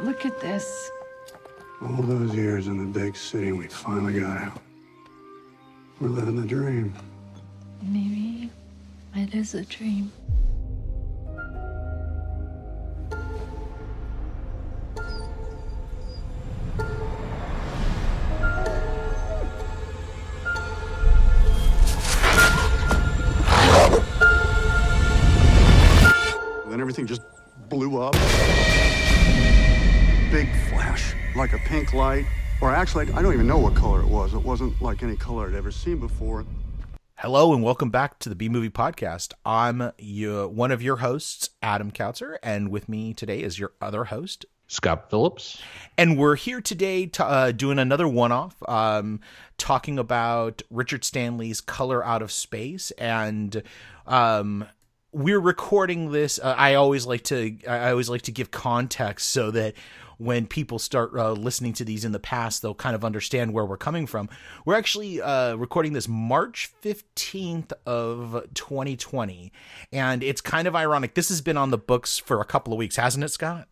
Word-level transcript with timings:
Look 0.00 0.24
at 0.24 0.40
this. 0.40 0.90
All 1.82 2.02
those 2.02 2.34
years 2.34 2.68
in 2.68 2.78
the 2.78 2.98
big 2.98 3.16
city, 3.16 3.50
we 3.52 3.66
finally 3.66 4.20
got 4.20 4.36
out. 4.38 4.62
We're 6.00 6.08
living 6.08 6.40
the 6.40 6.46
dream. 6.46 6.94
Maybe 7.82 8.50
it 9.16 9.34
is 9.34 9.54
a 9.54 9.64
dream. 9.64 10.12
Pink 31.68 31.92
light. 31.92 32.24
Or 32.60 32.74
actually, 32.74 33.12
I 33.12 33.22
don't 33.22 33.34
even 33.34 33.46
know 33.46 33.58
what 33.58 33.74
color 33.74 34.00
it 34.00 34.08
was. 34.08 34.32
It 34.32 34.42
wasn't 34.42 34.80
like 34.80 35.02
any 35.02 35.16
color 35.16 35.46
I'd 35.46 35.54
ever 35.54 35.70
seen 35.70 36.00
before. 36.00 36.44
Hello 37.16 37.52
and 37.52 37.62
welcome 37.62 37.90
back 37.90 38.18
to 38.20 38.28
the 38.28 38.34
B 38.34 38.48
Movie 38.48 38.70
Podcast. 38.70 39.34
I'm 39.44 39.92
your, 39.98 40.48
one 40.48 40.72
of 40.72 40.82
your 40.82 40.96
hosts, 40.96 41.50
Adam 41.62 41.90
Kautzer, 41.90 42.38
and 42.42 42.70
with 42.70 42.88
me 42.88 43.12
today 43.12 43.42
is 43.42 43.58
your 43.58 43.72
other 43.82 44.04
host, 44.04 44.46
Scott 44.66 45.10
Phillips. 45.10 45.60
And 45.98 46.16
we're 46.16 46.36
here 46.36 46.60
today 46.60 47.06
to, 47.06 47.24
uh, 47.24 47.52
doing 47.52 47.78
another 47.78 48.08
one 48.08 48.32
off, 48.32 48.56
um, 48.66 49.20
talking 49.58 49.98
about 49.98 50.62
Richard 50.70 51.04
Stanley's 51.04 51.60
Color 51.60 52.04
Out 52.04 52.22
of 52.22 52.32
Space. 52.32 52.92
And 52.92 53.62
um, 54.06 54.64
we're 55.12 55.40
recording 55.40 56.12
this. 56.12 56.38
Uh, 56.38 56.54
I 56.56 56.74
always 56.74 57.04
like 57.06 57.24
to 57.24 57.56
I 57.68 57.90
always 57.90 58.08
like 58.08 58.22
to 58.22 58.32
give 58.32 58.50
context 58.50 59.30
so 59.30 59.50
that 59.50 59.74
when 60.18 60.46
people 60.46 60.78
start 60.78 61.12
uh, 61.14 61.32
listening 61.32 61.72
to 61.74 61.84
these 61.84 62.04
in 62.04 62.12
the 62.12 62.18
past, 62.18 62.60
they'll 62.60 62.74
kind 62.74 62.94
of 62.94 63.04
understand 63.04 63.52
where 63.52 63.64
we're 63.64 63.76
coming 63.76 64.06
from. 64.06 64.28
We're 64.64 64.76
actually 64.76 65.22
uh, 65.22 65.54
recording 65.54 65.92
this 65.92 66.08
March 66.08 66.70
15th 66.82 67.72
of 67.86 68.44
2020, 68.54 69.52
and 69.92 70.22
it's 70.22 70.40
kind 70.40 70.68
of 70.68 70.76
ironic. 70.76 71.14
This 71.14 71.28
has 71.28 71.40
been 71.40 71.56
on 71.56 71.70
the 71.70 71.78
books 71.78 72.18
for 72.18 72.40
a 72.40 72.44
couple 72.44 72.72
of 72.72 72.78
weeks, 72.78 72.96
hasn't 72.96 73.24
it, 73.24 73.28
Scott? 73.28 73.68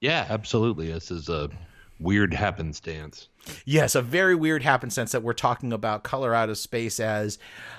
Yeah, 0.00 0.26
absolutely. 0.28 0.92
This 0.92 1.10
is 1.10 1.28
a 1.28 1.50
weird 1.98 2.34
happenstance. 2.34 3.28
Yes, 3.64 3.94
a 3.94 4.02
very 4.02 4.34
weird 4.34 4.62
happenstance 4.62 5.12
that 5.12 5.22
we're 5.22 5.32
talking 5.32 5.72
about 5.72 6.04
color 6.04 6.34
out 6.34 6.50
of 6.50 6.58
space 6.58 7.00
as 7.00 7.38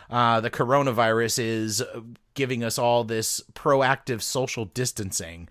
uh, 0.09 0.41
the 0.41 0.49
coronavirus 0.49 1.39
is 1.39 1.83
giving 2.33 2.63
us 2.63 2.77
all 2.77 3.03
this 3.03 3.41
proactive 3.53 4.21
social 4.21 4.65
distancing. 4.65 5.47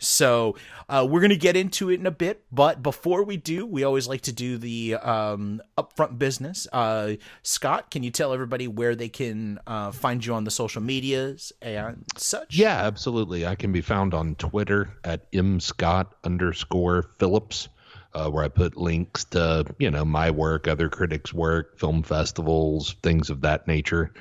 So 0.00 0.56
uh, 0.88 1.06
we're 1.08 1.20
going 1.20 1.30
to 1.30 1.36
get 1.36 1.56
into 1.56 1.90
it 1.90 2.00
in 2.00 2.06
a 2.06 2.10
bit, 2.10 2.42
but 2.50 2.82
before 2.82 3.22
we 3.22 3.36
do, 3.36 3.66
we 3.66 3.84
always 3.84 4.08
like 4.08 4.22
to 4.22 4.32
do 4.32 4.56
the 4.56 4.94
um, 4.94 5.62
upfront 5.76 6.18
business. 6.18 6.66
Uh, 6.72 7.14
Scott, 7.42 7.90
can 7.90 8.02
you 8.02 8.10
tell 8.10 8.32
everybody 8.32 8.66
where 8.66 8.96
they 8.96 9.10
can 9.10 9.60
uh, 9.66 9.92
find 9.92 10.24
you 10.24 10.32
on 10.32 10.44
the 10.44 10.50
social 10.50 10.80
medias 10.80 11.52
and 11.60 12.02
such? 12.16 12.56
Yeah, 12.56 12.76
absolutely. 12.76 13.46
I 13.46 13.54
can 13.54 13.72
be 13.72 13.82
found 13.82 14.14
on 14.14 14.34
Twitter 14.36 14.96
at 15.04 15.30
mscott 15.32 16.06
underscore 16.24 17.04
Phillips. 17.18 17.68
Uh, 18.12 18.28
where 18.28 18.42
I 18.42 18.48
put 18.48 18.76
links 18.76 19.24
to 19.26 19.64
you 19.78 19.88
know 19.88 20.04
my 20.04 20.32
work, 20.32 20.66
other 20.66 20.88
critics' 20.88 21.32
work, 21.32 21.78
film 21.78 22.02
festivals, 22.02 22.96
things 23.04 23.30
of 23.30 23.42
that 23.42 23.68
nature, 23.68 24.12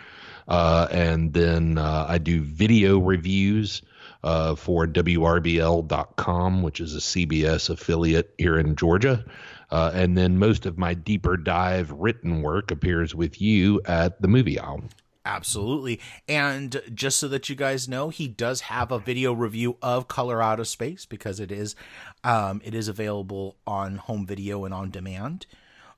uh, 0.48 0.88
and 0.92 1.34
then 1.34 1.80
uh, 1.80 2.06
I 2.08 2.20
do 2.20 2.44
video 2.44 3.00
reviews 3.00 3.82
uh, 4.24 4.56
for 4.56 4.86
WRBL.com, 4.86 6.62
which 6.62 6.80
is 6.80 6.96
a 6.96 7.00
CBS 7.00 7.70
affiliate 7.70 8.34
here 8.38 8.58
in 8.58 8.76
Georgia. 8.76 9.26
Uh, 9.72 9.92
and 9.94 10.18
then 10.18 10.38
most 10.38 10.66
of 10.66 10.78
my 10.78 10.94
deeper 10.94 11.38
dive 11.38 11.92
written 11.92 12.42
work 12.42 12.72
appears 12.72 13.14
with 13.14 13.42
you 13.42 13.82
at 13.86 14.22
the 14.22 14.28
Movie 14.28 14.60
Aisle. 14.60 14.84
Absolutely. 15.26 16.00
And 16.28 16.82
just 16.94 17.20
so 17.20 17.28
that 17.28 17.50
you 17.50 17.56
guys 17.56 17.88
know, 17.88 18.10
he 18.10 18.28
does 18.28 18.62
have 18.62 18.92
a 18.92 19.00
video 19.00 19.32
review 19.34 19.78
of 19.82 20.08
Color 20.08 20.42
Out 20.42 20.60
of 20.60 20.68
Space 20.68 21.06
because 21.06 21.40
it 21.40 21.52
is 21.52 21.76
um, 22.24 22.62
it 22.64 22.74
is 22.74 22.88
available 22.88 23.58
on 23.68 23.98
home 23.98 24.26
video 24.26 24.66
and 24.66 24.74
on 24.74 24.90
demand 24.90 25.46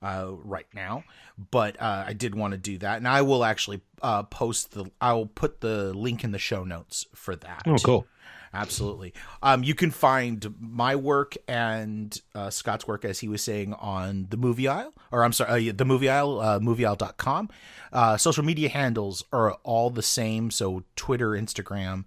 uh, 0.02 0.28
right 0.44 0.68
now. 0.74 1.04
But 1.52 1.82
uh, 1.82 2.06
I 2.08 2.14
did 2.14 2.36
want 2.36 2.52
to 2.52 2.58
do 2.58 2.78
that, 2.80 2.98
and 2.98 3.08
I 3.08 3.22
will 3.22 3.44
actually 3.44 3.82
uh, 4.02 4.24
post 4.24 4.72
the. 4.72 4.92
I 5.00 5.14
will 5.14 5.28
put 5.28 5.62
the 5.62 5.94
link 5.94 6.24
in 6.24 6.32
the 6.32 6.40
show 6.40 6.64
notes 6.64 7.06
for 7.14 7.36
that. 7.36 7.64
Oh, 7.66 7.78
cool. 7.78 8.08
Absolutely. 8.54 9.14
Um, 9.42 9.64
you 9.64 9.74
can 9.74 9.92
find 9.92 10.56
my 10.60 10.96
work 10.96 11.38
and 11.48 12.20
uh, 12.36 12.50
Scott's 12.50 12.86
work, 12.86 13.06
as 13.06 13.20
he 13.20 13.30
was 13.30 13.42
saying, 13.42 13.74
on 13.76 14.28
the 14.30 14.36
movie 14.36 14.68
aisle, 14.68 14.94
or 15.10 15.24
I'm 15.24 15.32
sorry, 15.32 15.70
uh, 15.70 15.74
the 15.74 15.86
movie 15.86 16.10
aisle, 16.10 16.42
uh, 16.42 16.60
movieaisle.com. 16.60 17.50
Uh, 17.94 18.18
social 18.18 18.44
media 18.44 18.68
handles 18.68 19.24
are 19.32 19.54
all 19.64 19.90
the 19.90 20.02
same. 20.02 20.52
So 20.52 20.84
Twitter, 20.98 21.30
Instagram, 21.30 22.04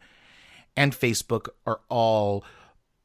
and 0.76 0.92
Facebook 0.92 1.48
are 1.66 1.80
all 1.88 2.44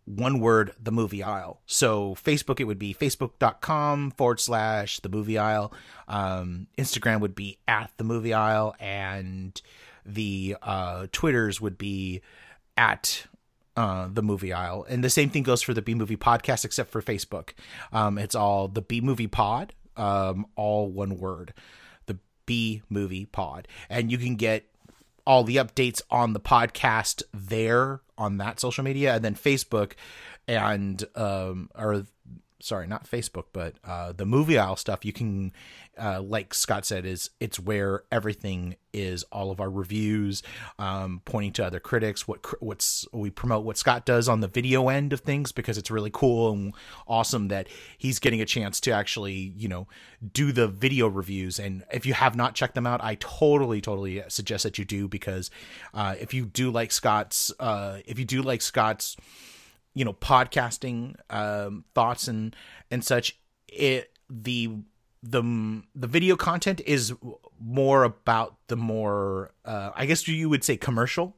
one 0.09 0.40
word, 0.40 0.74
the 0.81 0.92
movie 0.92 1.22
aisle. 1.22 1.62
So 1.68 2.16
Facebook, 2.16 2.59
it 2.59 2.64
would 2.64 2.80
be 2.80 2.96
facebook.com 2.96 4.12
forward 4.12 4.40
slash 4.40 5.00
the 5.02 5.09
movie 5.09 5.38
aisle. 5.38 5.72
Um, 6.08 6.68
Instagram 6.80 7.20
would 7.20 7.36
be 7.36 7.59
at 7.68 7.92
the 7.97 8.03
movie 8.03 8.34
aisle. 8.34 8.75
And 8.80 9.62
the 10.03 10.58
uh, 10.64 11.08
Twitters 11.12 11.62
would 11.62 11.78
be 11.78 12.22
at 12.75 13.28
uh, 13.78 14.09
the 14.12 14.24
movie 14.24 14.52
aisle. 14.52 14.84
And 14.90 15.03
the 15.03 15.12
same 15.12 15.30
thing 15.30 15.44
goes 15.44 15.62
for 15.62 15.75
the 15.75 15.81
B 15.81 15.94
movie 15.94 16.18
podcast, 16.18 16.66
except 16.66 16.90
for 16.91 17.03
Facebook. 17.03 17.52
Um, 17.94 18.18
it's 18.18 18.36
all 18.36 18.68
the 18.68 18.81
B 18.81 19.02
movie 19.02 19.28
pod, 19.28 19.74
um, 19.96 20.47
all 20.56 20.90
one 20.90 21.20
word, 21.20 21.53
the 22.08 22.18
B 22.47 22.81
movie 22.90 23.26
pod. 23.26 23.68
And 23.90 24.12
you 24.12 24.18
can 24.18 24.38
get 24.38 24.66
all 25.28 25.44
the 25.44 25.58
updates 25.58 26.02
on 26.09 26.34
the 26.34 26.40
podcast 26.40 27.22
there 27.31 28.02
on 28.19 28.38
that 28.38 28.59
social 28.59 28.84
media 28.84 29.16
and 29.16 29.25
then 29.25 29.34
Facebook 29.34 29.94
and 30.47 31.03
um 31.16 31.69
or 31.75 32.06
sorry, 32.62 32.88
not 32.88 33.09
Facebook, 33.09 33.46
but 33.53 33.75
uh, 33.84 34.12
the 34.12 34.25
movie 34.25 34.57
aisle 34.57 34.75
stuff, 34.75 35.06
you 35.06 35.13
can, 35.13 35.52
uh, 36.00 36.22
like 36.22 36.54
Scott 36.54 36.86
said, 36.86 37.06
is 37.06 37.30
it's 37.40 37.60
where 37.60 38.04
everything 38.12 38.76
is. 38.94 39.24
All 39.32 39.52
of 39.52 39.60
our 39.60 39.70
reviews, 39.70 40.42
um, 40.78 41.22
pointing 41.26 41.54
to 41.54 41.66
other 41.66 41.80
critics, 41.80 42.28
what 42.28 42.46
what's 42.62 43.08
we 43.12 43.30
promote 43.30 43.66
what 43.66 43.78
Scott 43.78 44.06
does 44.06 44.30
on 44.30 44.40
the 44.40 44.48
video 44.48 44.90
end 44.90 45.14
of 45.14 45.22
things 45.22 45.52
because 45.52 45.78
it's 45.78 45.92
really 45.92 46.09
cool 46.12 46.52
and 46.52 46.74
awesome 47.08 47.50
that 47.50 47.68
he's 47.98 48.20
getting 48.20 48.42
a 48.42 48.46
chance 48.46 48.80
to 48.82 48.92
actually, 48.92 49.54
you 49.56 49.68
know, 49.68 49.88
do 50.34 50.52
the 50.52 50.68
video 50.68 51.08
reviews. 51.08 51.59
And 51.59 51.84
if 51.92 52.06
you 52.06 52.14
have 52.14 52.36
not 52.36 52.56
checked 52.56 52.76
them 52.76 52.88
out, 52.88 53.04
I 53.04 53.16
totally, 53.20 53.82
totally 53.82 54.24
suggest 54.28 54.64
that 54.64 54.78
you 54.78 54.86
do 54.86 55.08
because 55.08 55.52
uh, 55.94 56.16
if 56.20 56.34
you 56.34 56.46
do 56.46 56.72
like 56.72 56.92
Scott's, 56.92 57.52
uh, 57.59 58.00
if 58.06 58.18
you 58.18 58.26
do 58.26 58.42
like 58.42 58.62
Scott's 58.62 59.18
you 59.94 60.06
know 60.06 60.14
podcasting 60.14 61.16
um, 61.30 61.84
thoughts 61.94 62.28
and 62.28 62.56
and 62.92 63.04
such 63.04 63.38
it 63.68 64.12
the 64.30 64.70
the 65.22 65.84
the 65.96 66.07
video 66.07 66.35
content 66.35 66.81
is 66.85 67.13
more 67.59 68.03
about 68.03 68.56
the 68.68 68.78
more 68.78 69.52
uh, 69.66 69.91
I 69.96 70.06
guess 70.06 70.28
you 70.28 70.50
would 70.50 70.63
say 70.63 70.78
commercial 70.78 71.35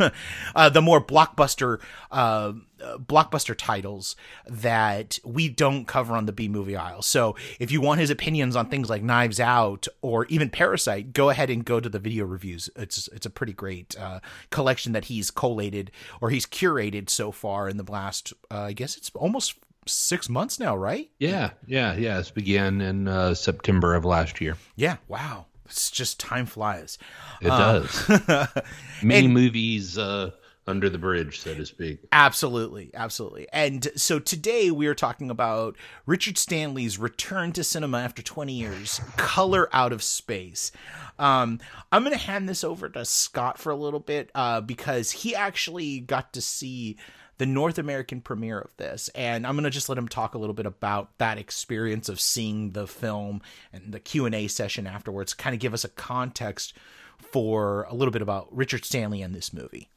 uh, 0.54 0.68
the 0.68 0.82
more 0.82 1.04
blockbuster 1.04 1.80
uh, 2.10 2.52
blockbuster 2.98 3.54
titles 3.56 4.16
that 4.46 5.18
we 5.24 5.48
don't 5.48 5.86
cover 5.86 6.14
on 6.14 6.26
the 6.26 6.32
B 6.32 6.48
movie 6.48 6.76
aisle. 6.76 7.02
So 7.02 7.36
if 7.58 7.70
you 7.70 7.80
want 7.80 8.00
his 8.00 8.10
opinions 8.10 8.56
on 8.56 8.68
things 8.68 8.90
like 8.90 9.02
Knives 9.02 9.40
Out 9.40 9.86
or 10.00 10.26
even 10.26 10.50
Parasite, 10.50 11.12
go 11.12 11.30
ahead 11.30 11.50
and 11.50 11.64
go 11.64 11.80
to 11.80 11.88
the 11.88 11.98
video 11.98 12.24
reviews. 12.24 12.68
It's 12.76 13.08
it's 13.08 13.26
a 13.26 13.30
pretty 13.30 13.52
great 13.52 13.98
uh, 13.98 14.20
collection 14.50 14.92
that 14.92 15.06
he's 15.06 15.30
collated 15.30 15.90
or 16.20 16.30
he's 16.30 16.46
curated 16.46 17.08
so 17.08 17.32
far 17.32 17.68
in 17.68 17.76
the 17.76 17.90
last. 17.90 18.32
Uh, 18.50 18.62
I 18.62 18.72
guess 18.72 18.96
it's 18.96 19.10
almost 19.14 19.54
six 19.86 20.28
months 20.28 20.60
now, 20.60 20.76
right? 20.76 21.10
Yeah, 21.18 21.50
yeah, 21.66 21.94
yeah. 21.94 22.18
This 22.18 22.30
began 22.30 22.80
in 22.80 23.08
uh, 23.08 23.34
September 23.34 23.94
of 23.94 24.04
last 24.04 24.40
year. 24.40 24.56
Yeah. 24.76 24.96
Wow 25.08 25.46
it's 25.72 25.90
just 25.90 26.20
time 26.20 26.46
flies. 26.46 26.98
It 27.40 27.48
uh, 27.48 27.80
does. 27.80 28.48
Many 29.02 29.24
and, 29.24 29.34
movies 29.34 29.96
uh, 29.96 30.32
under 30.66 30.90
the 30.90 30.98
bridge, 30.98 31.40
so 31.40 31.54
to 31.54 31.64
speak. 31.64 32.00
Absolutely, 32.12 32.90
absolutely. 32.92 33.48
And 33.52 33.88
so 33.96 34.18
today 34.18 34.70
we 34.70 34.86
are 34.86 34.94
talking 34.94 35.30
about 35.30 35.76
Richard 36.04 36.36
Stanley's 36.36 36.98
return 36.98 37.52
to 37.52 37.64
cinema 37.64 38.00
after 38.00 38.22
20 38.22 38.52
years, 38.52 39.00
Color 39.16 39.70
Out 39.72 39.92
of 39.92 40.02
Space. 40.02 40.72
Um, 41.18 41.58
I'm 41.90 42.04
going 42.04 42.16
to 42.16 42.22
hand 42.22 42.48
this 42.48 42.64
over 42.64 42.90
to 42.90 43.06
Scott 43.06 43.58
for 43.58 43.70
a 43.70 43.76
little 43.76 44.00
bit 44.00 44.30
uh, 44.34 44.60
because 44.60 45.10
he 45.10 45.34
actually 45.34 46.00
got 46.00 46.34
to 46.34 46.42
see 46.42 46.98
the 47.42 47.46
North 47.46 47.76
American 47.76 48.20
premiere 48.20 48.60
of 48.60 48.70
this. 48.76 49.10
And 49.16 49.44
I'm 49.44 49.56
going 49.56 49.64
to 49.64 49.70
just 49.70 49.88
let 49.88 49.98
him 49.98 50.06
talk 50.06 50.36
a 50.36 50.38
little 50.38 50.54
bit 50.54 50.64
about 50.64 51.18
that 51.18 51.38
experience 51.38 52.08
of 52.08 52.20
seeing 52.20 52.70
the 52.70 52.86
film 52.86 53.42
and 53.72 53.90
the 53.90 53.98
Q&A 53.98 54.46
session 54.46 54.86
afterwards, 54.86 55.34
kind 55.34 55.52
of 55.52 55.58
give 55.58 55.74
us 55.74 55.82
a 55.82 55.88
context 55.88 56.72
for 57.18 57.82
a 57.90 57.94
little 57.94 58.12
bit 58.12 58.22
about 58.22 58.46
Richard 58.56 58.84
Stanley 58.84 59.22
and 59.22 59.34
this 59.34 59.52
movie. 59.52 59.88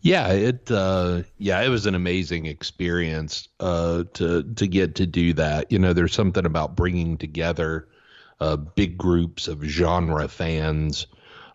Yeah, 0.00 0.32
it 0.32 0.68
uh, 0.68 1.22
yeah, 1.38 1.62
it 1.62 1.68
was 1.68 1.86
an 1.86 1.94
amazing 1.94 2.46
experience 2.46 3.46
uh, 3.60 4.02
to 4.14 4.42
to 4.42 4.66
get 4.66 4.96
to 4.96 5.06
do 5.06 5.32
that. 5.34 5.70
You 5.70 5.78
know, 5.78 5.92
there's 5.92 6.12
something 6.12 6.44
about 6.44 6.74
bringing 6.74 7.16
together 7.16 7.86
uh, 8.40 8.56
big 8.56 8.98
groups 8.98 9.46
of 9.46 9.62
genre 9.62 10.26
fans 10.26 11.06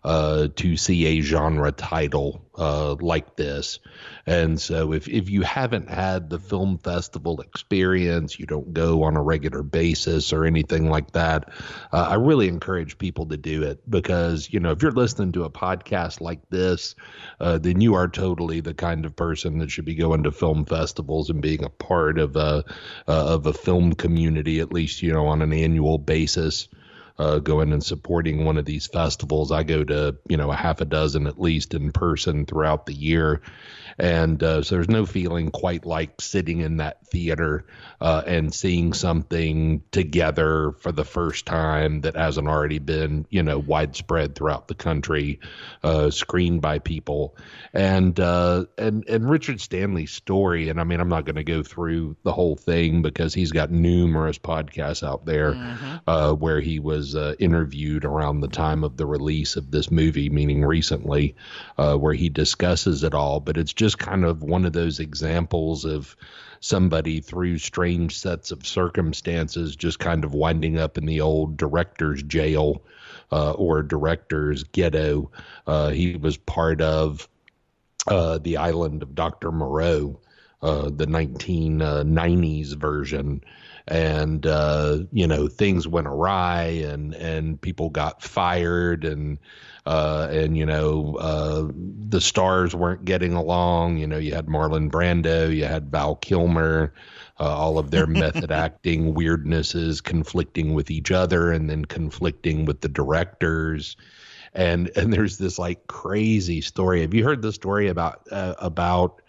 uh, 0.02 0.48
to 0.56 0.76
see 0.76 1.06
a 1.06 1.20
genre 1.20 1.72
title 1.72 2.42
uh, 2.56 2.94
like 3.00 3.36
this. 3.36 3.78
And 4.26 4.60
so, 4.60 4.92
if, 4.92 5.08
if 5.08 5.28
you 5.28 5.42
haven't 5.42 5.90
had 5.90 6.30
the 6.30 6.38
film 6.38 6.78
festival 6.78 7.40
experience, 7.40 8.38
you 8.38 8.46
don't 8.46 8.72
go 8.72 9.02
on 9.02 9.16
a 9.16 9.22
regular 9.22 9.62
basis 9.62 10.32
or 10.32 10.44
anything 10.44 10.88
like 10.88 11.12
that, 11.12 11.50
uh, 11.92 12.08
I 12.10 12.14
really 12.14 12.48
encourage 12.48 12.98
people 12.98 13.26
to 13.26 13.36
do 13.36 13.62
it 13.62 13.88
because, 13.88 14.48
you 14.50 14.60
know, 14.60 14.70
if 14.70 14.82
you're 14.82 14.92
listening 14.92 15.32
to 15.32 15.44
a 15.44 15.50
podcast 15.50 16.20
like 16.20 16.48
this, 16.48 16.94
uh, 17.40 17.58
then 17.58 17.80
you 17.80 17.94
are 17.94 18.08
totally 18.08 18.60
the 18.60 18.74
kind 18.74 19.04
of 19.04 19.16
person 19.16 19.58
that 19.58 19.70
should 19.70 19.84
be 19.84 19.94
going 19.94 20.22
to 20.22 20.32
film 20.32 20.64
festivals 20.64 21.30
and 21.30 21.42
being 21.42 21.64
a 21.64 21.70
part 21.70 22.18
of 22.18 22.36
a, 22.36 22.64
uh, 23.08 23.34
of 23.34 23.46
a 23.46 23.52
film 23.52 23.94
community, 23.94 24.60
at 24.60 24.72
least, 24.72 25.02
you 25.02 25.12
know, 25.12 25.26
on 25.26 25.42
an 25.42 25.52
annual 25.52 25.98
basis 25.98 26.68
uh, 27.20 27.38
going 27.38 27.70
and 27.74 27.84
supporting 27.84 28.46
one 28.46 28.56
of 28.56 28.64
these 28.64 28.86
festivals. 28.86 29.52
I 29.52 29.62
go 29.62 29.84
to, 29.84 30.16
you 30.26 30.38
know, 30.38 30.50
a 30.50 30.56
half 30.56 30.80
a 30.80 30.86
dozen 30.86 31.26
at 31.26 31.38
least 31.38 31.74
in 31.74 31.92
person 31.92 32.46
throughout 32.46 32.86
the 32.86 32.94
year. 32.94 33.42
And 33.98 34.42
uh, 34.42 34.62
so 34.62 34.76
there's 34.76 34.88
no 34.88 35.04
feeling 35.04 35.50
quite 35.50 35.84
like 35.84 36.22
sitting 36.22 36.60
in 36.60 36.78
that 36.78 37.06
theater 37.08 37.66
uh, 38.00 38.22
and 38.26 38.54
seeing 38.54 38.94
something 38.94 39.82
together 39.90 40.72
for 40.80 40.92
the 40.92 41.04
first 41.04 41.44
time 41.44 42.00
that 42.02 42.16
hasn't 42.16 42.48
already 42.48 42.78
been, 42.78 43.26
you 43.28 43.42
know, 43.42 43.58
widespread 43.58 44.34
throughout 44.34 44.68
the 44.68 44.74
country, 44.74 45.40
uh, 45.82 46.08
screened 46.08 46.62
by 46.62 46.78
people. 46.78 47.36
And 47.74 48.18
uh, 48.18 48.64
and 48.78 49.06
and 49.06 49.28
Richard 49.28 49.60
Stanley's 49.60 50.12
story, 50.12 50.70
and 50.70 50.80
I 50.80 50.84
mean, 50.84 51.00
I'm 51.00 51.10
not 51.10 51.26
going 51.26 51.36
to 51.36 51.44
go 51.44 51.62
through 51.62 52.16
the 52.22 52.32
whole 52.32 52.56
thing 52.56 53.02
because 53.02 53.34
he's 53.34 53.52
got 53.52 53.70
numerous 53.70 54.38
podcasts 54.38 55.06
out 55.06 55.26
there 55.26 55.52
mm-hmm. 55.52 55.96
Uh, 56.06 56.32
where 56.32 56.60
he 56.60 56.78
was 56.78 57.09
uh, 57.14 57.34
interviewed 57.38 58.04
around 58.04 58.40
the 58.40 58.48
time 58.48 58.84
of 58.84 58.96
the 58.96 59.06
release 59.06 59.56
of 59.56 59.70
this 59.70 59.90
movie, 59.90 60.30
meaning 60.30 60.64
recently, 60.64 61.34
where 61.76 62.14
he 62.14 62.28
discusses 62.28 63.04
it 63.04 63.14
all. 63.14 63.40
But 63.40 63.56
it's 63.56 63.72
just 63.72 63.98
kind 63.98 64.24
of 64.24 64.42
one 64.42 64.64
of 64.64 64.72
those 64.72 65.00
examples 65.00 65.84
of 65.84 66.16
somebody 66.60 67.20
through 67.20 67.58
strange 67.58 68.18
sets 68.18 68.50
of 68.50 68.66
circumstances 68.66 69.74
just 69.74 69.98
kind 69.98 70.24
of 70.24 70.34
winding 70.34 70.78
up 70.78 70.98
in 70.98 71.06
the 71.06 71.22
old 71.22 71.56
director's 71.56 72.22
jail 72.22 72.82
uh, 73.32 73.52
or 73.52 73.82
director's 73.82 74.64
ghetto. 74.64 75.30
Uh, 75.66 75.88
he 75.88 76.16
was 76.16 76.36
part 76.36 76.80
of 76.80 77.28
uh, 78.06 78.38
the 78.38 78.58
island 78.58 79.02
of 79.02 79.14
Dr. 79.14 79.50
Moreau, 79.50 80.20
uh, 80.62 80.90
the 80.90 81.06
1990s 81.06 82.74
version 82.74 83.42
and 83.90 84.46
uh, 84.46 84.98
you 85.12 85.26
know 85.26 85.48
things 85.48 85.86
went 85.86 86.06
awry 86.06 86.62
and 86.62 87.12
and 87.14 87.60
people 87.60 87.90
got 87.90 88.22
fired 88.22 89.04
and 89.04 89.38
uh, 89.84 90.28
and 90.30 90.56
you 90.56 90.64
know 90.64 91.16
uh, 91.16 91.68
the 91.74 92.20
stars 92.20 92.74
weren't 92.74 93.04
getting 93.04 93.34
along. 93.34 93.98
You 93.98 94.06
know 94.06 94.18
you 94.18 94.32
had 94.32 94.46
Marlon 94.46 94.90
Brando, 94.90 95.54
you 95.54 95.64
had 95.64 95.90
Val 95.90 96.14
Kilmer. 96.16 96.94
Uh, 97.38 97.56
all 97.56 97.78
of 97.78 97.90
their 97.90 98.06
method 98.06 98.52
acting 98.52 99.14
weirdnesses 99.14 100.02
conflicting 100.02 100.74
with 100.74 100.90
each 100.90 101.10
other 101.10 101.50
and 101.50 101.70
then 101.70 101.86
conflicting 101.86 102.66
with 102.66 102.82
the 102.82 102.88
directors 102.88 103.96
and 104.52 104.90
and 104.94 105.10
there's 105.10 105.38
this 105.38 105.58
like 105.58 105.86
crazy 105.86 106.60
story 106.60 107.00
have 107.00 107.14
you 107.14 107.24
heard 107.24 107.40
the 107.40 107.50
story 107.50 107.88
about 107.88 108.20
uh, 108.30 108.54
about 108.58 109.22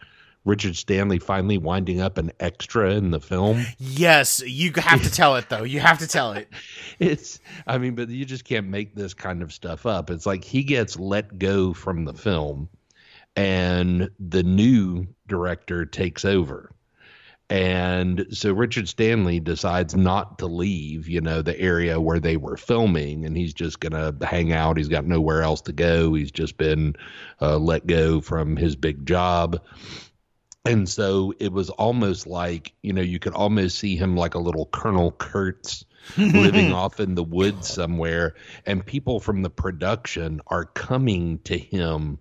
Richard 0.43 0.75
Stanley 0.75 1.19
finally 1.19 1.57
winding 1.57 2.01
up 2.01 2.17
an 2.17 2.31
extra 2.39 2.91
in 2.91 3.11
the 3.11 3.19
film. 3.19 3.63
Yes, 3.77 4.41
you 4.45 4.71
have 4.75 5.03
to 5.03 5.11
tell 5.13 5.35
it 5.35 5.49
though. 5.49 5.63
You 5.63 5.79
have 5.79 5.99
to 5.99 6.07
tell 6.07 6.33
it. 6.33 6.49
it's 6.99 7.39
I 7.67 7.77
mean, 7.77 7.95
but 7.95 8.09
you 8.09 8.25
just 8.25 8.45
can't 8.45 8.67
make 8.67 8.95
this 8.95 9.13
kind 9.13 9.41
of 9.43 9.53
stuff 9.53 9.85
up. 9.85 10.09
It's 10.09 10.25
like 10.25 10.43
he 10.43 10.63
gets 10.63 10.97
let 10.97 11.37
go 11.37 11.73
from 11.73 12.05
the 12.05 12.13
film 12.13 12.69
and 13.35 14.09
the 14.19 14.43
new 14.43 15.07
director 15.27 15.85
takes 15.85 16.25
over. 16.25 16.71
And 17.49 18.27
so 18.31 18.53
Richard 18.53 18.87
Stanley 18.87 19.41
decides 19.41 19.93
not 19.93 20.39
to 20.39 20.45
leave, 20.45 21.09
you 21.09 21.19
know, 21.19 21.41
the 21.41 21.59
area 21.59 21.99
where 21.99 22.19
they 22.19 22.37
were 22.37 22.55
filming, 22.55 23.25
and 23.25 23.35
he's 23.35 23.53
just 23.53 23.81
going 23.81 23.91
to 23.91 24.25
hang 24.25 24.53
out. 24.53 24.77
He's 24.77 24.87
got 24.87 25.05
nowhere 25.05 25.41
else 25.41 25.59
to 25.63 25.73
go. 25.73 26.13
He's 26.13 26.31
just 26.31 26.55
been 26.55 26.95
uh, 27.41 27.57
let 27.57 27.85
go 27.85 28.21
from 28.21 28.55
his 28.55 28.77
big 28.77 29.05
job 29.05 29.59
and 30.65 30.87
so 30.87 31.33
it 31.39 31.51
was 31.51 31.69
almost 31.69 32.27
like 32.27 32.73
you 32.81 32.93
know 32.93 33.01
you 33.01 33.19
could 33.19 33.33
almost 33.33 33.79
see 33.79 33.95
him 33.95 34.15
like 34.15 34.35
a 34.35 34.39
little 34.39 34.65
colonel 34.65 35.11
kurtz 35.11 35.85
living 36.17 36.73
off 36.73 36.99
in 36.99 37.15
the 37.15 37.23
woods 37.23 37.67
somewhere. 37.67 38.35
And 38.65 38.85
people 38.85 39.19
from 39.19 39.41
the 39.41 39.49
production 39.49 40.41
are 40.47 40.65
coming 40.65 41.39
to 41.39 41.57
him 41.57 42.19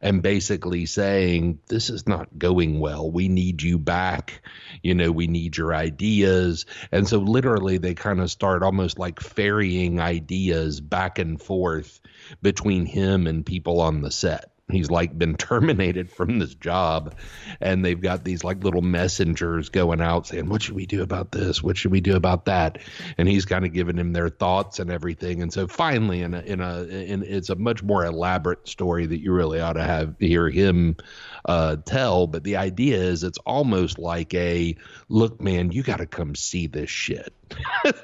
and 0.00 0.22
basically 0.22 0.86
saying 0.86 1.58
this 1.68 1.90
is 1.90 2.06
not 2.06 2.38
going 2.38 2.80
well. 2.80 3.10
We 3.10 3.28
need 3.28 3.62
you 3.62 3.78
back. 3.78 4.42
You 4.82 4.94
know 4.94 5.12
we 5.12 5.26
need 5.26 5.56
your 5.56 5.74
ideas. 5.74 6.66
And 6.90 7.06
so 7.06 7.18
literally 7.18 7.78
they 7.78 7.94
kind 7.94 8.20
of 8.20 8.30
start 8.30 8.62
almost 8.62 8.98
like 8.98 9.20
ferrying 9.20 10.00
ideas 10.00 10.80
back 10.80 11.18
and 11.18 11.40
forth 11.40 12.00
between 12.40 12.86
him 12.86 13.26
and 13.26 13.44
people 13.44 13.80
on 13.80 14.00
the 14.00 14.10
set 14.10 14.53
he's 14.70 14.90
like 14.90 15.16
been 15.16 15.36
terminated 15.36 16.10
from 16.10 16.38
this 16.38 16.54
job. 16.54 17.14
And 17.60 17.84
they've 17.84 18.00
got 18.00 18.24
these 18.24 18.44
like 18.44 18.64
little 18.64 18.82
messengers 18.82 19.68
going 19.68 20.00
out 20.00 20.26
saying 20.26 20.48
what 20.48 20.62
should 20.62 20.74
we 20.74 20.86
do 20.86 21.02
about 21.02 21.32
this? 21.32 21.62
What 21.62 21.76
should 21.76 21.92
we 21.92 22.00
do 22.00 22.16
about 22.16 22.46
that? 22.46 22.78
And 23.18 23.28
he's 23.28 23.44
kind 23.44 23.64
of 23.64 23.72
giving 23.72 23.98
him 23.98 24.12
their 24.12 24.28
thoughts 24.28 24.78
and 24.78 24.90
everything. 24.90 25.42
And 25.42 25.52
so 25.52 25.66
finally 25.66 26.22
in 26.22 26.34
a 26.34 26.40
in 26.40 26.60
a 26.60 26.82
in 26.84 27.22
it's 27.22 27.50
a 27.50 27.56
much 27.56 27.82
more 27.82 28.04
elaborate 28.04 28.68
story 28.68 29.06
that 29.06 29.20
you 29.20 29.32
really 29.32 29.60
ought 29.60 29.74
to 29.74 29.84
have 29.84 30.16
hear 30.18 30.48
him 30.48 30.96
uh, 31.44 31.76
tell. 31.84 32.26
But 32.26 32.44
the 32.44 32.56
idea 32.56 32.96
is 32.96 33.22
it's 33.24 33.38
almost 33.38 33.98
like 33.98 34.32
a 34.34 34.76
look 35.08 35.40
man 35.40 35.72
you 35.72 35.82
got 35.82 35.98
to 35.98 36.06
come 36.06 36.34
see 36.34 36.66
this 36.66 36.90
shit. 36.90 37.32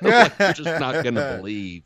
Like, 0.03 0.39
you're 0.39 0.53
just 0.53 0.81
not 0.81 1.03
going 1.03 1.15
to 1.17 1.37
believe 1.39 1.83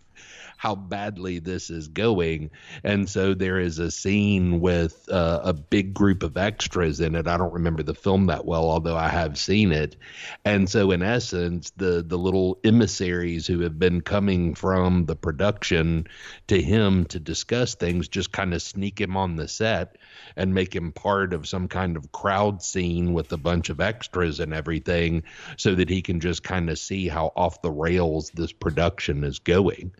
how 0.64 0.74
badly 0.74 1.40
this 1.40 1.68
is 1.68 1.88
going. 1.88 2.50
And 2.82 3.06
so 3.06 3.34
there 3.34 3.58
is 3.58 3.78
a 3.78 3.90
scene 3.90 4.60
with 4.60 5.06
uh, 5.10 5.40
a 5.44 5.52
big 5.52 5.92
group 5.92 6.22
of 6.22 6.38
extras 6.38 7.02
in 7.02 7.14
it. 7.14 7.28
I 7.28 7.36
don't 7.36 7.52
remember 7.52 7.82
the 7.82 7.94
film 7.94 8.26
that 8.26 8.46
well, 8.46 8.70
although 8.70 8.96
I 8.96 9.10
have 9.10 9.36
seen 9.36 9.72
it. 9.72 9.96
And 10.42 10.70
so 10.70 10.90
in 10.90 11.02
essence, 11.02 11.70
the 11.76 12.02
the 12.02 12.16
little 12.16 12.58
emissaries 12.64 13.46
who 13.46 13.60
have 13.60 13.78
been 13.78 14.00
coming 14.00 14.54
from 14.54 15.04
the 15.04 15.14
production 15.14 16.06
to 16.46 16.62
him 16.62 17.04
to 17.06 17.20
discuss 17.20 17.74
things 17.74 18.08
just 18.08 18.32
kind 18.32 18.54
of 18.54 18.62
sneak 18.62 18.98
him 18.98 19.18
on 19.18 19.36
the 19.36 19.48
set 19.48 19.98
and 20.34 20.54
make 20.54 20.74
him 20.74 20.92
part 20.92 21.34
of 21.34 21.46
some 21.46 21.68
kind 21.68 21.94
of 21.98 22.10
crowd 22.10 22.62
scene 22.62 23.12
with 23.12 23.30
a 23.32 23.36
bunch 23.36 23.68
of 23.68 23.82
extras 23.82 24.40
and 24.40 24.54
everything 24.54 25.24
so 25.58 25.74
that 25.74 25.90
he 25.90 26.00
can 26.00 26.20
just 26.20 26.42
kind 26.42 26.70
of 26.70 26.78
see 26.78 27.06
how 27.06 27.32
off 27.36 27.60
the 27.60 27.70
rails 27.70 28.30
this 28.30 28.52
production 28.52 29.24
is 29.24 29.40
going. 29.40 29.92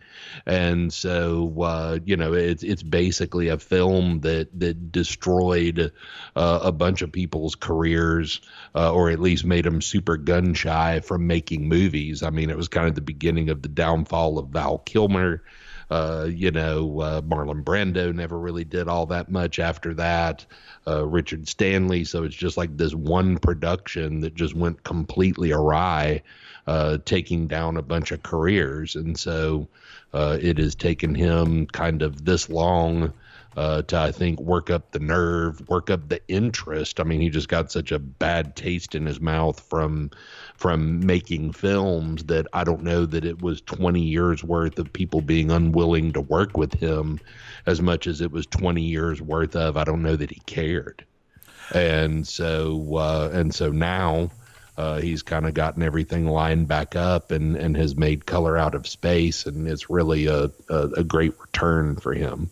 So, 0.91 1.61
uh, 1.61 1.99
you 2.05 2.17
know, 2.17 2.33
it's 2.33 2.63
it's 2.63 2.83
basically 2.83 3.49
a 3.49 3.57
film 3.57 4.19
that 4.21 4.49
that 4.59 4.91
destroyed 4.91 5.91
uh, 6.35 6.59
a 6.61 6.71
bunch 6.71 7.01
of 7.01 7.11
people's 7.11 7.55
careers, 7.55 8.41
uh, 8.75 8.93
or 8.93 9.09
at 9.09 9.19
least 9.19 9.45
made 9.45 9.65
them 9.65 9.81
super 9.81 10.17
gun 10.17 10.53
shy 10.53 10.99
from 10.99 11.27
making 11.27 11.67
movies. 11.69 12.23
I 12.23 12.29
mean, 12.29 12.49
it 12.49 12.57
was 12.57 12.67
kind 12.67 12.87
of 12.87 12.95
the 12.95 13.01
beginning 13.01 13.49
of 13.49 13.61
the 13.61 13.69
downfall 13.69 14.37
of 14.37 14.49
Val 14.49 14.79
Kilmer. 14.79 15.43
Uh, 15.89 16.27
you 16.29 16.51
know, 16.51 16.99
uh, 17.01 17.21
Marlon 17.21 17.63
Brando 17.63 18.13
never 18.13 18.39
really 18.39 18.63
did 18.63 18.87
all 18.87 19.05
that 19.07 19.29
much 19.29 19.59
after 19.59 19.93
that. 19.93 20.45
Uh, 20.87 21.05
Richard 21.05 21.47
Stanley. 21.47 22.03
So 22.03 22.23
it's 22.23 22.35
just 22.35 22.57
like 22.57 22.75
this 22.75 22.93
one 22.93 23.37
production 23.37 24.21
that 24.21 24.35
just 24.35 24.55
went 24.55 24.83
completely 24.83 25.51
awry, 25.51 26.21
uh, 26.67 26.97
taking 27.05 27.47
down 27.47 27.77
a 27.77 27.81
bunch 27.81 28.11
of 28.11 28.23
careers. 28.23 28.95
And 28.95 29.17
so 29.17 29.67
uh, 30.13 30.37
it 30.41 30.57
has 30.57 30.75
taken 30.75 31.13
him 31.13 31.67
kind 31.67 32.01
of 32.01 32.25
this 32.25 32.49
long 32.49 33.13
uh, 33.55 33.81
to 33.83 33.97
I 33.97 34.11
think 34.11 34.39
work 34.39 34.69
up 34.69 34.91
the 34.91 34.99
nerve, 34.99 35.67
work 35.69 35.89
up 35.89 36.09
the 36.09 36.21
interest. 36.27 36.99
I 36.99 37.03
mean, 37.03 37.21
he 37.21 37.29
just 37.29 37.47
got 37.47 37.71
such 37.71 37.91
a 37.91 37.99
bad 37.99 38.55
taste 38.55 38.95
in 38.95 39.05
his 39.05 39.21
mouth 39.21 39.59
from 39.59 40.11
from 40.55 41.05
making 41.05 41.53
films 41.53 42.25
that 42.25 42.47
I 42.53 42.63
don't 42.63 42.83
know 42.83 43.05
that 43.05 43.25
it 43.25 43.41
was 43.41 43.61
20 43.61 44.01
years 44.01 44.43
worth 44.43 44.79
of 44.79 44.91
people 44.91 45.21
being 45.21 45.51
unwilling 45.51 46.13
to 46.13 46.21
work 46.21 46.57
with 46.57 46.73
him 46.73 47.19
as 47.65 47.81
much 47.81 48.07
as 48.07 48.21
it 48.21 48.31
was 48.31 48.45
20 48.45 48.81
years 48.81 49.21
worth 49.21 49.55
of 49.55 49.77
I 49.77 49.83
don't 49.83 50.03
know 50.03 50.15
that 50.15 50.31
he 50.31 50.41
cared. 50.45 51.05
And 51.73 52.27
so 52.27 52.97
uh, 52.97 53.29
and 53.33 53.53
so 53.55 53.71
now 53.71 54.31
uh, 54.77 54.99
he's 54.99 55.23
kind 55.23 55.45
of 55.45 55.53
gotten 55.53 55.81
everything 55.81 56.27
lined 56.27 56.67
back 56.67 56.95
up 56.95 57.31
and, 57.31 57.55
and 57.55 57.77
has 57.77 57.95
made 57.95 58.25
color 58.25 58.57
out 58.57 58.75
of 58.75 58.85
space, 58.85 59.45
and 59.45 59.67
it's 59.67 59.89
really 59.89 60.25
a, 60.25 60.51
a, 60.69 60.89
a 60.97 61.03
great 61.03 61.39
return 61.39 61.95
for 61.95 62.13
him. 62.13 62.49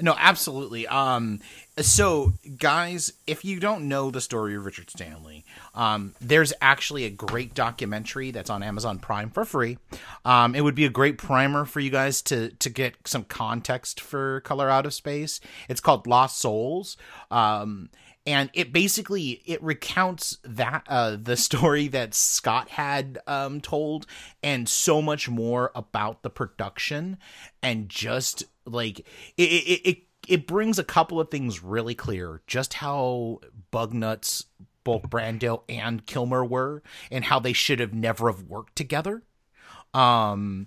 No, 0.00 0.14
absolutely. 0.18 0.86
Um, 0.88 1.40
so 1.78 2.32
guys, 2.58 3.12
if 3.26 3.44
you 3.44 3.60
don't 3.60 3.88
know 3.88 4.10
the 4.10 4.20
story 4.20 4.56
of 4.56 4.64
Richard 4.64 4.90
Stanley, 4.90 5.44
um, 5.74 6.14
there's 6.20 6.52
actually 6.60 7.04
a 7.04 7.10
great 7.10 7.54
documentary 7.54 8.32
that's 8.32 8.50
on 8.50 8.62
Amazon 8.62 8.98
Prime 8.98 9.30
for 9.30 9.44
free. 9.44 9.78
Um, 10.24 10.54
it 10.54 10.62
would 10.62 10.74
be 10.74 10.84
a 10.84 10.90
great 10.90 11.16
primer 11.18 11.64
for 11.64 11.80
you 11.80 11.90
guys 11.90 12.22
to 12.22 12.50
to 12.50 12.70
get 12.70 12.96
some 13.06 13.24
context 13.24 14.00
for 14.00 14.40
Color 14.40 14.68
Out 14.68 14.86
of 14.86 14.94
Space. 14.94 15.40
It's 15.68 15.80
called 15.80 16.06
Lost 16.06 16.38
Souls. 16.38 16.96
Um, 17.30 17.90
and 18.26 18.50
it 18.54 18.72
basically 18.72 19.42
it 19.44 19.62
recounts 19.62 20.38
that 20.44 20.84
uh, 20.88 21.16
the 21.20 21.36
story 21.36 21.88
that 21.88 22.14
Scott 22.14 22.70
had 22.70 23.18
um, 23.26 23.60
told, 23.60 24.06
and 24.42 24.68
so 24.68 25.02
much 25.02 25.28
more 25.28 25.70
about 25.74 26.22
the 26.22 26.30
production, 26.30 27.18
and 27.62 27.88
just 27.88 28.44
like 28.66 29.00
it, 29.00 29.42
it, 29.42 29.80
it 29.88 29.98
it 30.26 30.46
brings 30.46 30.78
a 30.78 30.84
couple 30.84 31.20
of 31.20 31.30
things 31.30 31.62
really 31.62 31.94
clear, 31.94 32.42
just 32.46 32.74
how 32.74 33.40
bug 33.70 33.92
nuts 33.92 34.46
both 34.84 35.08
Brando 35.08 35.62
and 35.68 36.04
Kilmer 36.06 36.44
were, 36.44 36.82
and 37.10 37.24
how 37.24 37.38
they 37.38 37.52
should 37.52 37.80
have 37.80 37.94
never 37.94 38.30
have 38.30 38.42
worked 38.42 38.76
together. 38.76 39.22
Um, 39.94 40.66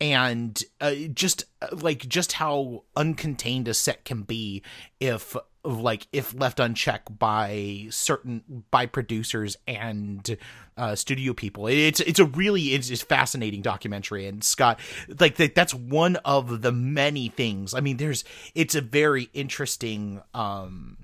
and 0.00 0.62
uh, 0.80 0.94
just 1.14 1.44
uh, 1.62 1.68
like 1.72 2.06
just 2.08 2.32
how 2.32 2.84
uncontained 2.96 3.68
a 3.68 3.74
set 3.74 4.04
can 4.04 4.22
be 4.22 4.62
if 5.00 5.34
like 5.66 6.06
if 6.12 6.34
left 6.34 6.60
unchecked 6.60 7.18
by 7.18 7.86
certain 7.90 8.64
by 8.70 8.86
producers 8.86 9.56
and 9.66 10.36
uh, 10.76 10.94
studio 10.94 11.32
people. 11.32 11.66
It's 11.66 12.00
it's 12.00 12.18
a 12.18 12.24
really 12.24 12.74
it's, 12.74 12.90
it's 12.90 13.02
fascinating 13.02 13.62
documentary, 13.62 14.26
and 14.26 14.42
Scott 14.42 14.78
like 15.18 15.36
that's 15.36 15.74
one 15.74 16.16
of 16.16 16.62
the 16.62 16.72
many 16.72 17.28
things. 17.28 17.74
I 17.74 17.80
mean, 17.80 17.96
there's 17.96 18.24
it's 18.54 18.74
a 18.74 18.80
very 18.80 19.28
interesting. 19.34 20.22
um 20.34 20.98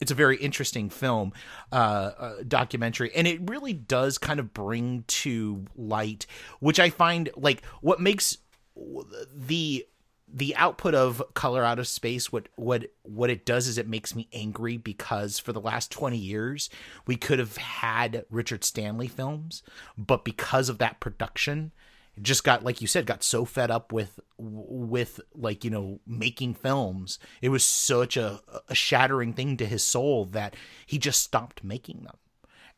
it's 0.00 0.10
a 0.10 0.14
very 0.14 0.36
interesting 0.36 0.90
film 0.90 1.32
uh, 1.72 1.74
uh, 2.18 2.34
documentary 2.46 3.14
and 3.14 3.26
it 3.26 3.38
really 3.48 3.72
does 3.72 4.18
kind 4.18 4.40
of 4.40 4.52
bring 4.52 5.04
to 5.06 5.64
light 5.76 6.26
which 6.58 6.80
i 6.80 6.90
find 6.90 7.30
like 7.36 7.64
what 7.80 8.00
makes 8.00 8.36
the 9.34 9.86
the 10.36 10.56
output 10.56 10.94
of 10.94 11.22
color 11.34 11.64
out 11.64 11.78
of 11.78 11.86
space 11.86 12.32
what 12.32 12.48
what 12.56 12.90
what 13.02 13.30
it 13.30 13.46
does 13.46 13.68
is 13.68 13.78
it 13.78 13.88
makes 13.88 14.14
me 14.14 14.28
angry 14.32 14.76
because 14.76 15.38
for 15.38 15.52
the 15.52 15.60
last 15.60 15.92
20 15.92 16.16
years 16.16 16.68
we 17.06 17.16
could 17.16 17.38
have 17.38 17.56
had 17.56 18.24
richard 18.30 18.64
stanley 18.64 19.08
films 19.08 19.62
but 19.96 20.24
because 20.24 20.68
of 20.68 20.78
that 20.78 20.98
production 20.98 21.70
just 22.22 22.44
got 22.44 22.64
like 22.64 22.80
you 22.80 22.86
said 22.86 23.06
got 23.06 23.22
so 23.22 23.44
fed 23.44 23.70
up 23.70 23.92
with 23.92 24.20
with 24.38 25.20
like 25.34 25.64
you 25.64 25.70
know 25.70 26.00
making 26.06 26.54
films. 26.54 27.18
It 27.42 27.48
was 27.48 27.64
such 27.64 28.16
a, 28.16 28.40
a 28.68 28.74
shattering 28.74 29.32
thing 29.32 29.56
to 29.56 29.66
his 29.66 29.82
soul 29.82 30.24
that 30.26 30.54
he 30.86 30.98
just 30.98 31.22
stopped 31.22 31.64
making 31.64 32.04
them. 32.04 32.16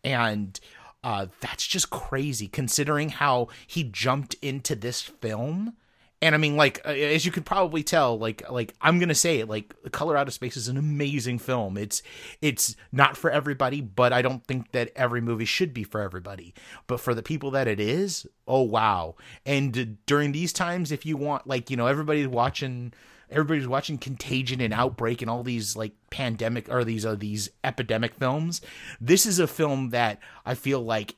And 0.02 0.58
uh, 1.04 1.26
that's 1.40 1.66
just 1.66 1.90
crazy 1.90 2.48
considering 2.48 3.10
how 3.10 3.48
he 3.66 3.84
jumped 3.84 4.34
into 4.42 4.74
this 4.74 5.02
film 5.02 5.74
and 6.22 6.34
I 6.34 6.38
mean, 6.38 6.56
like 6.56 6.78
as 6.86 7.26
you 7.26 7.32
could 7.32 7.44
probably 7.44 7.82
tell, 7.82 8.18
like 8.18 8.48
like 8.50 8.74
I'm 8.80 8.98
gonna 8.98 9.14
say 9.14 9.40
it, 9.40 9.48
like 9.48 9.74
Color 9.92 10.16
Out 10.16 10.28
of 10.28 10.34
Space 10.34 10.56
is 10.56 10.68
an 10.68 10.76
amazing 10.76 11.38
film. 11.38 11.76
It's 11.76 12.02
it's 12.40 12.74
not 12.90 13.16
for 13.16 13.30
everybody, 13.30 13.80
but 13.80 14.12
I 14.12 14.22
don't 14.22 14.44
think 14.46 14.72
that 14.72 14.92
every 14.96 15.20
movie 15.20 15.44
should 15.44 15.74
be 15.74 15.84
for 15.84 16.00
everybody. 16.00 16.54
But 16.86 17.00
for 17.00 17.14
the 17.14 17.22
people 17.22 17.50
that 17.52 17.68
it 17.68 17.80
is, 17.80 18.26
oh 18.48 18.62
wow! 18.62 19.16
And 19.44 19.98
during 20.06 20.32
these 20.32 20.52
times, 20.52 20.90
if 20.90 21.04
you 21.04 21.16
want, 21.16 21.46
like 21.46 21.70
you 21.70 21.76
know, 21.76 21.86
everybody's 21.86 22.28
watching 22.28 22.94
everybody's 23.30 23.68
watching 23.68 23.98
Contagion 23.98 24.60
and 24.60 24.72
Outbreak 24.72 25.20
and 25.20 25.30
all 25.30 25.42
these 25.42 25.76
like 25.76 25.92
pandemic 26.10 26.70
or 26.70 26.84
these 26.84 27.04
uh, 27.04 27.14
these 27.14 27.50
epidemic 27.64 28.14
films. 28.14 28.60
This 29.00 29.26
is 29.26 29.38
a 29.38 29.46
film 29.46 29.90
that 29.90 30.18
I 30.44 30.54
feel 30.54 30.80
like 30.80 31.14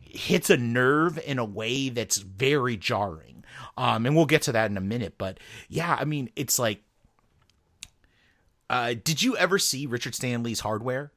hits 0.00 0.50
a 0.50 0.56
nerve 0.56 1.18
in 1.26 1.38
a 1.38 1.44
way 1.44 1.88
that's 1.88 2.18
very 2.18 2.76
jarring. 2.76 3.37
Um, 3.78 4.06
and 4.06 4.16
we'll 4.16 4.26
get 4.26 4.42
to 4.42 4.52
that 4.52 4.70
in 4.70 4.76
a 4.76 4.80
minute. 4.82 5.14
But 5.18 5.38
yeah, 5.68 5.96
I 5.98 6.04
mean, 6.04 6.30
it's 6.34 6.58
like, 6.58 6.82
uh, 8.68 8.94
did 9.02 9.22
you 9.22 9.36
ever 9.36 9.58
see 9.58 9.86
Richard 9.86 10.14
Stanley's 10.16 10.60
Hardware? 10.60 11.12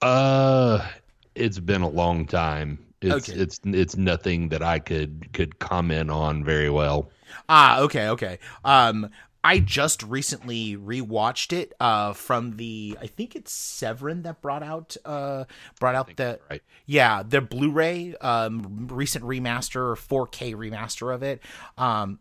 Uh, 0.00 0.86
it's 1.34 1.58
been 1.58 1.82
a 1.82 1.88
long 1.88 2.26
time. 2.26 2.78
It's 3.00 3.28
Okay. 3.28 3.32
it's 3.32 3.60
it's 3.64 3.96
nothing 3.96 4.48
that 4.50 4.62
I 4.62 4.78
could 4.78 5.32
could 5.32 5.58
comment 5.58 6.10
on 6.10 6.44
very 6.44 6.70
well. 6.70 7.10
Ah, 7.48 7.80
okay, 7.80 8.08
okay. 8.08 8.38
Um, 8.64 9.10
I 9.44 9.58
just 9.58 10.02
recently 10.04 10.76
rewatched 10.76 11.52
it 11.52 11.72
uh 11.80 12.12
from 12.12 12.56
the 12.56 12.96
I 13.00 13.06
think 13.06 13.34
it's 13.34 13.52
Severin 13.52 14.22
that 14.22 14.40
brought 14.40 14.62
out 14.62 14.96
uh 15.04 15.44
brought 15.80 15.94
out 15.94 16.16
the 16.16 16.38
right. 16.48 16.62
yeah, 16.86 17.22
the 17.22 17.40
Blu-ray 17.40 18.14
um 18.20 18.88
recent 18.90 19.24
remaster 19.24 19.76
or 19.76 20.26
4K 20.26 20.54
remaster 20.54 21.14
of 21.14 21.22
it. 21.22 21.42
Um 21.76 22.20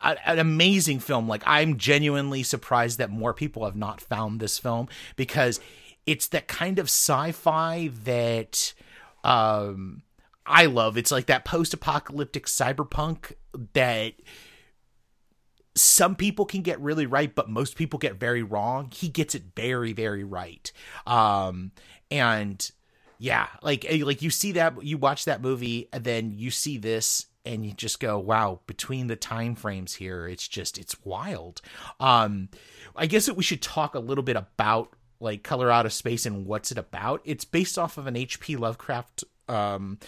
a- 0.00 0.28
an 0.28 0.38
amazing 0.38 1.00
film. 1.00 1.28
Like 1.28 1.42
I'm 1.46 1.76
genuinely 1.76 2.42
surprised 2.42 2.98
that 2.98 3.10
more 3.10 3.34
people 3.34 3.64
have 3.64 3.76
not 3.76 4.00
found 4.00 4.40
this 4.40 4.58
film 4.58 4.88
because 5.16 5.60
it's 6.06 6.28
that 6.28 6.48
kind 6.48 6.78
of 6.78 6.86
sci-fi 6.86 7.90
that 8.04 8.72
um 9.24 10.02
I 10.46 10.64
love. 10.64 10.96
It's 10.96 11.12
like 11.12 11.26
that 11.26 11.44
post-apocalyptic 11.44 12.46
cyberpunk 12.46 13.34
that 13.74 14.14
some 15.74 16.16
people 16.16 16.44
can 16.44 16.62
get 16.62 16.80
really 16.80 17.06
right, 17.06 17.34
but 17.34 17.48
most 17.48 17.76
people 17.76 17.98
get 17.98 18.18
very 18.18 18.42
wrong. 18.42 18.90
He 18.92 19.08
gets 19.08 19.34
it 19.34 19.44
very, 19.54 19.92
very 19.92 20.24
right. 20.24 20.70
Um, 21.06 21.72
and 22.10 22.70
yeah, 23.18 23.48
like 23.62 23.84
eh, 23.88 24.02
like 24.04 24.22
you 24.22 24.30
see 24.30 24.52
that 24.52 24.82
you 24.82 24.98
watch 24.98 25.24
that 25.24 25.42
movie, 25.42 25.88
and 25.92 26.04
then 26.04 26.32
you 26.32 26.50
see 26.50 26.78
this, 26.78 27.26
and 27.44 27.64
you 27.66 27.72
just 27.72 28.00
go, 28.00 28.18
"Wow!" 28.18 28.60
Between 28.66 29.06
the 29.08 29.16
time 29.16 29.54
frames 29.54 29.94
here, 29.94 30.26
it's 30.28 30.46
just 30.46 30.78
it's 30.78 31.04
wild. 31.04 31.60
Um, 32.00 32.48
I 32.94 33.06
guess 33.06 33.26
that 33.26 33.34
we 33.36 33.42
should 33.42 33.62
talk 33.62 33.94
a 33.94 34.00
little 34.00 34.24
bit 34.24 34.36
about 34.36 34.94
like 35.20 35.42
Color 35.42 35.70
Out 35.70 35.86
of 35.86 35.92
Space 35.92 36.26
and 36.26 36.46
what's 36.46 36.70
it 36.70 36.78
about. 36.78 37.20
It's 37.24 37.44
based 37.44 37.78
off 37.78 37.98
of 37.98 38.06
an 38.06 38.16
H.P. 38.16 38.56
Lovecraft 38.56 39.24
um 39.48 39.98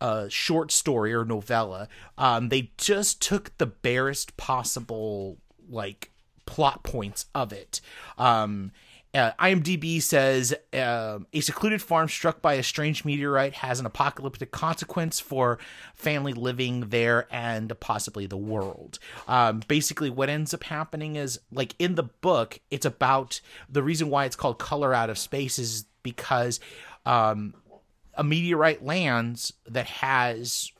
uh 0.00 0.28
short 0.28 0.70
story 0.70 1.12
or 1.12 1.24
novella 1.24 1.88
um 2.18 2.48
they 2.48 2.70
just 2.76 3.20
took 3.20 3.56
the 3.58 3.66
barest 3.66 4.36
possible 4.36 5.38
like 5.68 6.10
plot 6.46 6.82
points 6.82 7.26
of 7.34 7.52
it 7.52 7.80
um 8.18 8.72
uh, 9.12 9.32
IMDb 9.40 10.00
says 10.00 10.54
um 10.72 11.26
a 11.32 11.40
secluded 11.40 11.82
farm 11.82 12.08
struck 12.08 12.40
by 12.40 12.54
a 12.54 12.62
strange 12.62 13.04
meteorite 13.04 13.54
has 13.54 13.80
an 13.80 13.86
apocalyptic 13.86 14.52
consequence 14.52 15.18
for 15.18 15.58
family 15.94 16.32
living 16.32 16.90
there 16.90 17.26
and 17.30 17.78
possibly 17.80 18.26
the 18.26 18.36
world. 18.36 18.98
Um, 19.26 19.62
basically, 19.66 20.10
what 20.10 20.28
ends 20.28 20.54
up 20.54 20.62
happening 20.64 21.16
is 21.16 21.40
like 21.50 21.74
in 21.78 21.96
the 21.96 22.04
book, 22.04 22.60
it's 22.70 22.86
about 22.86 23.40
the 23.68 23.82
reason 23.82 24.10
why 24.10 24.26
it's 24.26 24.36
called 24.36 24.60
Color 24.60 24.94
Out 24.94 25.10
of 25.10 25.18
Space 25.18 25.58
is 25.58 25.86
because 26.02 26.60
um, 27.04 27.54
a 28.14 28.24
meteorite 28.24 28.84
lands 28.84 29.52
that 29.66 29.86
has 29.86 30.70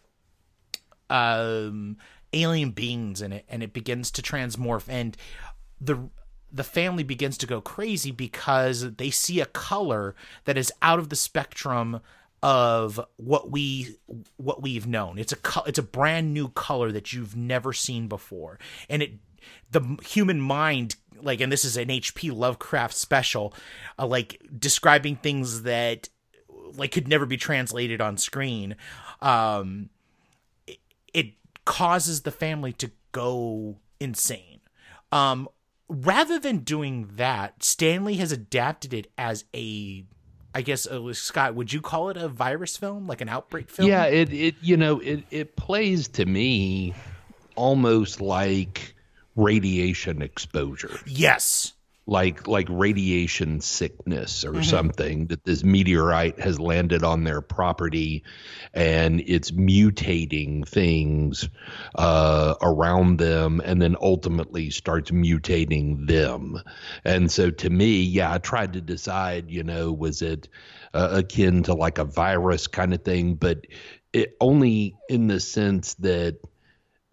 um 1.08 1.96
alien 2.32 2.70
beings 2.70 3.20
in 3.20 3.32
it 3.32 3.44
and 3.48 3.62
it 3.62 3.72
begins 3.72 4.10
to 4.10 4.22
transmorph 4.22 4.88
and 4.88 5.16
the 5.80 6.10
the 6.52 6.64
family 6.64 7.02
begins 7.02 7.38
to 7.38 7.46
go 7.46 7.60
crazy 7.60 8.10
because 8.10 8.94
they 8.96 9.10
see 9.10 9.40
a 9.40 9.46
color 9.46 10.14
that 10.44 10.58
is 10.58 10.72
out 10.82 10.98
of 10.98 11.08
the 11.08 11.16
spectrum 11.16 12.00
of 12.42 13.00
what 13.16 13.50
we 13.50 13.96
what 14.36 14.62
we've 14.62 14.86
known. 14.86 15.18
It's 15.18 15.32
a 15.32 15.36
it's 15.66 15.78
a 15.78 15.84
brand 15.84 16.32
new 16.32 16.48
color 16.48 16.90
that 16.92 17.12
you've 17.12 17.36
never 17.36 17.72
seen 17.72 18.08
before. 18.08 18.58
And 18.88 19.02
it 19.02 19.12
the 19.70 19.98
human 20.04 20.40
mind 20.40 20.96
like 21.22 21.40
and 21.40 21.52
this 21.52 21.64
is 21.64 21.76
an 21.76 21.88
HP 21.88 22.34
Lovecraft 22.34 22.94
special 22.94 23.54
uh, 23.98 24.06
like 24.06 24.40
describing 24.58 25.16
things 25.16 25.62
that 25.62 26.08
like 26.76 26.92
could 26.92 27.08
never 27.08 27.26
be 27.26 27.36
translated 27.36 28.00
on 28.00 28.16
screen 28.16 28.76
um 29.20 29.88
it, 30.66 30.78
it 31.12 31.26
causes 31.64 32.22
the 32.22 32.30
family 32.30 32.72
to 32.72 32.90
go 33.12 33.76
insane. 33.98 34.60
Um 35.12 35.48
rather 35.88 36.38
than 36.38 36.58
doing 36.58 37.10
that 37.16 37.62
stanley 37.62 38.14
has 38.16 38.30
adapted 38.30 38.94
it 38.94 39.10
as 39.18 39.44
a 39.54 40.04
i 40.54 40.62
guess 40.62 40.86
uh, 40.86 41.12
scott 41.12 41.56
would 41.56 41.72
you 41.72 41.80
call 41.80 42.10
it 42.10 42.16
a 42.16 42.28
virus 42.28 42.76
film? 42.76 43.06
Like 43.08 43.20
an 43.20 43.28
outbreak 43.28 43.68
film? 43.68 43.88
Yeah, 43.88 44.04
it 44.04 44.32
it 44.32 44.54
you 44.60 44.76
know 44.76 45.00
it 45.00 45.24
it 45.30 45.56
plays 45.56 46.06
to 46.08 46.24
me 46.26 46.94
almost 47.56 48.20
like 48.20 48.94
radiation 49.36 50.22
exposure. 50.22 50.96
yes 51.06 51.72
like 52.10 52.48
like 52.48 52.66
radiation 52.68 53.60
sickness 53.60 54.44
or 54.44 54.64
something 54.64 55.28
that 55.28 55.44
this 55.44 55.62
meteorite 55.62 56.40
has 56.40 56.58
landed 56.58 57.04
on 57.04 57.22
their 57.22 57.40
property 57.40 58.24
and 58.74 59.22
it's 59.26 59.52
mutating 59.52 60.66
things 60.66 61.48
uh, 61.94 62.54
around 62.62 63.18
them 63.18 63.62
and 63.64 63.80
then 63.80 63.94
ultimately 64.02 64.70
starts 64.70 65.12
mutating 65.12 66.08
them. 66.08 66.60
And 67.04 67.30
so 67.30 67.48
to 67.50 67.70
me 67.70 68.02
yeah 68.02 68.32
i 68.32 68.38
tried 68.38 68.72
to 68.72 68.80
decide 68.80 69.50
you 69.50 69.62
know 69.62 69.92
was 69.92 70.20
it 70.20 70.48
uh, 70.92 71.10
akin 71.12 71.62
to 71.62 71.74
like 71.74 71.98
a 71.98 72.04
virus 72.04 72.66
kind 72.66 72.92
of 72.92 73.04
thing 73.04 73.34
but 73.34 73.66
it 74.12 74.36
only 74.40 74.96
in 75.08 75.28
the 75.28 75.38
sense 75.38 75.94
that 75.94 76.38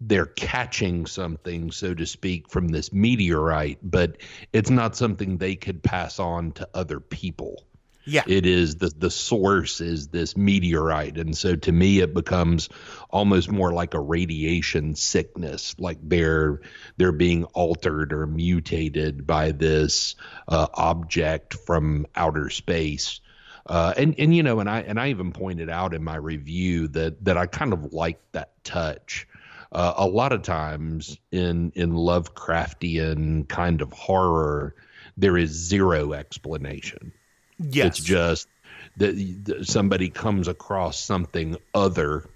they're 0.00 0.26
catching 0.26 1.06
something, 1.06 1.72
so 1.72 1.92
to 1.92 2.06
speak, 2.06 2.48
from 2.48 2.68
this 2.68 2.92
meteorite, 2.92 3.78
but 3.82 4.18
it's 4.52 4.70
not 4.70 4.96
something 4.96 5.38
they 5.38 5.56
could 5.56 5.82
pass 5.82 6.18
on 6.18 6.52
to 6.52 6.68
other 6.72 7.00
people. 7.00 7.64
Yeah. 8.08 8.22
It 8.26 8.46
is 8.46 8.76
the 8.76 8.88
the 8.88 9.10
source 9.10 9.82
is 9.82 10.08
this 10.08 10.34
meteorite. 10.34 11.18
And 11.18 11.36
so 11.36 11.56
to 11.56 11.70
me 11.70 12.00
it 12.00 12.14
becomes 12.14 12.70
almost 13.10 13.50
more 13.50 13.70
like 13.70 13.92
a 13.92 14.00
radiation 14.00 14.94
sickness, 14.94 15.74
like 15.78 15.98
they're 16.02 16.62
they're 16.96 17.12
being 17.12 17.44
altered 17.44 18.14
or 18.14 18.26
mutated 18.26 19.26
by 19.26 19.52
this 19.52 20.14
uh, 20.46 20.68
object 20.72 21.52
from 21.52 22.06
outer 22.16 22.48
space. 22.48 23.20
Uh, 23.66 23.92
and 23.98 24.14
and 24.18 24.34
you 24.34 24.42
know, 24.42 24.60
and 24.60 24.70
I 24.70 24.80
and 24.80 24.98
I 24.98 25.10
even 25.10 25.32
pointed 25.32 25.68
out 25.68 25.92
in 25.92 26.02
my 26.02 26.16
review 26.16 26.88
that 26.88 27.22
that 27.26 27.36
I 27.36 27.44
kind 27.44 27.74
of 27.74 27.92
like 27.92 28.18
that 28.32 28.64
touch 28.64 29.26
uh, 29.72 29.94
a 29.96 30.06
lot 30.06 30.32
of 30.32 30.42
times 30.42 31.18
in 31.30 31.72
in 31.74 31.92
Lovecraftian 31.92 33.48
kind 33.48 33.82
of 33.82 33.92
horror, 33.92 34.74
there 35.16 35.36
is 35.36 35.50
zero 35.50 36.12
explanation. 36.12 37.12
Yes. 37.58 37.98
It's 37.98 38.06
just 38.06 38.48
that 38.96 39.44
that 39.44 39.66
somebody 39.66 40.08
comes 40.08 40.48
across 40.48 40.98
something 40.98 41.56
other 41.74 42.28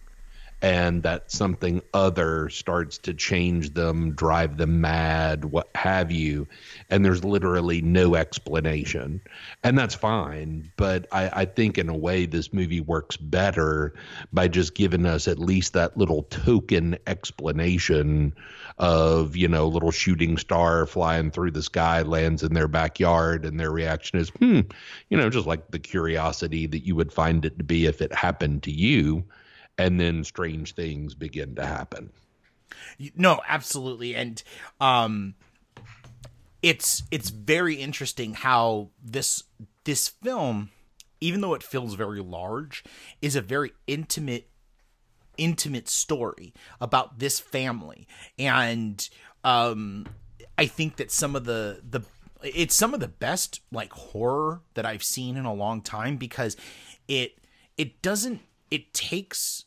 and 0.63 1.03
that 1.03 1.29
something 1.29 1.83
other 1.93 2.49
starts 2.49 2.97
to 2.97 3.13
change 3.13 3.75
them, 3.75 4.13
drive 4.13 4.57
them 4.57 4.81
mad, 4.81 5.45
what 5.45 5.69
have 5.75 6.13
you. 6.13 6.47
And 6.89 7.05
there's 7.05 7.25
literally 7.25 7.83
no 7.83 8.15
explanation. 8.15 9.21
And 9.65 9.77
that's 9.77 9.97
fine. 9.97 10.71
But 10.77 11.09
I, 11.11 11.41
I 11.41 11.45
think 11.47 11.79
in 11.79 11.89
a 11.89 11.97
way, 11.97 12.27
this 12.27 12.53
movie 12.53 12.81
works 12.81 13.17
better 13.17 13.95
by 14.33 14.47
just 14.47 14.77
giving 14.77 15.05
us 15.05 15.27
at 15.27 15.41
least 15.41 15.73
that 15.73 15.97
little 15.97 16.23
token 16.25 16.97
explanation 17.09 18.33
of, 18.79 19.37
you 19.37 19.49
know, 19.49 19.67
little 19.67 19.91
shooting 19.91 20.39
star 20.39 20.87
flying 20.87 21.33
through 21.33 21.51
the 21.51 21.63
sky, 21.63 22.03
lands 22.03 22.45
in 22.45 22.55
their 22.55 22.69
backyard, 22.69 23.45
and 23.45 23.59
their 23.59 23.73
reaction 23.73 24.21
is, 24.21 24.29
hmm, 24.29 24.61
you 25.11 25.17
know, 25.17 25.29
just 25.29 25.47
like 25.47 25.73
the 25.73 25.81
curiosity 25.81 26.67
that 26.69 26.87
you 26.87 26.95
would 26.95 27.13
find 27.13 27.45
it 27.45 27.59
to 27.59 27.65
be 27.65 27.87
if 27.87 28.01
it 28.01 28.15
happened 28.15 28.63
to 28.63 28.71
you 28.71 29.25
and 29.79 29.99
then 29.99 30.25
strange 30.25 30.75
things 30.75 31.15
begin 31.15 31.55
to 31.57 31.67
happen. 31.67 32.11
No, 33.17 33.41
absolutely, 33.49 34.15
and 34.15 34.43
um, 34.81 35.35
it's 36.63 37.03
it's 37.11 37.31
very 37.31 37.77
interesting 37.77 38.35
how 38.35 38.91
this 39.03 39.45
this 39.85 40.09
film, 40.09 40.71
even 41.21 41.41
though 41.41 41.55
it 41.55 41.63
feels 41.63 41.95
very 41.95 42.21
large, 42.21 42.85
is 43.21 43.37
a 43.37 43.43
very 43.43 43.73
intimate 43.87 44.49
intimate 45.37 45.89
story 45.89 46.55
about 46.81 47.19
this 47.19 47.41
family, 47.41 48.07
and 48.39 49.09
um, 49.45 50.07
I 50.57 50.67
think 50.67 50.97
that 50.97 51.11
some 51.11 51.37
of 51.37 51.45
the 51.45 51.81
the 51.89 52.03
it's 52.43 52.75
some 52.75 52.95
of 52.95 53.01
the 53.01 53.09
best 53.09 53.61
like 53.71 53.93
horror 53.93 54.63
that 54.75 54.87
I've 54.87 55.05
seen 55.05 55.37
in 55.37 55.45
a 55.45 55.55
long 55.55 55.81
time 55.81 56.17
because 56.17 56.57
it 57.09 57.39
it 57.77 58.03
doesn't 58.03 58.41
it 58.73 58.95
takes 58.95 59.67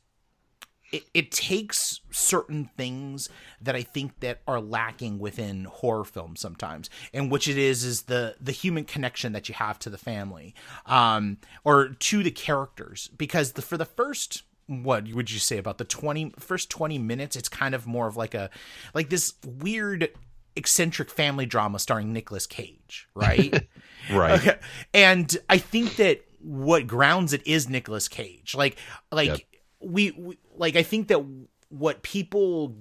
it, 0.91 1.03
it 1.13 1.31
takes 1.31 1.99
certain 2.11 2.69
things 2.77 3.29
that 3.61 3.75
I 3.75 3.81
think 3.81 4.19
that 4.21 4.41
are 4.47 4.59
lacking 4.59 5.19
within 5.19 5.65
horror 5.65 6.03
films 6.03 6.39
sometimes, 6.39 6.89
and 7.13 7.31
which 7.31 7.47
it 7.47 7.57
is 7.57 7.83
is 7.83 8.03
the 8.03 8.35
the 8.41 8.51
human 8.51 8.83
connection 8.83 9.31
that 9.33 9.47
you 9.47 9.55
have 9.55 9.77
to 9.79 9.89
the 9.89 9.97
family, 9.97 10.55
um, 10.87 11.37
or 11.63 11.89
to 11.89 12.23
the 12.23 12.31
characters. 12.31 13.09
Because 13.15 13.53
the 13.53 13.61
for 13.61 13.77
the 13.77 13.85
first 13.85 14.43
what 14.67 15.07
would 15.13 15.29
you 15.29 15.37
say 15.37 15.59
about 15.59 15.77
the 15.77 15.85
20 15.85 16.33
first 16.39 16.71
20 16.71 16.97
minutes 16.97 17.35
it's 17.35 17.47
kind 17.47 17.75
of 17.75 17.85
more 17.85 18.07
of 18.07 18.17
like 18.17 18.33
a 18.33 18.49
like 18.95 19.11
this 19.11 19.35
weird 19.45 20.09
eccentric 20.55 21.11
family 21.11 21.45
drama 21.45 21.77
starring 21.77 22.11
Nicolas 22.11 22.47
Cage, 22.47 23.07
right? 23.13 23.67
Right. 24.11 24.39
Okay. 24.39 24.59
And 24.93 25.35
I 25.49 25.57
think 25.57 25.95
that 25.95 26.23
what 26.45 26.85
grounds 26.85 27.33
it 27.33 27.45
is 27.47 27.67
Nicolas 27.67 28.07
Cage. 28.07 28.53
Like 28.55 28.77
like 29.11 29.29
Yep. 29.29 29.39
we, 29.79 30.11
we 30.11 30.37
like 30.55 30.75
I 30.75 30.83
think 30.83 31.07
that 31.07 31.25
what 31.69 32.03
people 32.03 32.75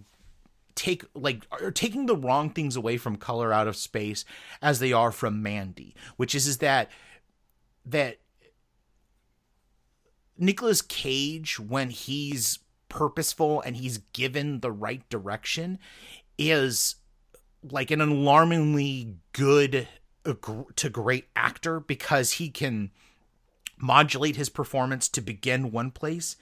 take 0.74 1.04
like 1.14 1.46
are 1.50 1.70
taking 1.70 2.04
the 2.06 2.16
wrong 2.16 2.50
things 2.50 2.76
away 2.76 2.98
from 2.98 3.16
color 3.16 3.52
out 3.52 3.66
of 3.66 3.76
space 3.76 4.24
as 4.60 4.80
they 4.80 4.92
are 4.92 5.10
from 5.10 5.42
Mandy, 5.42 5.94
which 6.16 6.34
is 6.34 6.46
is 6.46 6.58
that 6.58 6.90
that 7.86 8.18
Nicolas 10.36 10.82
Cage 10.82 11.58
when 11.58 11.88
he's 11.88 12.58
purposeful 12.90 13.62
and 13.62 13.76
he's 13.76 13.98
given 14.12 14.60
the 14.60 14.72
right 14.72 15.08
direction 15.08 15.78
is 16.36 16.96
like 17.70 17.90
an 17.90 18.02
alarmingly 18.02 19.14
good 19.32 19.88
to 20.76 20.88
great 20.90 21.28
actor 21.34 21.80
because 21.80 22.32
he 22.32 22.50
can 22.50 22.90
modulate 23.76 24.36
his 24.36 24.48
performance 24.48 25.08
to 25.10 25.20
begin 25.20 25.70
one 25.70 25.90
place 25.90 26.36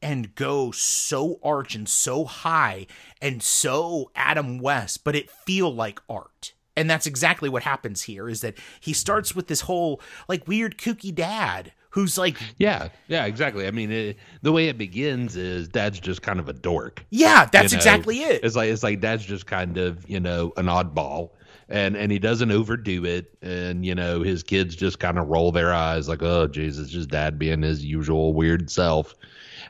and 0.00 0.34
go 0.34 0.70
so 0.70 1.38
arch 1.42 1.74
and 1.74 1.88
so 1.88 2.24
high 2.24 2.86
and 3.20 3.42
so 3.42 4.10
Adam 4.14 4.58
West, 4.58 5.02
but 5.04 5.16
it 5.16 5.30
feel 5.30 5.72
like 5.74 6.00
art. 6.08 6.52
And 6.76 6.88
that's 6.88 7.06
exactly 7.08 7.48
what 7.48 7.64
happens 7.64 8.02
here 8.02 8.28
is 8.28 8.40
that 8.42 8.54
he 8.78 8.92
starts 8.92 9.34
with 9.34 9.48
this 9.48 9.62
whole 9.62 10.00
like 10.28 10.46
weird 10.46 10.78
kooky 10.78 11.12
dad 11.12 11.72
who's 11.90 12.16
like 12.16 12.36
Yeah, 12.56 12.90
yeah, 13.08 13.24
exactly. 13.24 13.66
I 13.66 13.72
mean, 13.72 13.90
it, 13.90 14.16
the 14.42 14.52
way 14.52 14.68
it 14.68 14.78
begins 14.78 15.34
is 15.34 15.66
dad's 15.66 15.98
just 15.98 16.22
kind 16.22 16.38
of 16.38 16.48
a 16.48 16.52
dork. 16.52 17.04
yeah, 17.10 17.48
that's 17.50 17.72
you 17.72 17.76
know? 17.76 17.80
exactly 17.80 18.18
it. 18.22 18.44
It's 18.44 18.54
like 18.54 18.70
it's 18.70 18.84
like 18.84 19.00
dad's 19.00 19.24
just 19.26 19.46
kind 19.46 19.76
of 19.76 20.08
you 20.08 20.20
know 20.20 20.52
an 20.56 20.66
oddball, 20.66 21.30
and 21.68 21.96
and 21.96 22.10
he 22.10 22.18
doesn't 22.18 22.50
overdo 22.50 23.04
it, 23.04 23.36
and 23.42 23.84
you 23.84 23.94
know 23.94 24.22
his 24.22 24.42
kids 24.42 24.76
just 24.76 24.98
kind 24.98 25.18
of 25.18 25.28
roll 25.28 25.52
their 25.52 25.72
eyes 25.72 26.08
like, 26.08 26.22
oh 26.22 26.46
Jesus, 26.46 26.90
just 26.90 27.10
dad 27.10 27.38
being 27.38 27.62
his 27.62 27.84
usual 27.84 28.32
weird 28.32 28.70
self, 28.70 29.14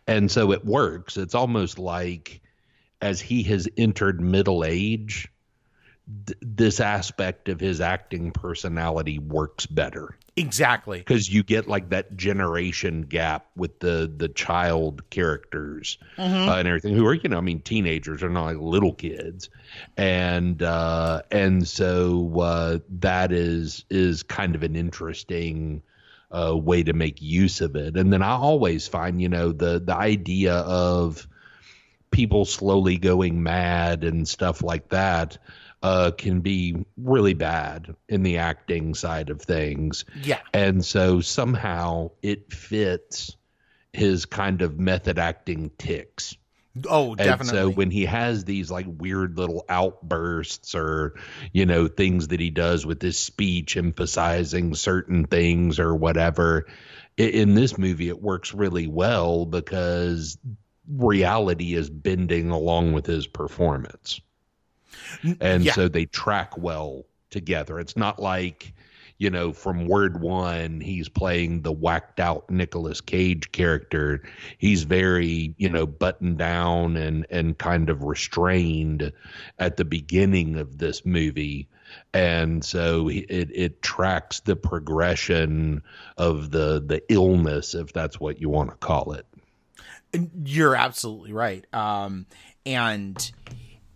and 0.06 0.30
so 0.30 0.52
it 0.52 0.64
works. 0.64 1.16
It's 1.16 1.34
almost 1.34 1.78
like 1.78 2.40
as 3.00 3.20
he 3.20 3.42
has 3.44 3.68
entered 3.76 4.20
middle 4.20 4.64
age, 4.64 5.28
th- 6.26 6.38
this 6.40 6.80
aspect 6.80 7.48
of 7.48 7.61
his 7.61 7.80
acting 7.80 8.32
personality 8.32 9.18
works 9.18 9.66
better 9.66 10.17
Exactly. 10.38 10.98
because 10.98 11.33
you 11.33 11.42
get 11.42 11.68
like 11.68 11.90
that 11.90 12.16
generation 12.16 13.03
gap 13.03 13.46
with 13.57 13.81
the 13.81 14.12
the 14.16 14.29
child 14.29 15.09
characters 15.11 15.98
uh, 16.18 16.57
and 16.59 16.68
everything 16.68 16.94
who 16.94 17.07
are 17.07 17.14
you 17.14 17.29
know 17.29 17.38
I 17.38 17.40
mean 17.40 17.61
teenagers 17.61 18.22
are 18.22 18.31
not 18.31 18.44
like 18.44 18.57
little 18.59 18.94
kids. 18.94 19.51
And 19.96 20.62
uh 20.62 21.22
and 21.31 21.66
so 21.66 22.40
uh 22.40 22.79
that 23.01 23.33
is 23.33 23.85
is 23.90 24.22
kind 24.22 24.55
of 24.55 24.62
an 24.62 24.77
interesting 24.77 25.83
uh 26.31 26.57
way 26.57 26.83
to 26.83 26.92
make 26.92 27.20
use 27.20 27.61
of 27.61 27.77
it. 27.77 27.96
And 27.96 28.12
then 28.12 28.22
I 28.22 28.33
always 28.33 28.88
find 28.88 29.20
you 29.20 29.29
know 29.29 29.53
the 29.53 29.81
the 29.81 29.94
idea 29.94 30.55
of 30.55 31.27
people 32.11 32.44
slowly 32.44 32.96
going 32.96 33.42
mad 33.42 34.03
and 34.05 34.27
stuff 34.27 34.62
like 34.62 34.88
that 34.88 35.37
uh, 35.82 36.10
can 36.16 36.40
be 36.40 36.84
really 36.96 37.34
bad 37.34 37.94
in 38.08 38.22
the 38.22 38.38
acting 38.38 38.94
side 38.94 39.30
of 39.30 39.40
things. 39.40 40.04
Yeah. 40.22 40.40
And 40.52 40.84
so 40.84 41.20
somehow 41.20 42.10
it 42.22 42.52
fits 42.52 43.36
his 43.92 44.26
kind 44.26 44.62
of 44.62 44.78
method 44.78 45.18
acting 45.18 45.70
ticks. 45.78 46.36
Oh, 46.88 47.10
And 47.10 47.18
definitely. 47.18 47.58
so 47.58 47.70
when 47.70 47.90
he 47.90 48.04
has 48.04 48.44
these 48.44 48.70
like 48.70 48.86
weird 48.88 49.36
little 49.36 49.64
outbursts 49.68 50.74
or, 50.74 51.14
you 51.52 51.66
know, 51.66 51.88
things 51.88 52.28
that 52.28 52.40
he 52.40 52.50
does 52.50 52.86
with 52.86 53.02
his 53.02 53.18
speech 53.18 53.76
emphasizing 53.76 54.74
certain 54.74 55.24
things 55.24 55.80
or 55.80 55.94
whatever, 55.94 56.66
in 57.16 57.54
this 57.54 57.76
movie 57.78 58.08
it 58.08 58.22
works 58.22 58.54
really 58.54 58.86
well 58.86 59.44
because 59.44 60.38
reality 60.88 61.74
is 61.74 61.90
bending 61.90 62.50
along 62.50 62.92
with 62.92 63.06
his 63.06 63.26
performance. 63.26 64.20
And 65.40 65.64
yeah. 65.64 65.72
so 65.72 65.88
they 65.88 66.07
track 66.07 66.57
well 66.59 67.05
together. 67.31 67.79
It's 67.79 67.96
not 67.96 68.18
like, 68.18 68.72
you 69.18 69.31
know, 69.31 69.53
from 69.53 69.87
word 69.87 70.20
one, 70.20 70.81
he's 70.81 71.09
playing 71.09 71.62
the 71.62 71.72
whacked 71.72 72.20
out 72.20 72.48
Nicolas 72.51 73.01
Cage 73.01 73.51
character. 73.53 74.22
He's 74.59 74.85
very, 74.85 75.55
you 75.59 75.68
know, 75.68 75.87
buttoned 75.87 76.38
down 76.38 76.96
and 76.96 77.27
and 77.31 77.59
kind 77.59 77.90
of 77.90 78.05
restrained 78.05 79.12
at 79.59 79.77
the 79.77 79.85
beginning 79.85 80.57
of 80.57 80.79
this 80.79 81.05
movie. 81.05 81.68
and 82.12 82.64
so 82.64 83.09
it 83.09 83.51
it 83.55 83.83
tracks 83.83 84.40
the 84.40 84.57
progression 84.57 85.83
of 86.16 86.51
the 86.51 86.83
the 86.85 87.03
illness 87.09 87.74
if 87.74 87.92
that's 87.92 88.20
what 88.20 88.40
you 88.40 88.48
want 88.48 88.70
to 88.70 88.77
call 88.77 89.12
it 89.12 89.27
you're 90.44 90.74
absolutely 90.74 91.33
right 91.33 91.66
um 91.74 92.27
and 92.66 93.33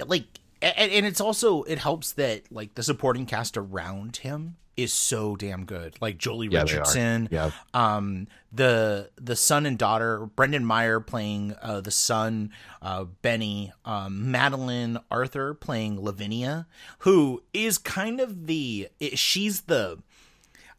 like 0.06 0.24
and, 0.62 0.92
and 0.92 1.06
it's 1.06 1.20
also 1.20 1.62
it 1.64 1.78
helps 1.78 2.12
that 2.12 2.50
like 2.50 2.74
the 2.74 2.82
supporting 2.82 3.26
cast 3.26 3.56
around 3.56 4.18
him 4.18 4.56
is 4.74 4.90
so 4.92 5.36
damn 5.36 5.66
good. 5.66 5.96
Like 6.00 6.16
Joely 6.16 6.50
Yeah. 6.50 6.62
Richardson, 6.62 7.28
Yeah. 7.30 7.50
um, 7.74 8.26
the 8.50 9.10
the 9.20 9.36
son 9.36 9.66
and 9.66 9.76
daughter, 9.76 10.24
Brendan 10.24 10.64
Meyer 10.64 10.98
playing 10.98 11.54
uh, 11.60 11.82
the 11.82 11.90
son, 11.90 12.50
uh, 12.80 13.04
Benny, 13.04 13.72
um, 13.84 14.30
Madeleine 14.30 14.98
Arthur 15.10 15.52
playing 15.52 16.00
Lavinia, 16.02 16.66
who 17.00 17.42
is 17.52 17.76
kind 17.76 18.18
of 18.18 18.46
the 18.46 18.88
she's 19.14 19.62
the, 19.62 19.98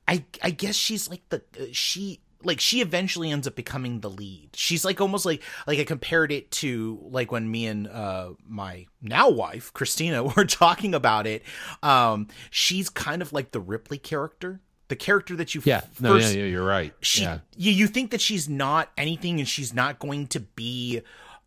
I 0.07 0.25
I 0.41 0.49
guess 0.49 0.75
she's 0.75 1.07
like 1.09 1.21
the 1.29 1.43
uh, 1.59 1.65
she 1.71 2.19
like 2.45 2.59
she 2.59 2.81
eventually 2.81 3.31
ends 3.31 3.47
up 3.47 3.55
becoming 3.55 3.99
the 3.99 4.09
lead. 4.09 4.49
She's 4.53 4.83
like 4.85 5.01
almost 5.01 5.25
like 5.25 5.41
like 5.67 5.79
I 5.79 5.83
compared 5.83 6.31
it 6.31 6.51
to 6.51 6.99
like 7.09 7.31
when 7.31 7.49
me 7.49 7.67
and 7.67 7.87
uh 7.87 8.31
my 8.47 8.85
now 9.01 9.29
wife 9.29 9.73
Christina 9.73 10.23
were 10.35 10.45
talking 10.45 10.93
about 10.93 11.27
it. 11.27 11.43
Um 11.81 12.27
she's 12.49 12.89
kind 12.89 13.21
of 13.21 13.33
like 13.33 13.51
the 13.51 13.59
Ripley 13.59 13.97
character. 13.97 14.61
The 14.89 14.95
character 14.97 15.35
that 15.37 15.55
you 15.55 15.61
yeah 15.63 15.77
f- 15.77 16.01
no 16.01 16.15
first 16.15 16.35
yeah, 16.35 16.41
yeah 16.41 16.49
you're 16.49 16.65
right 16.65 16.93
she 17.01 17.23
yeah 17.23 17.39
you, 17.57 17.71
you 17.71 17.87
think 17.87 18.11
that 18.11 18.21
she's 18.21 18.47
not 18.47 18.91
anything 18.95 19.39
and 19.39 19.47
she's 19.47 19.73
not 19.73 19.97
going 19.97 20.27
to 20.27 20.39
be 20.41 21.01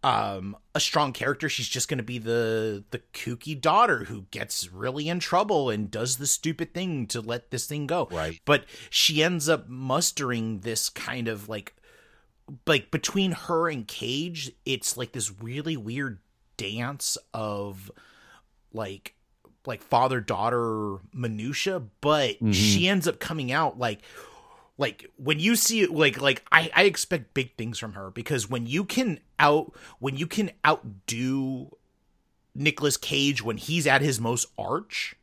um 0.07 0.57
a 0.75 0.81
strong 0.81 1.13
character 1.13 1.49
she's 1.49 1.69
just 1.69 1.89
going 1.89 1.99
to 1.99 2.05
be 2.05 2.19
the 2.19 2.85
the 2.91 3.01
kooky 3.13 3.61
daughter 3.61 4.05
who 4.05 4.23
gets 4.31 4.71
really 4.73 5.09
in 5.09 5.19
trouble 5.19 5.69
and 5.71 5.91
does 5.91 6.17
the 6.19 6.27
stupid 6.27 6.73
thing 6.73 7.07
to 7.07 7.21
let 7.21 7.51
this 7.51 7.67
thing 7.67 7.87
go 7.87 8.07
Right. 8.13 8.41
but 8.45 8.65
she 8.89 9.23
ends 9.23 9.49
up 9.49 9.69
mustering 9.69 10.61
this 10.61 10.89
kind 10.89 11.27
of 11.29 11.49
like 11.49 11.75
like 12.67 12.91
between 12.93 13.33
her 13.33 13.69
and 13.69 13.89
cage 13.89 14.53
it's 14.65 14.97
like 14.97 15.11
this 15.13 15.33
really 15.43 15.77
weird 15.77 16.21
dance 16.57 17.19
of 17.35 17.91
like 18.73 19.15
like 19.67 19.83
father 19.83 20.21
daughter 20.21 20.99
minutia 21.13 21.83
but 22.01 22.37
she 22.53 22.87
ends 22.89 23.09
up 23.09 23.19
coming 23.19 23.51
out 23.51 23.79
like 23.79 24.01
like 24.79 25.11
when 25.17 25.39
you 25.39 25.57
see 25.57 25.87
like 25.87 26.21
like 26.21 26.43
I, 26.53 26.71
I 26.75 26.83
expect 26.85 27.35
big 27.35 27.57
things 27.57 27.79
from 27.79 27.95
her 27.95 28.11
because 28.11 28.49
when 28.51 28.67
you 28.67 28.85
can 28.85 29.21
out 29.39 29.73
when 29.99 30.17
you 30.17 30.27
can 30.27 30.51
outdo 30.67 31.71
Nicolas 32.55 32.97
Cage 32.97 33.43
when 33.43 33.57
he's 33.57 33.87
at 33.87 34.01
his 34.03 34.21
most 34.21 34.47
arch 34.59 35.15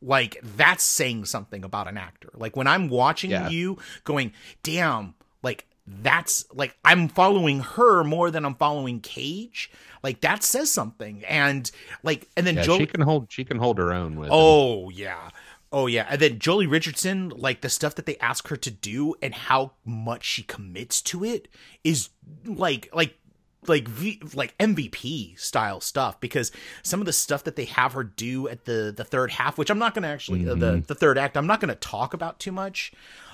like 0.00 0.38
that's 0.56 0.84
saying 0.84 1.24
something 1.24 1.64
about 1.64 1.88
an 1.88 1.98
actor 1.98 2.30
like 2.34 2.54
when 2.54 2.68
i'm 2.68 2.88
watching 2.88 3.32
Yeah. 3.32 3.48
you 3.48 3.78
going 4.04 4.32
damn 4.62 5.14
like 5.42 5.66
that's 5.88 6.46
like 6.54 6.76
i'm 6.84 7.08
following 7.08 7.58
her 7.58 8.04
more 8.04 8.30
than 8.30 8.44
i'm 8.44 8.54
following 8.54 9.00
cage 9.00 9.72
like 10.04 10.20
that 10.20 10.44
says 10.44 10.70
something 10.70 11.24
and 11.24 11.68
like 12.04 12.28
and 12.36 12.46
then 12.46 12.54
yeah 12.56 12.62
Joe 12.62 12.78
she 12.78 12.86
can 12.86 13.00
hold 13.00 13.26
she 13.32 13.44
can 13.44 13.58
hold 13.58 13.78
her 13.78 13.92
own 13.92 14.14
with 14.14 14.28
him. 14.28 14.34
Oh 14.36 14.88
yeah. 14.90 15.30
Oh 15.72 15.86
yeah. 15.86 16.06
And 16.08 16.20
then 16.20 16.38
Joely 16.38 16.70
Richardson, 16.70 17.30
like 17.30 17.60
the 17.60 17.68
stuff 17.68 17.94
that 17.96 18.06
they 18.06 18.16
ask 18.18 18.48
her 18.48 18.56
to 18.56 18.70
do 18.70 19.14
and 19.20 19.34
how 19.34 19.72
much 19.84 20.24
she 20.24 20.42
commits 20.42 21.02
to 21.02 21.24
it 21.24 21.48
is 21.84 22.08
like 22.44 22.88
like 22.92 23.18
like 23.66 23.86
v, 23.88 24.20
like 24.34 24.56
MVP 24.58 25.38
style 25.38 25.80
stuff 25.80 26.18
because 26.20 26.52
some 26.82 27.00
of 27.00 27.06
the 27.06 27.12
stuff 27.12 27.44
that 27.44 27.56
they 27.56 27.66
have 27.66 27.92
her 27.92 28.04
do 28.04 28.48
at 28.48 28.64
the 28.64 28.92
the 28.96 29.04
third 29.04 29.30
half, 29.30 29.58
which 29.58 29.70
I'm 29.70 29.78
not 29.78 29.94
going 29.94 30.04
to 30.04 30.08
actually 30.08 30.48
uh, 30.48 30.54
the 30.54 30.82
the 30.86 30.94
third 30.94 31.18
act, 31.18 31.36
I'm 31.36 31.46
not 31.46 31.60
going 31.60 31.68
to 31.68 31.74
talk 31.74 32.14
about 32.14 32.38
too 32.38 32.52
much, 32.52 32.92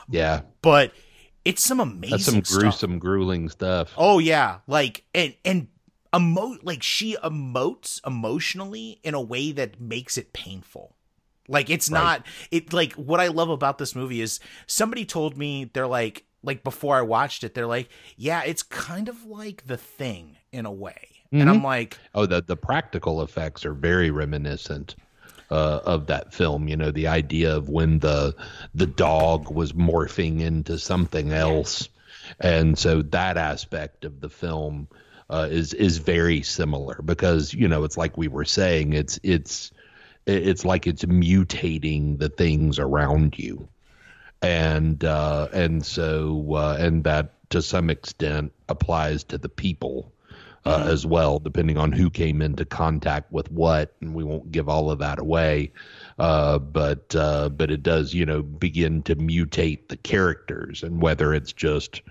yeah 0.09 0.43
but 0.63 0.93
it's 1.45 1.63
some 1.63 1.81
amazing 1.81 2.11
that's 2.11 2.25
some 2.25 2.45
stuff. 2.45 2.61
gruesome 2.61 2.99
grueling 2.99 3.49
stuff 3.49 3.93
Oh 3.97 4.19
yeah, 4.19 4.59
like 4.67 5.05
and 5.15 5.35
and 5.45 5.69
emo 6.15 6.57
like 6.63 6.83
she 6.83 7.17
emotes 7.17 8.01
emotionally 8.07 9.01
in 9.03 9.15
a 9.15 9.21
way 9.21 9.53
that 9.53 9.81
makes 9.81 10.17
it 10.19 10.33
painful. 10.33 10.97
Like 11.49 11.71
it's 11.71 11.91
Right. 11.91 12.01
not 12.01 12.27
it 12.51 12.73
like 12.73 12.93
what 12.95 13.21
I 13.21 13.29
love 13.29 13.51
about 13.51 13.79
this 13.79 13.95
movie 13.95 14.21
is 14.21 14.41
somebody 14.67 15.05
told 15.05 15.37
me 15.37 15.71
they're 15.73 15.87
like 15.87 16.25
like 16.43 16.63
before 16.65 16.97
I 16.97 17.03
watched 17.03 17.45
it 17.45 17.55
they're 17.55 17.67
like 17.67 17.89
yeah 18.17 18.43
it's 18.45 18.63
kind 18.63 19.09
of 19.09 19.25
like 19.25 19.67
the 19.67 19.77
thing 19.77 20.37
in 20.53 20.67
a 20.67 20.73
way. 20.73 21.09
And 21.33 21.51
I'm 21.51 21.63
like 21.65 21.99
Oh, 22.15 22.27
the 22.27 22.43
the 22.43 22.57
practical 22.57 23.21
effects 23.23 23.65
are 23.67 23.75
very 23.75 24.11
reminiscent 24.11 24.95
uh, 25.51 25.81
of 25.85 26.07
that 26.07 26.33
film. 26.33 26.69
You 26.69 26.77
know, 26.77 26.91
the 26.93 27.09
idea 27.09 27.57
of 27.57 27.69
when 27.69 27.99
the 27.99 28.35
the 28.75 28.87
dog 28.87 29.51
was 29.53 29.73
morphing 29.73 30.41
into 30.41 30.79
something 30.79 31.33
else, 31.33 31.89
and 32.41 32.79
so 32.79 33.03
that 33.03 33.37
aspect 33.37 34.05
of 34.05 34.21
the 34.21 34.29
film 34.31 34.89
uh, 35.29 35.49
is 35.51 35.75
is 35.75 35.99
very 35.99 36.43
similar 36.43 37.01
because 37.05 37.53
you 37.53 37.67
know 37.69 37.83
it's 37.85 37.97
like 37.97 38.17
we 38.17 38.29
were 38.29 38.45
saying 38.45 38.93
it's 38.93 39.19
it's 39.23 39.73
it's 40.27 40.65
like 40.65 40.87
it's 40.87 41.05
mutating 41.05 42.19
the 42.19 42.29
things 42.29 42.79
around 42.79 43.39
you. 43.39 43.69
And 44.43 45.03
uh, 45.05 45.49
and 45.53 45.85
so 45.85 46.55
uh, 46.55 46.77
and 46.79 47.05
that 47.05 47.35
to 47.51 47.63
some 47.63 47.91
extent 47.91 48.53
applies 48.69 49.25
to 49.25 49.39
the 49.39 49.49
people 49.49 50.13
uh, 50.67 50.85
as 50.87 51.07
well, 51.07 51.39
depending 51.39 51.77
on 51.77 51.93
who 51.93 52.11
came 52.11 52.41
into 52.43 52.65
contact 52.65 53.31
with 53.33 53.51
what, 53.51 53.95
and 54.01 54.15
we 54.15 54.25
won't 54.25 54.51
give 54.51 54.69
all 54.69 54.91
of 54.91 54.99
that 54.99 55.19
away. 55.19 55.73
Uh, 56.19 56.59
but 56.59 57.15
uh, 57.15 57.49
but 57.51 57.71
it 57.71 57.83
does, 57.83 58.15
you 58.15 58.25
know, 58.27 58.43
begin 58.43 59.03
to 59.03 59.17
mutate 59.17 59.89
the 59.89 59.97
characters, 59.97 60.83
and 60.83 61.03
whether 61.03 61.35
it's 61.35 61.53
just 61.53 62.03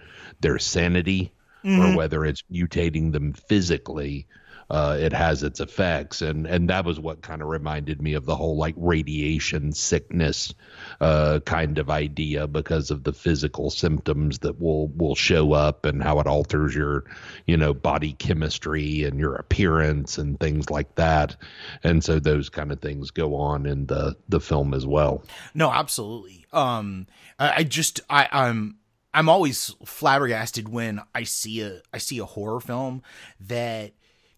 their 0.42 0.60
sanity 0.60 1.32
or 1.66 1.96
whether 1.96 2.26
it's 2.26 2.44
mutating 2.52 3.14
them 3.14 3.34
physically, 3.34 4.28
uh, 4.74 4.98
it 5.00 5.14
has 5.14 5.44
its 5.44 5.60
effects, 5.60 6.24
and 6.24 6.48
and 6.48 6.68
that 6.68 6.84
was 6.84 7.00
what 7.00 7.22
kind 7.22 7.44
of 7.44 7.48
reminded 7.48 8.02
me 8.02 8.16
of 8.16 8.26
the 8.26 8.36
whole 8.36 8.58
like 8.58 8.74
radiation 8.76 9.72
sickness 9.72 10.52
uh, 11.00 11.40
kind 11.46 11.78
of 11.78 11.92
idea 11.92 12.48
because 12.48 12.90
of 12.90 13.04
the 13.04 13.14
physical 13.14 13.70
symptoms 13.70 14.40
that 14.40 14.60
will 14.60 14.88
will 14.88 15.14
show 15.14 15.54
up 15.54 15.86
and 15.86 16.02
how 16.02 16.20
it 16.20 16.26
alters 16.26 16.74
your 16.74 17.04
you 17.46 17.56
know 17.56 17.72
body 17.72 18.14
chemistry 18.14 19.04
and 19.04 19.20
your 19.20 19.36
appearance 19.36 20.18
and 20.18 20.40
things 20.40 20.72
like 20.72 20.96
that, 20.96 21.36
and 21.84 22.04
so 22.04 22.18
those 22.18 22.50
kind 22.50 22.72
of 22.72 22.82
things 22.82 23.12
go 23.12 23.36
on 23.36 23.68
in 23.68 23.86
the 23.86 24.16
the 24.28 24.40
film 24.40 24.74
as 24.74 24.88
well. 24.88 25.24
No, 25.54 25.70
absolutely. 25.72 26.48
Um, 26.52 27.06
I, 27.38 27.58
I 27.58 27.64
just 27.64 28.02
I 28.10 28.28
I'm 28.32 28.78
I'm 29.14 29.30
always 29.30 29.76
flabbergasted 29.86 30.68
when 30.68 31.00
I 31.14 31.26
see 31.26 31.62
a 31.62 31.84
I 31.94 32.00
see 32.00 32.18
a 32.18 32.26
horror 32.26 32.60
film 32.60 33.04
that 33.42 33.94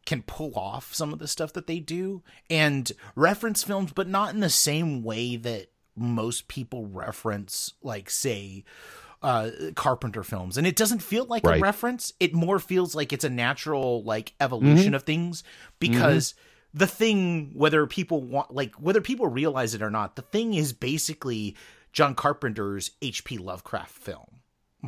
can 0.06 0.22
pull 0.22 0.54
off 0.56 0.94
some 0.94 1.12
of 1.13 1.20
the 1.20 1.28
stuff 1.28 1.54
that 1.54 1.68
they 1.68 1.80
do 1.80 2.22
and 2.50 2.91
reference 3.15 3.63
films, 3.63 3.91
but 3.94 4.08
not 4.08 4.34
in 4.34 4.39
the 4.39 4.50
same 4.50 5.04
way 5.04 5.36
that 5.36 5.68
most 5.96 6.48
people 6.48 6.86
reference, 6.88 7.74
like 7.82 8.10
say. 8.10 8.63
Uh, 9.24 9.50
Carpenter 9.76 10.24
films, 10.24 10.56
and 10.56 10.68
it 10.68 10.76
doesn't 10.76 11.00
feel 11.02 11.26
like 11.26 11.44
a 11.58 11.60
reference. 11.60 12.13
It 12.20 12.36
more 12.36 12.60
feels 12.60 12.94
like 12.94 13.12
it's 13.12 13.24
a 13.24 13.30
natural 13.30 14.04
like 14.04 14.34
evolution 14.39 14.94
of 14.94 15.02
things 15.02 15.44
because 15.80 16.36
the 16.76 16.86
thing 16.86 17.50
whether 17.56 17.88
people 17.88 18.22
want 18.22 18.54
like 18.54 18.76
whether 18.76 19.02
people 19.02 19.26
realize 19.28 19.74
it 19.74 19.82
or 19.82 19.89
not 19.89 20.15
the 20.15 20.22
thing 20.22 20.54
is 20.54 20.74
basically 20.74 21.56
john 21.91 22.13
carpenter's 22.13 22.91
hp 23.02 23.39
lovecraft 23.39 23.94
film 23.98 24.41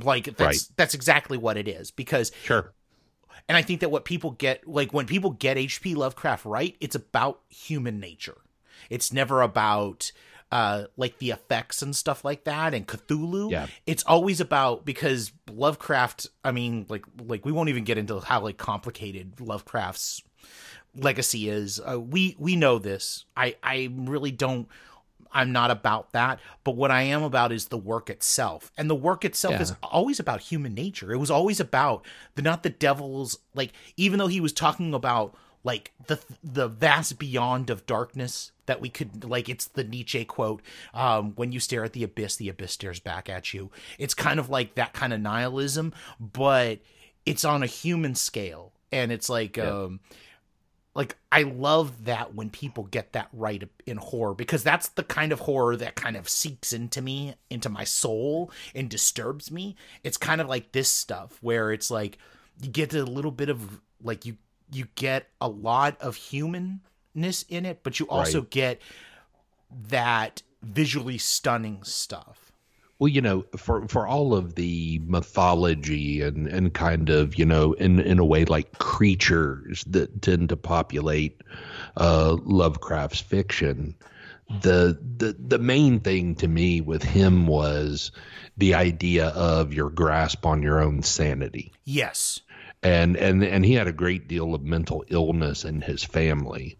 like 0.04 0.26
that's 0.26 0.40
Right. 0.42 0.68
that's 0.76 0.94
exactly 0.94 1.38
what 1.40 1.58
it 1.58 1.68
is 1.68 1.90
because 1.90 2.32
Sure. 2.44 2.74
And 3.48 3.58
i 3.58 3.62
think 3.62 3.80
that 3.80 3.90
what 3.92 4.06
people 4.06 4.32
get 4.32 4.68
like 4.68 4.94
when 4.94 5.06
people 5.06 5.32
get 5.32 5.58
hp 5.58 5.96
lovecraft 5.96 6.46
right 6.46 6.76
it's 6.80 6.96
about 6.96 7.42
human 7.50 8.00
nature. 8.00 8.38
It's 8.90 9.12
never 9.12 9.42
about 9.42 10.12
uh 10.52 10.86
like 10.96 11.18
the 11.18 11.32
effects 11.32 11.82
and 11.82 11.96
stuff 11.96 12.24
like 12.24 12.46
that 12.46 12.74
and 12.74 12.88
cthulhu. 12.88 13.52
Yeah. 13.52 13.68
it's 13.86 14.04
always 14.04 14.40
about 14.40 14.86
because 14.86 15.32
lovecraft 15.52 16.28
i 16.44 16.52
mean 16.52 16.86
like 16.88 17.04
like 17.26 17.44
we 17.44 17.52
won't 17.52 17.70
even 17.70 17.84
get 17.84 17.98
into 17.98 18.20
how 18.20 18.42
like 18.42 18.58
complicated 18.58 19.42
lovecraft's 19.42 20.22
legacy 20.96 21.50
is. 21.50 21.80
Uh, 21.80 22.00
we 22.00 22.36
we 22.40 22.56
know 22.56 22.80
this. 22.80 23.26
I 23.36 23.56
i 23.64 23.90
really 23.94 24.32
don't 24.32 24.68
i'm 25.32 25.52
not 25.52 25.72
about 25.72 26.12
that 26.12 26.40
but 26.64 26.76
what 26.76 26.92
i 26.92 27.02
am 27.02 27.24
about 27.24 27.52
is 27.52 27.68
the 27.68 27.78
work 27.78 28.10
itself. 28.10 28.72
And 28.78 28.90
the 28.90 28.96
work 28.96 29.24
itself 29.26 29.54
Yeah. 29.54 29.62
is 29.62 29.74
always 29.84 30.20
about 30.20 30.42
human 30.42 30.74
nature. 30.74 31.12
It 31.14 31.18
was 31.18 31.32
always 31.32 31.60
about 31.60 32.06
the 32.36 32.42
not 32.42 32.64
the 32.64 32.70
devil's 32.70 33.38
like 33.54 33.72
even 33.96 34.20
though 34.20 34.28
he 34.28 34.42
was 34.42 34.54
talking 34.54 34.94
about 34.94 35.36
like 35.64 35.92
the 36.08 36.20
the 36.44 36.68
vast 36.68 37.18
beyond 37.20 37.70
of 37.70 37.86
darkness 37.86 38.52
that 38.68 38.80
we 38.82 38.90
could 38.90 39.24
like 39.24 39.50
it's 39.50 39.66
the 39.66 39.84
Nietzsche 39.84 40.24
quote 40.26 40.62
um 40.94 41.34
when 41.36 41.52
you 41.52 41.60
stare 41.60 41.84
at 41.84 41.94
the 41.94 42.04
abyss 42.04 42.36
the 42.36 42.50
abyss 42.50 42.74
stares 42.74 43.00
back 43.00 43.30
at 43.30 43.54
you. 43.54 43.72
It's 43.98 44.14
kind 44.14 44.40
of 44.40 44.50
like 44.50 44.76
that 44.76 44.94
kind 44.94 45.14
of 45.14 45.20
nihilism 45.20 45.94
but 46.20 46.80
it's 47.26 47.44
on 47.44 47.64
a 47.64 47.68
human 47.68 48.16
scale. 48.16 48.72
And 48.92 49.12
it's 49.12 49.30
like 49.30 49.58
um 49.58 50.00
like 50.98 51.16
I 51.32 51.44
love 51.44 52.06
that 52.06 52.36
when 52.36 52.50
people 52.50 52.86
get 52.86 53.14
that 53.14 53.30
right 53.32 53.64
in 53.86 53.98
horror 53.98 54.34
because 54.34 54.64
that's 54.64 54.90
the 54.90 55.04
kind 55.04 55.32
of 55.32 55.42
horror 55.42 55.78
that 55.78 55.96
kind 55.96 56.18
of 56.18 56.28
seeks 56.28 56.74
into 56.74 57.02
me, 57.04 57.36
into 57.52 57.70
my 57.70 57.86
soul 57.86 58.52
and 58.76 58.90
disturbs 58.90 59.52
me. 59.52 59.78
It's 60.04 60.18
kind 60.18 60.42
of 60.42 60.50
like 60.50 60.74
this 60.74 60.90
stuff 60.90 61.38
where 61.42 61.72
it's 61.72 61.92
like 61.92 62.18
you 62.62 62.70
get 62.70 62.96
a 62.96 63.04
little 63.06 63.32
bit 63.32 63.50
of 63.50 63.80
like 64.04 64.26
you 64.26 64.38
you 64.74 64.88
get 64.96 65.30
a 65.40 65.48
lot 65.48 66.02
of 66.02 66.16
humanness 66.18 67.46
in 67.48 67.66
it, 67.66 67.82
but 67.84 68.00
you 68.00 68.08
also 68.10 68.42
Right. 68.42 68.50
get 68.50 68.82
that 69.90 70.42
visually 70.64 71.18
stunning 71.18 71.84
stuff. 71.84 72.47
Well, 73.00 73.08
you 73.10 73.22
know, 73.22 73.46
for 73.56 73.88
for 73.88 74.08
all 74.08 74.34
of 74.34 74.56
the 74.56 75.00
mythology 75.06 76.22
and 76.22 76.48
and 76.48 76.74
kind 76.74 77.10
of 77.10 77.38
you 77.38 77.46
know 77.46 77.74
in 77.74 78.00
in 78.00 78.20
a 78.20 78.26
way 78.26 78.46
like 78.46 78.80
creatures 78.80 79.84
that 79.86 80.22
tend 80.22 80.50
to 80.50 80.58
populate 80.58 81.42
uh, 81.96 82.38
Lovecraft's 82.44 83.22
fiction, 83.22 83.96
the 84.62 84.98
the 85.18 85.36
the 85.38 85.60
main 85.60 86.00
thing 86.00 86.36
to 86.36 86.48
me 86.48 86.82
with 86.82 87.04
him 87.04 87.46
was 87.48 88.12
the 88.58 88.74
idea 88.74 89.28
of 89.28 89.74
your 89.74 89.90
grasp 89.90 90.46
on 90.46 90.64
your 90.64 90.82
own 90.82 91.04
sanity 91.04 91.72
Yes. 91.88 92.42
And 92.84 93.18
and 93.18 93.44
and 93.44 93.66
he 93.66 93.74
had 93.74 93.88
a 93.88 93.92
great 93.92 94.28
deal 94.28 94.54
of 94.54 94.62
mental 94.62 95.04
illness 95.08 95.66
in 95.66 95.82
his 95.82 96.04
family. 96.04 96.78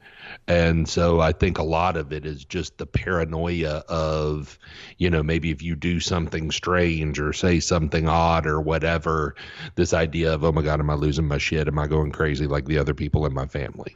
And 0.48 0.88
so 0.88 1.20
i 1.20 1.32
think 1.32 1.58
a 1.58 1.64
lot 1.64 1.98
of 1.98 2.12
it 2.12 2.26
is 2.26 2.46
just 2.46 2.78
the 2.78 2.86
paranoia 2.86 3.84
of 3.88 4.60
you 4.98 5.10
know 5.10 5.24
maybe 5.24 5.52
if 5.52 5.62
you 5.62 5.76
do 5.76 6.00
something 6.00 6.52
strange 6.52 7.20
or 7.20 7.34
say 7.34 7.60
something 7.60 8.08
odd 8.08 8.46
or 8.46 8.62
whatever 8.62 9.36
this 9.76 9.94
idea 9.94 10.34
of 10.34 10.44
oh 10.44 10.52
my 10.52 10.62
god 10.62 10.80
am 10.80 10.90
i 10.90 10.96
losing 10.96 11.28
my 11.28 11.38
shit? 11.38 11.68
Am 11.68 11.80
i 11.80 11.88
going 11.88 12.12
crazy 12.12 12.48
like 12.48 12.66
the 12.66 12.78
other 12.78 12.94
people 12.94 13.26
in 13.26 13.34
my 13.34 13.48
family? 13.48 13.96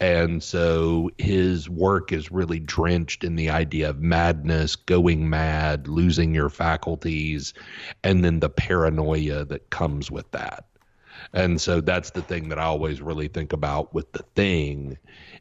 And 0.00 0.42
so 0.42 1.10
his 1.18 1.68
work 1.68 2.12
is 2.12 2.32
really 2.32 2.58
drenched 2.58 3.22
in 3.22 3.36
the 3.36 3.50
idea 3.50 3.90
of 3.90 4.00
madness, 4.00 4.74
going 4.74 5.30
mad, 5.30 5.86
losing 5.86 6.34
your 6.34 6.48
faculties, 6.48 7.54
and 8.02 8.24
then 8.24 8.40
the 8.40 8.50
paranoia 8.50 9.44
that 9.44 9.70
comes 9.70 10.10
with 10.10 10.30
that. 10.32 10.64
And 11.32 11.60
so 11.60 11.80
that's 11.80 12.10
the 12.10 12.22
thing 12.22 12.48
that 12.50 12.58
I 12.58 12.64
always 12.64 13.00
really 13.00 13.28
think 13.28 13.52
about 13.52 13.94
with 13.94 14.12
the 14.12 14.24
thing 14.34 14.98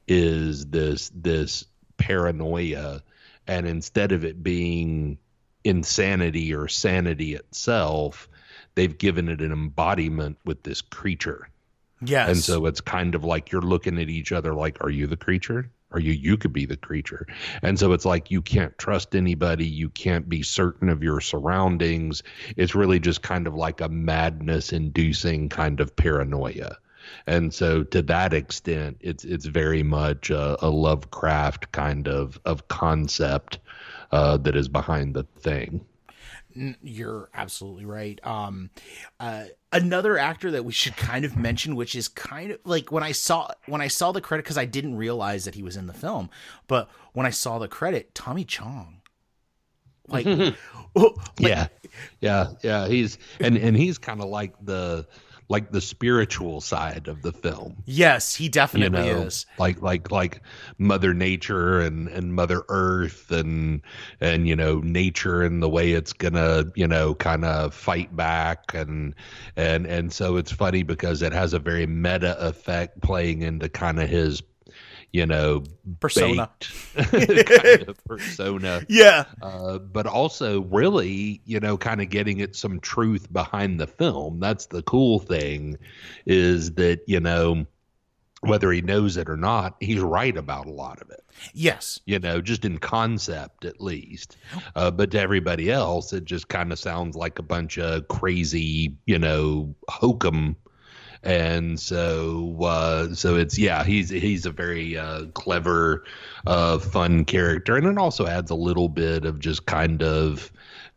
is 0.07 0.65
this 0.67 1.11
this 1.13 1.65
paranoia 1.97 3.01
and 3.47 3.67
instead 3.67 4.11
of 4.11 4.23
it 4.23 4.41
being 4.41 5.17
insanity 5.63 6.53
or 6.53 6.67
sanity 6.67 7.35
itself, 7.35 8.29
they've 8.75 8.97
given 8.97 9.29
it 9.29 9.41
an 9.41 9.51
embodiment 9.51 10.37
with 10.45 10.63
this 10.63 10.81
creature. 10.81 11.49
Yes. 12.03 12.29
And 12.29 12.37
so 12.37 12.65
it's 12.65 12.81
kind 12.81 13.13
of 13.13 13.23
like 13.23 13.51
you're 13.51 13.61
looking 13.61 13.99
at 13.99 14.09
each 14.09 14.31
other 14.31 14.53
like, 14.53 14.83
are 14.83 14.89
you 14.89 15.07
the 15.07 15.17
creature? 15.17 15.69
Are 15.91 15.99
you 15.99 16.13
you 16.13 16.37
could 16.37 16.53
be 16.53 16.65
the 16.65 16.77
creature. 16.77 17.27
And 17.61 17.77
so 17.77 17.91
it's 17.93 18.05
like 18.05 18.31
you 18.31 18.41
can't 18.41 18.77
trust 18.77 19.15
anybody, 19.15 19.65
you 19.65 19.89
can't 19.89 20.29
be 20.29 20.43
certain 20.43 20.89
of 20.89 21.03
your 21.03 21.21
surroundings. 21.21 22.23
It's 22.57 22.75
really 22.75 22.99
just 22.99 23.21
kind 23.21 23.47
of 23.47 23.55
like 23.55 23.81
a 23.81 23.89
madness 23.89 24.71
inducing 24.71 25.49
kind 25.49 25.79
of 25.79 25.95
paranoia. 25.95 26.77
And 27.27 27.53
so 27.53 27.83
to 27.83 28.01
that 28.03 28.33
extent, 28.33 28.97
it's 29.01 29.23
it's 29.25 29.45
very 29.45 29.83
much 29.83 30.29
a, 30.29 30.63
a 30.63 30.69
Lovecraft 30.69 31.71
kind 31.71 32.07
of 32.07 32.39
of 32.45 32.67
concept 32.67 33.59
uh, 34.11 34.37
that 34.37 34.55
is 34.55 34.67
behind 34.67 35.15
the 35.15 35.23
thing. 35.39 35.85
You're 36.81 37.29
absolutely 37.33 37.85
right. 37.85 38.19
Um, 38.25 38.69
uh, 39.19 39.45
another 39.71 40.17
actor 40.17 40.51
that 40.51 40.65
we 40.65 40.71
should 40.73 40.95
kind 40.97 41.25
of 41.25 41.35
mention, 41.37 41.75
which 41.75 41.95
is 41.95 42.07
kind 42.07 42.51
of 42.51 42.59
like 42.63 42.91
when 42.91 43.03
I 43.03 43.11
saw 43.11 43.49
when 43.67 43.81
I 43.81 43.87
saw 43.87 44.11
the 44.11 44.21
credit 44.21 44.43
because 44.43 44.57
I 44.57 44.65
didn't 44.65 44.95
realize 44.95 45.45
that 45.45 45.55
he 45.55 45.63
was 45.63 45.77
in 45.77 45.87
the 45.87 45.93
film, 45.93 46.29
but 46.67 46.89
when 47.13 47.25
I 47.25 47.29
saw 47.31 47.59
the 47.59 47.67
credit, 47.67 48.13
Tommy 48.15 48.43
Chong. 48.45 49.01
Like, 50.07 50.25
like- 50.95 51.13
yeah 51.39 51.67
yeah 52.19 52.51
yeah 52.61 52.87
he's 52.87 53.17
and 53.39 53.57
and 53.57 53.77
he's 53.77 53.97
kind 53.97 54.21
of 54.21 54.27
like 54.29 54.53
the 54.63 55.07
like 55.51 55.71
the 55.71 55.81
spiritual 55.81 56.61
side 56.61 57.07
of 57.07 57.21
the 57.21 57.31
film 57.31 57.75
yes, 57.85 58.33
he 58.35 58.45
you 58.45 58.49
definitely 58.49 58.97
know 58.97 59.21
is. 59.23 59.45
like 59.59 59.81
like 59.81 60.09
like 60.09 60.41
mother 60.77 61.13
nature 61.13 61.81
and 61.81 62.07
and 62.07 62.33
mother 62.33 62.63
earth 62.69 63.29
and 63.31 63.81
and 64.21 64.47
you 64.47 64.55
know 64.55 64.79
nature 64.79 65.43
and 65.43 65.61
the 65.61 65.69
way 65.69 65.91
it's 65.91 66.13
gonna 66.13 66.63
you 66.75 66.87
know 66.87 67.13
kind 67.15 67.43
of 67.43 67.73
fight 67.73 68.15
back 68.15 68.73
and 68.73 69.13
and 69.57 69.85
and 69.85 70.13
so 70.13 70.37
it's 70.37 70.51
funny 70.51 70.83
because 70.83 71.21
it 71.21 71.33
has 71.33 71.53
a 71.53 71.59
very 71.59 71.85
meta 71.85 72.37
effect 72.39 73.01
playing 73.01 73.41
into 73.41 73.67
kind 73.67 73.99
of 73.99 74.09
his 74.09 74.41
you 75.11 75.25
know 75.25 75.63
Persona. 75.99 76.49
kind 76.95 77.89
of 77.89 78.03
persona 78.05 78.85
Yeah, 78.89 79.25
uh, 79.41 79.79
but 79.79 80.05
also 80.07 80.61
really, 80.61 81.41
you 81.45 81.59
know, 81.59 81.77
kind 81.77 82.01
of 82.01 82.09
getting 82.09 82.41
at 82.41 82.55
some 82.55 82.79
truth 82.79 83.31
behind 83.31 83.79
the 83.79 83.87
film. 83.87 84.39
That's 84.39 84.67
the 84.67 84.83
cool 84.83 85.19
thing, 85.19 85.77
is 86.25 86.73
that 86.73 87.01
you 87.07 87.19
know, 87.19 87.65
whether 88.41 88.71
he 88.71 88.81
knows 88.81 89.17
it 89.17 89.29
or 89.29 89.37
not, 89.37 89.75
he's 89.79 89.99
right 89.99 90.35
about 90.35 90.65
a 90.65 90.71
lot 90.71 91.01
of 91.01 91.09
it. 91.09 91.23
yes, 91.53 91.99
You 92.05 92.19
know, 92.19 92.41
just 92.41 92.65
in 92.65 92.77
concept 92.79 93.65
at 93.65 93.81
least. 93.81 94.37
Uh, 94.75 94.91
but 94.91 95.11
to 95.11 95.19
everybody 95.19 95.71
else, 95.71 96.11
it 96.13 96.25
just 96.25 96.47
kind 96.47 96.71
of 96.71 96.79
sounds 96.79 97.15
like 97.15 97.37
a 97.37 97.43
bunch 97.43 97.77
of 97.77 98.07
crazy, 98.07 98.95
you 99.05 99.19
know, 99.19 99.75
hokum. 99.89 100.55
And 101.23 101.79
so, 101.79 102.57
uh, 102.63 103.13
so 103.13 103.35
it's 103.35 103.57
yeah, 103.57 103.83
he's 103.83 104.09
he's 104.09 104.45
a 104.45 104.51
very 104.51 104.97
uh, 104.97 105.25
clever, 105.33 106.03
uh, 106.47 106.79
fun 106.79 107.25
character, 107.25 107.77
and 107.77 107.85
it 107.85 107.97
also 107.99 108.25
adds 108.25 108.49
a 108.49 108.55
little 108.55 108.89
bit 108.89 109.25
of 109.25 109.39
just 109.39 109.67
kind 109.67 110.01
of 110.01 110.51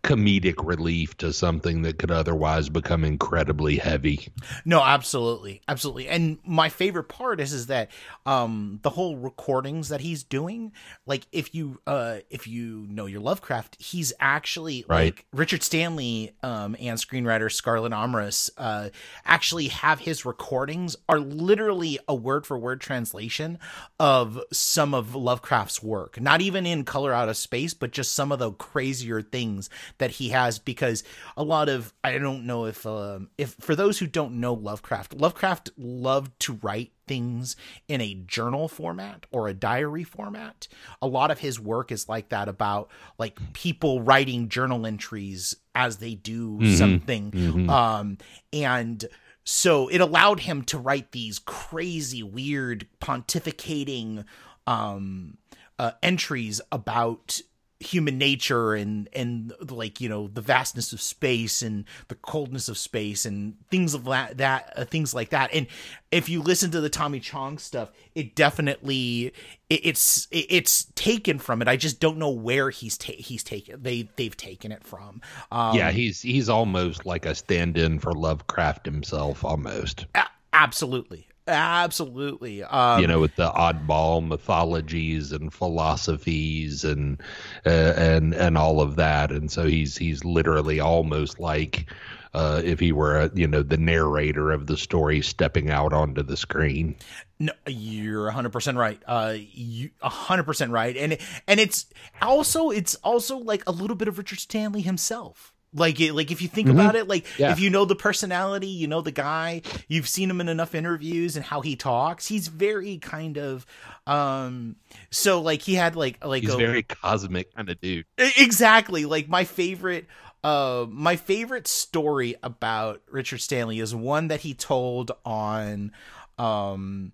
comedic 0.05 0.65
relief 0.65 1.17
to 1.17 1.33
something 1.33 1.81
that 1.83 1.99
could 1.99 2.11
otherwise 2.11 2.69
become 2.69 3.05
incredibly 3.05 3.77
heavy. 3.79 4.29
No, 4.67 4.83
absolutely, 4.83 5.63
absolutely. 5.67 6.09
And 6.09 6.39
my 6.47 6.69
favorite 6.69 7.05
part 7.09 7.41
is 7.41 7.53
is 7.55 7.69
that 7.69 7.91
um 8.27 8.81
the 8.83 8.91
whole 8.91 9.17
recordings 9.17 9.89
that 9.89 10.03
he's 10.03 10.23
doing, 10.23 10.73
like 11.07 11.27
if 11.33 11.55
you 11.55 11.81
uh 11.87 12.19
if 12.29 12.47
you 12.47 12.87
know 12.89 13.07
your 13.07 13.21
Lovecraft, 13.21 13.81
he's 13.81 14.13
actually 14.21 14.85
Right. 14.87 15.15
like 15.15 15.25
Richard 15.33 15.63
Stanley 15.63 16.37
um 16.43 16.77
and 16.79 16.99
screenwriter 16.99 17.51
Scarlett 17.51 17.93
Amaris 17.93 18.51
uh 18.59 18.91
actually 19.25 19.69
have 19.69 20.01
his 20.01 20.27
recordings 20.27 20.97
are 21.09 21.19
literally 21.19 21.99
a 22.07 22.15
word 22.15 22.47
for 22.47 22.59
word 22.59 22.83
translation 22.83 23.59
of 23.99 24.39
some 24.53 24.93
of 24.93 25.15
Lovecraft's 25.15 25.83
work. 25.83 26.21
Not 26.21 26.43
even 26.43 26.67
in 26.67 26.85
Color 26.85 27.15
Out 27.15 27.31
of 27.31 27.39
Space, 27.39 27.73
but 27.73 27.91
just 27.91 28.13
some 28.13 28.31
of 28.33 28.39
the 28.39 28.53
crazier 28.53 29.23
things 29.23 29.71
that 29.99 30.13
he 30.13 30.31
has 30.31 30.59
because 30.59 31.05
a 31.37 31.43
lot 31.43 31.69
of 31.69 31.93
I 32.03 32.19
don't 32.19 32.47
know 32.47 32.67
if 32.67 32.87
um 32.87 33.29
if 33.39 33.55
for 33.61 33.75
those 33.77 33.99
who 33.99 34.07
don't 34.07 34.41
know 34.41 34.55
Lovecraft, 34.55 35.15
Lovecraft 35.15 35.71
loved 35.77 36.39
to 36.41 36.55
write 36.63 36.93
things 37.07 37.55
in 37.87 38.01
a 38.01 38.15
journal 38.15 38.67
format 38.67 39.27
or 39.31 39.47
a 39.49 39.55
diary 39.55 40.05
format. 40.05 40.69
A 41.03 41.07
lot 41.07 41.31
of 41.31 41.39
his 41.41 41.61
work 41.61 41.93
is 41.93 42.09
like 42.09 42.31
that 42.31 42.49
about 42.49 42.91
like 43.19 43.39
people 43.53 44.03
writing 44.03 44.49
journal 44.49 44.87
entries 44.87 45.55
as 45.75 45.99
they 45.99 46.15
do 46.15 46.59
something. 46.77 47.69
Um 47.69 48.19
and 48.53 49.05
so 49.45 49.89
it 49.89 50.01
allowed 50.01 50.41
him 50.41 50.63
to 50.65 50.79
write 50.79 51.13
these 51.13 51.39
crazy 51.39 52.23
weird 52.23 52.89
pontificating 53.01 54.25
um 54.67 55.37
uh, 55.79 55.91
entries 56.03 56.61
about 56.71 57.41
human 57.81 58.17
nature 58.17 58.75
and 58.75 59.09
and 59.13 59.53
like 59.69 60.01
you 60.01 60.09
know 60.09 60.29
the 60.29 60.41
vastness 60.41 60.93
of 60.93 61.01
space 61.01 61.61
and 61.61 61.85
the 62.09 62.15
coldness 62.15 62.69
of 62.69 62.79
space 62.79 63.27
and 63.27 63.57
things 63.71 63.95
of 63.95 64.05
that 64.05 64.39
that 64.39 64.73
uh, 64.77 64.85
things 64.85 65.15
like 65.15 65.31
that. 65.31 65.53
And 65.53 65.67
if 66.11 66.29
you 66.29 66.41
listen 66.41 66.71
to 66.71 66.81
the 66.81 66.89
Tommy 66.89 67.21
Chong 67.21 67.59
stuff 67.59 67.91
it 68.15 68.35
definitely 68.35 69.33
it, 69.69 69.81
it's 69.85 70.27
it, 70.31 70.47
it's 70.49 70.85
taken 70.95 71.39
from 71.39 71.61
it. 71.63 71.69
I 71.69 71.77
just 71.77 72.01
don't 72.01 72.19
know 72.19 72.31
where 72.31 72.71
he's 72.71 72.97
ta- 72.97 73.13
he's 73.17 73.43
taken 73.43 73.83
they 73.83 74.09
they've 74.17 74.37
taken 74.37 74.73
it 74.73 74.85
from. 74.85 75.21
Um, 75.51 75.77
yeah, 75.77 75.91
he's 75.91 76.21
he's 76.21 76.49
almost 76.49 77.05
like 77.05 77.27
a 77.27 77.35
stand-in 77.35 77.99
for 77.99 78.13
Lovecraft 78.13 78.87
himself, 78.87 79.45
almost. 79.45 80.07
absolutely 80.53 81.29
absolutely 81.47 82.63
um 82.65 83.01
you 83.01 83.07
know, 83.07 83.21
with 83.21 83.37
the 83.37 83.51
oddball 83.51 84.27
mythologies 84.27 85.33
and 85.33 85.53
philosophies 85.53 86.85
and 86.85 87.21
uh, 87.67 87.95
and 87.97 88.35
and 88.35 88.57
all 88.59 88.81
of 88.81 88.97
that, 88.97 89.31
and 89.31 89.51
so 89.51 89.67
he's 89.67 89.97
he's 89.97 90.25
literally 90.25 90.81
almost 90.81 91.39
like 91.41 91.87
uh, 92.35 92.61
if 92.65 92.81
he 92.81 92.91
were 92.93 93.17
a, 93.17 93.31
you 93.35 93.47
know 93.47 93.63
the 93.63 93.77
narrator 93.77 94.51
of 94.51 94.67
the 94.67 94.77
story 94.77 95.23
stepping 95.23 95.71
out 95.71 95.93
onto 95.93 96.23
the 96.23 96.37
screen. 96.37 96.97
No, 97.39 97.53
you're 97.67 98.31
100% 98.31 98.77
right. 98.77 99.01
Uh 99.07 99.35
you 99.37 99.91
100% 100.03 100.71
right. 100.71 100.97
And 100.97 101.19
and 101.47 101.61
it's 101.61 101.87
also 102.21 102.71
it's 102.71 102.97
also 102.97 103.39
like 103.39 103.63
a 103.67 103.73
little 103.73 103.97
bit 103.97 104.09
of 104.09 104.19
Richard 104.19 104.41
Stanley 104.41 104.83
himself. 104.83 105.54
Like, 105.75 106.01
it, 106.01 106.13
like 106.15 106.31
if 106.31 106.41
you 106.41 106.49
think 106.49 106.69
about 106.69 106.95
it, 106.95 107.09
like 107.09 107.27
Yeah. 107.39 107.51
if 107.53 107.59
you 107.61 107.69
know 107.69 107.85
the 107.85 107.97
personality, 107.97 108.69
you 108.69 108.87
know 108.87 109.01
the 109.01 109.11
guy, 109.13 109.63
you've 109.89 110.09
seen 110.09 110.31
him 110.31 110.41
in 110.41 110.49
enough 110.49 110.75
interviews 110.75 111.37
and 111.37 111.45
how 111.45 111.61
he 111.61 111.75
talks. 111.77 112.27
He's 112.29 112.49
very 112.49 112.99
kind 112.99 113.37
of, 113.37 113.67
um. 114.07 114.77
So 115.11 115.41
like 115.41 115.63
he 115.63 115.75
had 115.75 115.97
like 115.97 116.25
like 116.25 116.43
He's 116.43 116.55
a, 116.55 116.57
very 116.57 116.83
cosmic 116.83 117.55
kind 117.55 117.69
of 117.69 117.81
dude. 117.81 118.07
Exactly 118.19 119.05
like 119.05 119.29
my 119.29 119.45
favorite 119.45 120.07
uh 120.45 120.85
my 120.91 121.17
favorite 121.17 121.67
story 121.67 122.37
about 122.43 123.01
richard 123.11 123.41
stanley 123.41 123.81
is 123.81 123.95
one 123.95 124.29
that 124.29 124.41
he 124.41 124.53
told 124.53 125.11
on 125.25 125.91
um 126.39 127.13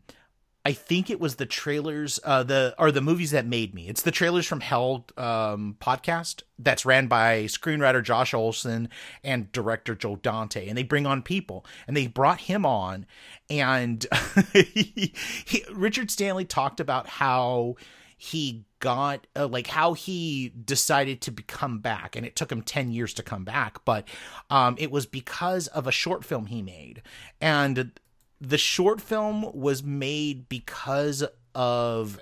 I 0.65 0.73
think 0.73 1.09
it 1.09 1.19
was 1.19 1.37
the 1.37 1.47
trailers, 1.47 2.21
uh, 2.23 2.43
the 2.43 2.75
or 2.79 2.93
the 2.93 3.01
movies 3.01 3.31
that 3.31 3.47
made 3.47 3.75
me. 3.75 3.89
It's 3.89 4.03
the 4.03 4.11
trailers 4.11 4.47
from 4.47 4.61
Hell 4.61 5.07
um, 5.17 5.77
podcast 5.81 6.43
that's 6.59 6.85
ran 6.85 7.07
by 7.07 7.45
screenwriter 7.45 8.03
Josh 8.03 8.35
Olson 8.35 8.91
and 9.25 9.51
director 9.53 9.95
Joe 9.95 10.17
Dante, 10.17 10.69
and 10.69 10.77
they 10.77 10.83
bring 10.83 11.07
on 11.07 11.23
people, 11.23 11.65
and 11.87 11.97
they 11.97 12.07
brought 12.07 12.41
him 12.41 12.67
on, 12.67 13.07
and 13.49 14.07
he, 14.53 15.15
he, 15.47 15.65
Richard 15.73 16.11
Stanley 16.11 16.45
talked 16.45 16.79
about 16.79 17.07
how 17.09 17.77
he 18.19 18.67
got 18.81 19.27
uh, 19.35 19.49
like 19.49 19.67
how 19.67 19.95
he 19.95 20.53
decided 20.65 21.23
to 21.23 21.31
become 21.31 21.79
back 21.79 22.17
and 22.17 22.27
it 22.27 22.37
took 22.37 22.53
him 22.53 22.61
10 22.61 22.91
years 22.91 23.15
to 23.15 23.23
come 23.23 23.45
back 23.45 23.83
but 23.87 24.07
um 24.51 24.75
it 24.79 24.91
was 24.91 25.07
because 25.07 25.69
of 25.69 25.87
a 25.87 25.93
short 25.93 26.23
film 26.23 26.47
he 26.47 26.61
made 26.61 27.01
and 27.41 27.93
the 28.41 28.59
short 28.59 29.01
film 29.01 29.51
was 29.53 29.83
made 29.83 30.49
because 30.49 31.25
of 31.55 32.21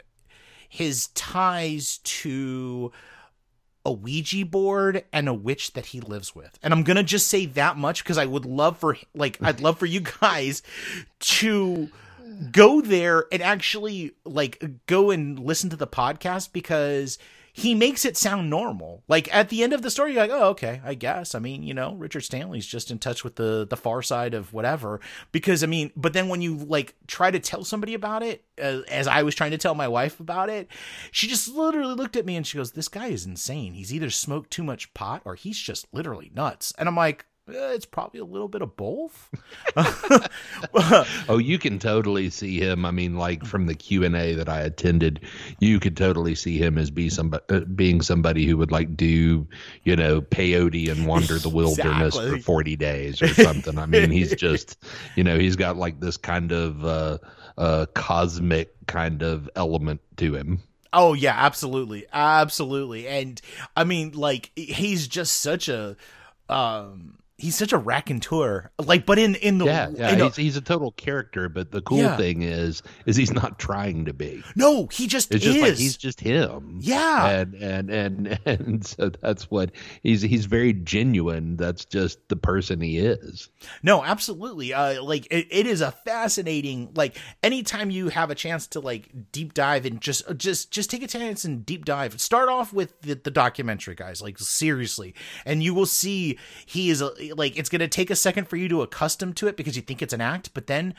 his 0.68 1.08
ties 1.08 1.98
to 1.98 2.92
a 3.84 3.92
Ouija 3.92 4.44
board 4.44 5.04
and 5.12 5.28
a 5.28 5.34
witch 5.34 5.72
that 5.72 5.86
he 5.86 6.00
lives 6.00 6.34
with. 6.34 6.58
And 6.62 6.74
I'm 6.74 6.82
going 6.82 6.96
to 6.96 7.02
just 7.02 7.28
say 7.28 7.46
that 7.46 7.76
much 7.76 8.04
because 8.04 8.18
I 8.18 8.26
would 8.26 8.44
love 8.44 8.78
for 8.78 8.96
like 9.14 9.38
I'd 9.40 9.60
love 9.60 9.78
for 9.78 9.86
you 9.86 10.00
guys 10.20 10.62
to 11.20 11.88
go 12.52 12.80
there 12.80 13.24
and 13.32 13.42
actually 13.42 14.12
like 14.24 14.62
go 14.86 15.10
and 15.10 15.38
listen 15.38 15.70
to 15.70 15.76
the 15.76 15.86
podcast 15.86 16.52
because 16.52 17.18
he 17.52 17.74
makes 17.74 18.04
it 18.04 18.16
sound 18.16 18.50
normal. 18.50 19.02
Like 19.08 19.32
at 19.34 19.48
the 19.48 19.62
end 19.62 19.72
of 19.72 19.82
the 19.82 19.90
story, 19.90 20.12
you're 20.12 20.22
like, 20.22 20.30
oh, 20.30 20.50
okay, 20.50 20.80
I 20.84 20.94
guess. 20.94 21.34
I 21.34 21.38
mean, 21.38 21.62
you 21.62 21.74
know, 21.74 21.94
Richard 21.94 22.22
Stanley's 22.22 22.66
just 22.66 22.90
in 22.90 22.98
touch 22.98 23.24
with 23.24 23.36
the 23.36 23.66
the 23.68 23.76
far 23.76 24.02
side 24.02 24.34
of 24.34 24.52
whatever. 24.52 25.00
Because 25.32 25.62
I 25.62 25.66
mean, 25.66 25.90
but 25.96 26.12
then 26.12 26.28
when 26.28 26.40
you 26.42 26.56
like 26.56 26.94
try 27.06 27.30
to 27.30 27.40
tell 27.40 27.64
somebody 27.64 27.94
about 27.94 28.22
it, 28.22 28.44
uh, 28.62 28.80
as 28.88 29.06
I 29.06 29.22
was 29.22 29.34
trying 29.34 29.50
to 29.52 29.58
tell 29.58 29.74
my 29.74 29.88
wife 29.88 30.20
about 30.20 30.50
it, 30.50 30.68
she 31.10 31.26
just 31.26 31.48
literally 31.48 31.94
looked 31.94 32.16
at 32.16 32.26
me 32.26 32.36
and 32.36 32.46
she 32.46 32.58
goes, 32.58 32.72
"This 32.72 32.88
guy 32.88 33.08
is 33.08 33.26
insane. 33.26 33.74
He's 33.74 33.92
either 33.92 34.10
smoked 34.10 34.50
too 34.50 34.64
much 34.64 34.92
pot 34.94 35.22
or 35.24 35.34
he's 35.34 35.58
just 35.58 35.86
literally 35.92 36.30
nuts." 36.34 36.72
And 36.78 36.88
I'm 36.88 36.96
like. 36.96 37.26
"Eh, 37.48 37.72
It's 37.74 37.86
probably 37.86 38.20
a 38.20 38.24
little 38.24 38.48
bit 38.48 38.62
of 38.62 38.76
both. 38.76 39.28
Oh, 41.28 41.38
you 41.38 41.58
can 41.58 41.78
totally 41.78 42.30
see 42.30 42.58
him. 42.60 42.84
I 42.84 42.90
mean, 42.90 43.16
like 43.16 43.44
from 43.44 43.66
the 43.66 43.74
Q 43.74 44.04
and 44.04 44.16
A 44.16 44.34
that 44.34 44.48
I 44.48 44.60
attended, 44.60 45.20
you 45.60 45.78
could 45.80 45.96
totally 45.96 46.34
see 46.34 46.58
him 46.58 46.78
as 46.78 46.90
be 46.90 47.08
somebody, 47.08 47.44
uh, 47.50 47.60
being 47.60 48.00
somebody 48.00 48.46
who 48.46 48.56
would 48.56 48.72
like 48.72 48.96
do, 48.96 49.46
you 49.84 49.96
know, 49.96 50.20
peyote 50.20 50.90
and 50.90 51.06
wander 51.06 51.38
the 51.38 51.48
wilderness 51.52 52.14
Exactly. 52.14 52.38
for 52.38 52.44
forty 52.44 52.76
days 52.76 53.20
or 53.22 53.28
something. 53.28 53.78
I 53.78 53.86
mean, 53.86 54.10
he's 54.10 54.34
just, 54.36 54.76
you 55.16 55.24
know, 55.24 55.38
he's 55.38 55.56
got 55.56 55.76
like 55.76 56.00
this 56.00 56.16
kind 56.16 56.52
of 56.52 56.84
uh, 56.84 57.18
uh, 57.56 57.86
cosmic 57.94 58.72
kind 58.86 59.22
of 59.22 59.48
element 59.56 60.00
to 60.16 60.34
him. 60.34 60.60
Oh 60.92 61.12
yeah, 61.12 61.34
absolutely, 61.36 62.06
absolutely, 62.12 63.06
and 63.06 63.40
I 63.76 63.84
mean, 63.84 64.12
like 64.12 64.50
he's 64.56 65.06
just 65.06 65.40
such 65.42 65.68
a, 65.68 65.96
um, 66.48 67.18
he's 67.38 67.56
such 67.56 67.72
a 67.72 67.78
raconteur, 67.78 68.70
like, 68.84 69.06
but 69.06 69.18
in 69.18 69.36
in 69.36 69.58
the 69.58 69.66
Yeah, 69.66 69.90
yeah, 69.94 70.12
in 70.12 70.20
a- 70.20 70.24
he's, 70.26 70.36
he's 70.36 70.56
a 70.56 70.60
total 70.60 70.90
character. 70.92 71.48
But 71.48 71.70
the 71.70 71.80
cool 71.80 71.98
Yeah. 71.98 72.16
thing 72.16 72.42
is, 72.42 72.82
is 73.06 73.16
he's 73.16 73.32
not 73.32 73.58
trying 73.58 74.04
to 74.06 74.12
be. 74.12 74.42
no, 74.56 74.86
he 74.88 75.06
just 75.06 75.32
It's 75.34 75.44
is. 75.46 75.54
just 75.54 75.62
like 75.68 75.78
he's 75.78 75.96
just 75.96 76.20
him. 76.20 76.78
Yeah. 76.82 77.28
And 77.28 77.54
and 77.54 77.90
and 77.90 78.38
and 78.46 78.86
so 78.86 79.10
that's 79.10 79.50
what 79.50 79.70
he's 80.02 80.20
he's 80.22 80.46
very 80.46 80.72
genuine. 80.72 81.56
That's 81.56 81.84
just 81.84 82.18
the 82.28 82.36
person 82.36 82.80
he 82.80 82.98
is. 82.98 83.48
No, 83.82 84.04
absolutely. 84.04 84.74
Uh, 84.74 85.02
like 85.02 85.26
it, 85.30 85.46
it 85.50 85.66
is 85.66 85.80
a 85.80 85.92
fascinating. 85.92 86.90
Like 86.94 87.16
anytime 87.42 87.90
you 87.90 88.08
have 88.08 88.30
a 88.30 88.34
chance 88.34 88.66
to 88.68 88.80
like 88.80 89.08
deep 89.32 89.54
dive 89.54 89.86
and 89.86 90.00
just 90.00 90.24
just 90.36 90.70
just 90.70 90.90
take 90.90 91.02
a 91.02 91.08
chance 91.08 91.44
and 91.44 91.64
deep 91.64 91.84
dive. 91.84 92.20
Start 92.20 92.48
off 92.48 92.72
with 92.72 93.00
the, 93.02 93.14
the 93.14 93.30
documentary, 93.30 93.94
guys. 93.94 94.20
Like 94.20 94.38
seriously, 94.38 95.14
and 95.46 95.62
you 95.62 95.72
will 95.74 95.86
see 95.86 96.38
he 96.66 96.90
is 96.90 97.00
a, 97.00 97.12
like 97.36 97.58
it's 97.58 97.68
gonna 97.68 97.88
take 97.88 98.10
a 98.10 98.16
second 98.16 98.48
for 98.48 98.56
you 98.56 98.68
to 98.68 98.82
accustom 98.82 99.32
to 99.34 99.46
it 99.48 99.56
because 99.56 99.76
you 99.76 99.82
think 99.82 100.02
it's 100.02 100.12
an 100.12 100.20
act, 100.20 100.50
but 100.54 100.66
then 100.66 100.94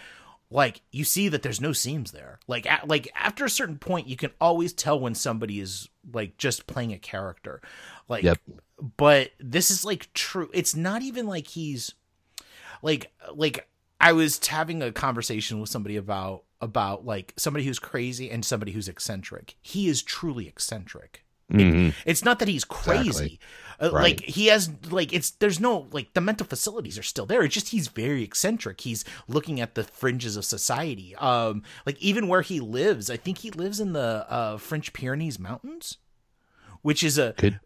like 0.52 0.82
you 0.92 1.04
see 1.04 1.28
that 1.30 1.44
there's 1.44 1.62
no 1.62 1.74
seams 1.74 2.12
there. 2.12 2.40
Like 2.48 2.66
at, 2.66 2.88
like 2.88 3.08
after 3.16 3.46
a 3.46 3.50
certain 3.50 3.78
point, 3.78 4.08
you 4.08 4.16
can 4.16 4.32
always 4.42 4.74
tell 4.74 5.00
when 5.00 5.14
somebody 5.16 5.60
is 5.60 5.90
like 6.12 6.38
just 6.38 6.66
playing 6.68 6.92
a 6.92 6.98
character. 6.98 7.62
Like, 8.08 8.24
Yep. 8.24 8.40
but 8.98 9.32
this 9.40 9.70
is 9.70 9.86
like 9.86 10.12
true. 10.14 10.50
It's 10.54 10.76
not 10.76 11.02
even 11.04 11.28
like 11.28 11.48
he's 11.48 11.94
like 12.82 13.12
like 13.34 13.68
I 14.02 14.14
was 14.14 14.46
having 14.48 14.82
a 14.82 14.92
conversation 14.92 15.60
with 15.60 15.70
somebody 15.70 15.98
about 15.98 16.44
about 16.62 17.06
like 17.06 17.34
somebody 17.38 17.66
who's 17.66 17.80
crazy 17.80 18.30
and 18.32 18.44
somebody 18.44 18.72
who's 18.72 18.88
eccentric. 18.88 19.56
He 19.62 19.88
is 19.88 20.02
truly 20.02 20.48
eccentric. 20.48 21.24
Mhm. 21.52 21.94
It's 22.06 22.24
not 22.24 22.40
that 22.40 22.48
he's 22.48 22.64
crazy. 22.66 23.08
Exactly. 23.08 23.40
Uh, 23.82 23.90
Right. 23.92 24.04
Like 24.20 24.22
he 24.22 24.48
has 24.48 24.70
like 24.90 25.14
it's 25.14 25.32
there's 25.32 25.60
no 25.60 25.88
like 25.92 26.14
the 26.14 26.22
mental 26.22 26.46
facilities 26.46 26.98
are 26.98 27.04
still 27.04 27.26
there. 27.26 27.44
It's 27.44 27.54
just 27.54 27.70
he's 27.70 27.88
very 27.88 28.24
eccentric. 28.24 28.82
He's 28.82 29.06
looking 29.28 29.62
at 29.62 29.76
the 29.76 29.84
fringes 29.84 30.36
of 30.36 30.46
society. 30.46 31.16
Um 31.16 31.64
like 31.86 31.98
even 32.02 32.28
where 32.28 32.42
he 32.42 32.60
lives, 32.60 33.10
I 33.10 33.18
think 33.18 33.40
he 33.40 33.52
lives 33.52 33.80
in 33.80 33.94
the 33.94 34.26
uh 34.30 34.58
French 34.58 34.92
Pyrenees 34.94 35.40
mountains, 35.40 35.98
which 36.82 37.04
is 37.04 37.18
a 37.18 37.34
Could 37.38 37.60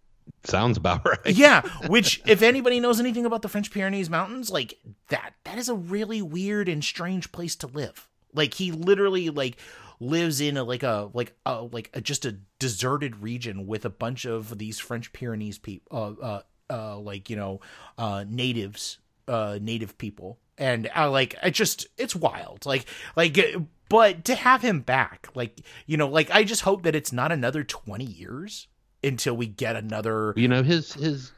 sounds 0.45 0.77
about 0.77 1.05
right. 1.05 1.19
yeah, 1.25 1.61
which 1.87 2.21
if 2.25 2.41
anybody 2.41 2.79
knows 2.79 2.99
anything 2.99 3.25
about 3.25 3.41
the 3.41 3.49
French 3.49 3.71
Pyrenees 3.71 4.09
mountains, 4.09 4.49
like 4.51 4.77
that 5.09 5.33
that 5.45 5.57
is 5.57 5.67
a 5.69 5.75
really 5.75 6.21
weird 6.21 6.69
and 6.69 6.83
strange 6.83 7.31
place 7.31 7.55
to 7.57 7.67
live. 7.67 8.07
Like 8.33 8.53
he 8.55 8.71
literally 8.71 9.29
like 9.29 9.57
lives 9.99 10.41
in 10.41 10.57
a 10.57 10.63
like 10.63 10.83
a 10.83 11.09
like 11.13 11.33
a 11.45 11.63
like 11.63 11.89
a, 11.93 12.01
just 12.01 12.25
a 12.25 12.37
deserted 12.59 13.17
region 13.17 13.67
with 13.67 13.85
a 13.85 13.89
bunch 13.89 14.25
of 14.25 14.57
these 14.57 14.79
French 14.79 15.13
Pyrenees 15.13 15.57
people 15.57 16.15
uh 16.21 16.25
uh 16.25 16.41
uh 16.69 16.97
like 16.97 17.29
you 17.29 17.35
know 17.35 17.59
uh 17.97 18.25
natives 18.27 18.99
uh 19.27 19.57
native 19.61 19.97
people. 19.97 20.39
And 20.55 20.89
uh, 20.95 21.09
like 21.09 21.35
it 21.41 21.51
just 21.51 21.87
it's 21.97 22.15
wild. 22.15 22.65
Like 22.65 22.85
like 23.15 23.37
uh, 23.37 23.59
but 23.89 24.25
to 24.25 24.35
have 24.35 24.61
him 24.61 24.81
back 24.81 25.27
like 25.35 25.61
you 25.85 25.97
know 25.97 26.07
like 26.07 26.29
I 26.31 26.43
just 26.43 26.61
hope 26.61 26.83
that 26.83 26.95
it's 26.95 27.11
not 27.11 27.31
another 27.31 27.63
20 27.63 28.03
years 28.05 28.67
until 29.03 29.35
we 29.35 29.47
get 29.47 29.75
another 29.75 30.33
You 30.35 30.47
know 30.47 30.63
his 30.63 30.93
his 30.93 31.31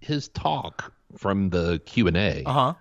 his 0.00 0.28
talk 0.28 0.92
from 1.16 1.50
the 1.50 1.80
Q 1.84 2.08
and 2.08 2.16
A 2.16 2.42
uh-huh 2.44 2.74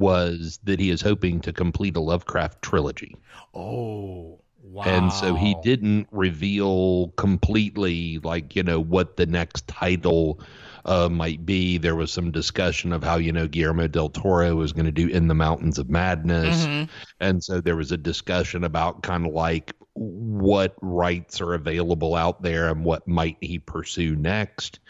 was 0.00 0.58
that 0.64 0.80
he 0.80 0.90
is 0.90 1.00
hoping 1.02 1.40
to 1.40 1.52
complete 1.52 1.96
a 1.96 2.00
Lovecraft 2.00 2.62
trilogy. 2.62 3.14
Oh, 3.54 4.40
wow. 4.62 4.84
And 4.84 5.12
so 5.12 5.34
he 5.34 5.54
didn't 5.62 6.08
reveal 6.10 7.08
completely, 7.16 8.18
like, 8.24 8.56
you 8.56 8.62
know, 8.62 8.80
what 8.80 9.16
the 9.16 9.26
next 9.26 9.68
title 9.68 10.40
uh, 10.86 11.08
might 11.10 11.44
be. 11.44 11.78
There 11.78 11.94
was 11.94 12.10
some 12.10 12.30
discussion 12.30 12.92
of 12.92 13.04
how, 13.04 13.18
you 13.18 13.30
know, 13.30 13.46
Guillermo 13.46 13.86
del 13.86 14.08
Toro 14.08 14.56
was 14.56 14.72
going 14.72 14.86
to 14.86 14.92
do 14.92 15.06
In 15.08 15.28
the 15.28 15.34
Mountains 15.34 15.78
of 15.78 15.90
Madness. 15.90 16.66
Mhm. 16.66 16.88
And 17.20 17.44
so 17.44 17.60
there 17.60 17.76
was 17.76 17.92
a 17.92 17.98
discussion 17.98 18.64
about 18.64 19.02
kind 19.02 19.26
of 19.26 19.32
like 19.32 19.74
what 20.00 20.74
rights 20.80 21.42
are 21.42 21.52
available 21.52 22.14
out 22.14 22.40
there 22.40 22.68
and 22.68 22.86
what 22.86 23.06
might 23.06 23.36
he 23.42 23.58
pursue 23.58 24.16
next. 24.16 24.80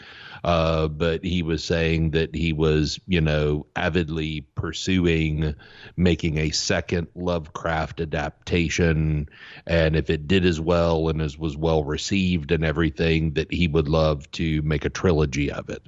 Uh, 0.45 0.87
but 0.87 1.21
he 1.21 1.43
was 1.43 1.65
saying 1.65 2.11
that 2.11 2.33
he 2.33 2.53
was, 2.53 2.97
you 3.07 3.19
know, 3.19 3.65
avidly 3.75 4.39
pursuing 4.55 5.53
making 5.97 6.37
a 6.37 6.51
second 6.51 7.07
Lovecraft 7.13 7.99
adaptation. 7.99 9.27
And 9.67 9.97
if 9.97 10.09
it 10.09 10.29
did 10.29 10.45
as 10.45 10.61
well 10.61 11.09
and 11.09 11.21
as 11.21 11.37
was 11.37 11.57
well 11.57 11.83
received 11.83 12.53
and 12.53 12.63
everything, 12.63 13.33
that 13.33 13.51
he 13.51 13.67
would 13.67 13.89
love 13.89 14.31
to 14.31 14.61
make 14.61 14.85
a 14.85 14.89
trilogy 14.89 15.51
of 15.51 15.69
it. 15.69 15.85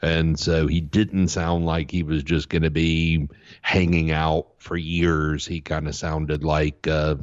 And 0.00 0.38
so 0.38 0.66
he 0.66 0.80
didn't 0.80 1.28
sound 1.28 1.66
like 1.66 1.90
he 1.90 2.02
was 2.02 2.22
just 2.22 2.48
going 2.48 2.62
to 2.62 2.70
be 2.70 3.28
hanging 3.62 4.10
out 4.12 4.46
for 4.58 4.76
years. 4.76 5.44
He 5.46 5.60
kind 5.60 5.88
of 5.88 5.94
sounded 5.94 6.44
like 6.44 6.86
uh, 6.86 7.16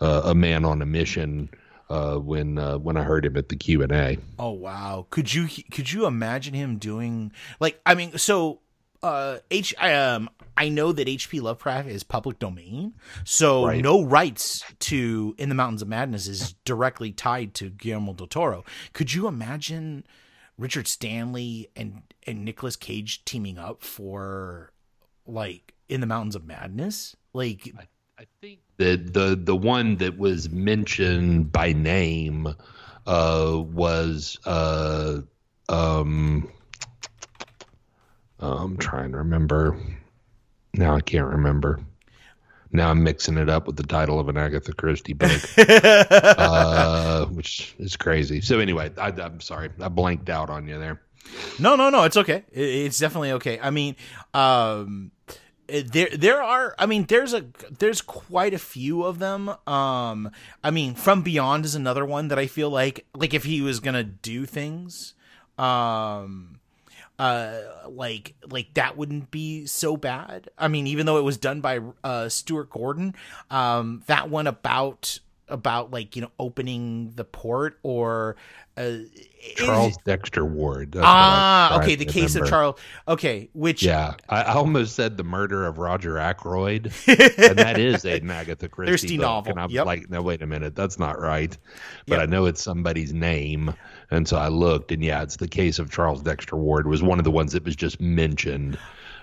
uh, 0.00 0.22
a 0.24 0.34
man 0.34 0.64
on 0.64 0.80
a 0.80 0.86
mission 0.86 1.50
uh, 1.90 2.16
when 2.16 2.56
uh, 2.56 2.78
when 2.78 2.96
I 2.96 3.02
heard 3.02 3.26
him 3.26 3.36
at 3.36 3.50
the 3.50 3.56
Q 3.56 3.82
and 3.82 3.92
A. 3.92 4.16
Oh 4.38 4.52
wow. 4.52 5.06
Could 5.10 5.34
you 5.34 5.46
could 5.70 5.92
you 5.92 6.06
imagine 6.06 6.54
him 6.54 6.78
doing 6.78 7.32
like 7.60 7.80
I 7.84 7.94
mean 7.94 8.16
so 8.16 8.60
uh 9.02 9.38
H 9.50 9.74
um 9.78 10.30
I 10.56 10.68
know 10.70 10.92
that 10.92 11.06
HP 11.08 11.42
Lovecraft 11.42 11.88
is 11.88 12.02
public 12.02 12.38
domain. 12.38 12.94
So 13.24 13.66
Right. 13.66 13.82
no 13.82 14.02
rights 14.02 14.64
to 14.80 15.34
In 15.36 15.50
the 15.50 15.54
Mountains 15.54 15.82
of 15.82 15.88
Madness 15.88 16.28
is 16.28 16.54
directly 16.64 17.12
tied 17.12 17.52
to 17.54 17.68
Guillermo 17.68 18.14
del 18.14 18.26
Toro. 18.26 18.64
Could 18.94 19.12
you 19.12 19.26
imagine 19.28 20.04
Richard 20.56 20.86
Stanley 20.88 21.68
and 21.76 22.02
and 22.26 22.44
Nicolas 22.44 22.76
Cage 22.76 23.24
teaming 23.24 23.58
up 23.58 23.82
for 23.82 24.72
like 25.26 25.74
in 25.88 26.00
the 26.00 26.06
Mountains 26.06 26.36
of 26.36 26.44
Madness. 26.44 27.16
Like 27.32 27.72
I, 27.78 28.22
I 28.22 28.26
think 28.40 28.60
the 28.76 28.96
the 28.96 29.36
the 29.36 29.56
one 29.56 29.96
that 29.96 30.18
was 30.18 30.50
mentioned 30.50 31.52
by 31.52 31.72
name 31.72 32.54
uh, 33.06 33.62
was 33.72 34.38
uh, 34.44 35.20
um, 35.68 36.48
I'm 38.40 38.76
trying 38.76 39.12
to 39.12 39.18
remember. 39.18 39.76
Now 40.74 40.94
I 40.94 41.00
can't 41.00 41.28
remember. 41.28 41.80
Now 42.74 42.90
I'm 42.90 43.02
mixing 43.02 43.36
it 43.36 43.50
up 43.50 43.66
with 43.66 43.76
the 43.76 43.82
title 43.82 44.18
of 44.18 44.30
an 44.30 44.38
Agatha 44.38 44.72
Christie 44.72 45.12
book, 45.12 45.42
uh, 45.58 47.26
which 47.26 47.74
is 47.78 47.96
crazy. 47.96 48.40
So 48.40 48.60
anyway, 48.60 48.90
I, 48.96 49.08
I'm 49.08 49.40
sorry, 49.40 49.68
I 49.78 49.88
blanked 49.88 50.30
out 50.30 50.48
on 50.48 50.66
you 50.66 50.78
there. 50.78 51.02
No, 51.58 51.76
no, 51.76 51.90
no, 51.90 52.04
it's 52.04 52.16
okay. 52.16 52.44
It's 52.52 52.98
definitely 52.98 53.32
okay. 53.32 53.58
I 53.60 53.70
mean, 53.70 53.96
um, 54.34 55.12
there 55.68 56.10
there 56.10 56.42
are 56.42 56.74
i 56.78 56.84
mean 56.86 57.04
there's 57.04 57.32
a 57.32 57.46
there's 57.78 58.02
quite 58.02 58.52
a 58.52 58.58
few 58.58 59.04
of 59.04 59.18
them 59.18 59.48
um 59.66 60.30
i 60.62 60.70
mean 60.70 60.94
from 60.94 61.22
beyond 61.22 61.64
is 61.64 61.74
another 61.74 62.04
one 62.04 62.28
that 62.28 62.38
i 62.38 62.46
feel 62.46 62.68
like 62.68 63.06
like 63.14 63.32
if 63.32 63.44
he 63.44 63.62
was 63.62 63.80
gonna 63.80 64.02
do 64.04 64.44
things 64.44 65.14
um 65.58 66.58
uh 67.18 67.60
like 67.88 68.34
like 68.50 68.74
that 68.74 68.96
wouldn't 68.96 69.30
be 69.30 69.64
so 69.64 69.96
bad 69.96 70.50
i 70.58 70.68
mean 70.68 70.86
even 70.86 71.06
though 71.06 71.16
it 71.18 71.24
was 71.24 71.38
done 71.38 71.60
by 71.60 71.80
uh 72.02 72.28
stuart 72.28 72.68
gordon 72.68 73.14
um 73.50 74.02
that 74.06 74.28
one 74.28 74.46
about 74.46 75.20
about 75.52 75.90
like 75.90 76.16
you 76.16 76.22
know 76.22 76.30
opening 76.38 77.12
the 77.14 77.24
port 77.24 77.78
or 77.82 78.36
uh, 78.76 78.98
Charles 79.56 79.96
Dexter 80.04 80.44
Ward. 80.44 80.96
ah, 80.98 81.78
okay, 81.78 81.94
the 81.94 82.06
case 82.06 82.34
remember. 82.34 82.44
of 82.44 82.50
Charles. 82.50 82.80
Okay, 83.06 83.50
which 83.52 83.82
yeah, 83.82 84.14
I 84.28 84.44
almost 84.44 84.96
said 84.96 85.16
the 85.16 85.24
murder 85.24 85.66
of 85.66 85.78
Roger 85.78 86.18
Ackroyd, 86.18 86.86
and 87.06 87.58
that 87.58 87.78
is 87.78 88.04
a 88.04 88.20
Agatha 88.22 88.68
Christie 88.68 89.16
book. 89.16 89.22
novel. 89.22 89.50
And 89.50 89.60
I'm 89.60 89.70
yep. 89.70 89.84
like, 89.84 90.08
no, 90.08 90.22
wait 90.22 90.42
a 90.42 90.46
minute, 90.46 90.74
that's 90.74 90.98
not 90.98 91.20
right. 91.20 91.56
But 92.06 92.16
yep. 92.16 92.22
I 92.22 92.26
know 92.26 92.46
it's 92.46 92.62
somebody's 92.62 93.12
name, 93.12 93.74
and 94.10 94.26
so 94.26 94.38
I 94.38 94.48
looked, 94.48 94.90
and 94.90 95.04
yeah, 95.04 95.22
it's 95.22 95.36
the 95.36 95.48
case 95.48 95.78
of 95.78 95.90
Charles 95.90 96.22
Dexter 96.22 96.56
Ward 96.56 96.86
was 96.86 97.02
one 97.02 97.18
of 97.18 97.24
the 97.24 97.30
ones 97.30 97.52
that 97.52 97.64
was 97.64 97.76
just 97.76 98.00
mentioned 98.00 98.78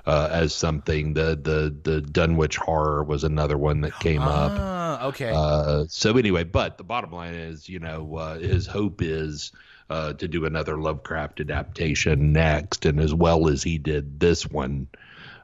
uh, 0.06 0.30
as 0.32 0.54
something. 0.54 1.14
The 1.14 1.36
the 1.42 1.76
the 1.84 2.02
Dunwich 2.02 2.58
Horror 2.58 3.04
was 3.04 3.24
another 3.24 3.58
one 3.58 3.82
that 3.82 3.98
came 4.00 4.22
ah, 4.22 4.96
up. 4.96 5.02
Okay. 5.14 5.32
Uh, 5.34 5.86
so 5.88 6.18
anyway, 6.18 6.44
but 6.44 6.78
the 6.78 6.84
bottom 6.84 7.12
line 7.12 7.34
is, 7.34 7.70
you 7.70 7.80
know, 7.80 8.16
uh, 8.16 8.40
his 8.40 8.68
hope 8.68 9.02
is 9.02 9.52
uh, 9.90 10.14
to 10.14 10.28
do 10.28 10.46
another 10.46 10.78
Lovecraft 10.78 11.40
adaptation 11.40 12.32
next, 12.32 12.86
and 12.86 13.00
as 13.00 13.14
well 13.14 13.50
as 13.50 13.64
he 13.64 13.78
did 13.78 14.20
this 14.20 14.48
one. 14.48 14.88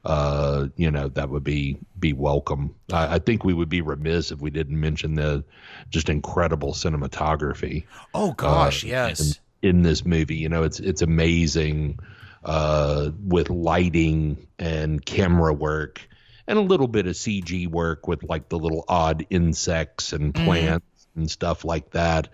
Uh, 0.03 0.67
you 0.75 0.91
know 0.91 1.09
that 1.09 1.29
would 1.29 1.43
be 1.43 1.79
be 1.97 2.13
welcome. 2.13 2.75
I, 2.93 3.15
I, 3.15 3.17
think 3.17 3.43
we 3.43 3.55
would 3.55 3.69
be 3.69 3.81
remiss 3.81 4.31
if 4.31 4.39
we 4.39 4.51
didn't 4.51 4.79
mention 4.79 5.15
the 5.15 5.43
just 5.89 6.09
incredible 6.09 6.73
cinematography. 6.73 7.85
Oh 8.13 8.33
gosh, 8.33 8.83
uh, 8.83 8.87
yes. 8.87 9.39
In, 9.63 9.77
in, 9.77 9.81
this 9.81 10.05
movie, 10.05 10.35
you 10.35 10.47
know, 10.47 10.61
it's 10.61 10.79
it's 10.79 11.01
amazing 11.01 11.97
uh, 12.45 13.09
with 13.23 13.49
lighting 13.49 14.47
and 14.59 15.03
camera 15.03 15.53
work 15.53 16.07
and 16.47 16.59
a 16.59 16.61
little 16.61 16.87
bit 16.87 17.07
of 17.07 17.15
CG 17.15 17.67
work 17.67 18.07
with 18.07 18.23
like 18.23 18.49
the 18.49 18.59
little 18.59 18.85
odd 18.87 19.25
insects 19.31 20.13
and 20.13 20.33
mm-hmm. 20.33 20.45
plants 20.45 20.85
mm. 20.85 21.21
and 21.21 21.31
stuff 21.31 21.65
like 21.65 21.89
that. 21.91 22.29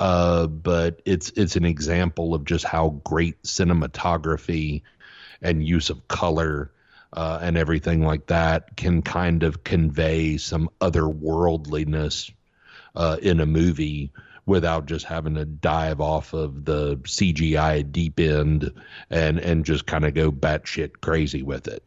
Uh, 0.00 0.48
but 0.48 1.00
it's 1.04 1.30
it's 1.36 1.54
an 1.54 1.64
example 1.64 2.34
of 2.34 2.44
just 2.44 2.64
how 2.64 3.00
great 3.04 3.40
cinematography 3.44 4.82
and 5.40 5.64
use 5.64 5.88
of 5.88 6.08
color 6.08 6.72
uh, 7.12 7.38
and 7.40 7.56
everything 7.56 8.04
like 8.04 8.26
that 8.26 8.76
can 8.76 9.02
kind 9.02 9.44
of 9.44 9.62
convey 9.62 10.36
some 10.36 10.68
otherworldliness 10.80 12.32
uh, 12.96 13.18
in 13.22 13.38
a 13.38 13.46
movie 13.46 14.10
without 14.46 14.86
just 14.86 15.06
having 15.06 15.34
to 15.34 15.44
dive 15.44 16.00
off 16.00 16.32
of 16.32 16.64
the 16.64 16.96
CGI 16.96 17.90
deep 17.90 18.20
end 18.20 18.72
and 19.10 19.38
and 19.38 19.64
just 19.64 19.86
kind 19.86 20.04
of 20.04 20.14
go 20.14 20.30
batshit 20.30 21.00
crazy 21.00 21.42
with 21.42 21.68
it. 21.68 21.82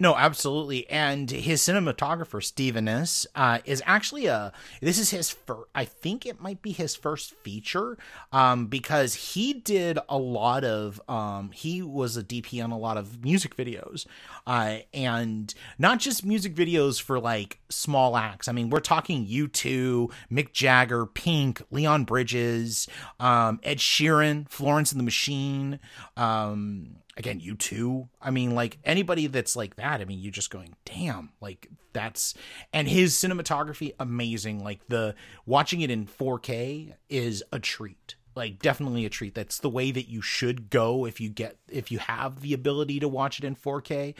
No, 0.00 0.14
absolutely. 0.14 0.88
And 0.88 1.28
his 1.28 1.60
cinematographer, 1.60 2.76
Annis, 2.76 3.26
uh, 3.34 3.58
is 3.64 3.82
actually 3.84 4.26
a. 4.26 4.52
This 4.80 4.98
is 4.98 5.10
his 5.10 5.30
first. 5.30 5.68
I 5.74 5.84
think 5.84 6.24
it 6.24 6.40
might 6.40 6.62
be 6.62 6.70
his 6.70 6.94
first 6.94 7.34
feature, 7.42 7.98
um, 8.32 8.66
because 8.66 9.14
he 9.14 9.52
did 9.52 9.98
a 10.08 10.16
lot 10.16 10.62
of. 10.62 11.00
Um, 11.08 11.50
he 11.50 11.82
was 11.82 12.16
a 12.16 12.22
DP 12.22 12.62
on 12.62 12.70
a 12.70 12.78
lot 12.78 12.96
of 12.96 13.24
music 13.24 13.56
videos, 13.56 14.06
uh, 14.46 14.78
and 14.94 15.52
not 15.78 15.98
just 15.98 16.24
music 16.24 16.54
videos 16.54 17.02
for 17.02 17.18
like 17.18 17.58
small 17.68 18.16
acts. 18.16 18.46
I 18.46 18.52
mean, 18.52 18.70
we're 18.70 18.78
talking 18.80 19.26
U2, 19.26 20.12
Mick 20.30 20.52
Jagger, 20.52 21.06
Pink, 21.06 21.60
Leon 21.72 22.04
Bridges, 22.04 22.86
um, 23.18 23.58
Ed 23.64 23.78
Sheeran, 23.78 24.48
Florence 24.48 24.92
and 24.92 25.00
the 25.00 25.04
Machine. 25.04 25.80
Um, 26.16 26.98
again 27.18 27.40
U2. 27.40 28.08
i 28.22 28.30
mean 28.30 28.54
like 28.54 28.78
anybody 28.84 29.26
that's 29.26 29.54
like 29.54 29.76
that 29.76 30.00
i 30.00 30.04
mean 30.06 30.18
you're 30.20 30.32
just 30.32 30.50
going 30.50 30.74
damn 30.86 31.30
like 31.40 31.68
that's 31.98 32.34
and 32.72 32.86
his 32.88 33.14
cinematography 33.14 33.92
amazing. 33.98 34.62
Like 34.62 34.86
the 34.88 35.14
watching 35.46 35.80
it 35.80 35.90
in 35.90 36.06
4k 36.06 36.94
is 37.08 37.42
a 37.52 37.58
treat. 37.58 38.14
Like 38.36 38.60
definitely 38.60 39.04
a 39.04 39.08
treat. 39.08 39.34
That's 39.34 39.58
the 39.58 39.68
way 39.68 39.90
that 39.90 40.08
you 40.08 40.22
should 40.22 40.70
go 40.70 41.06
if 41.06 41.20
you 41.20 41.28
get 41.28 41.56
if 41.68 41.90
you 41.90 41.98
have 41.98 42.40
the 42.40 42.52
ability 42.52 43.00
to 43.00 43.08
watch 43.08 43.40
it 43.40 43.44
in 43.44 43.56
4k 43.56 44.14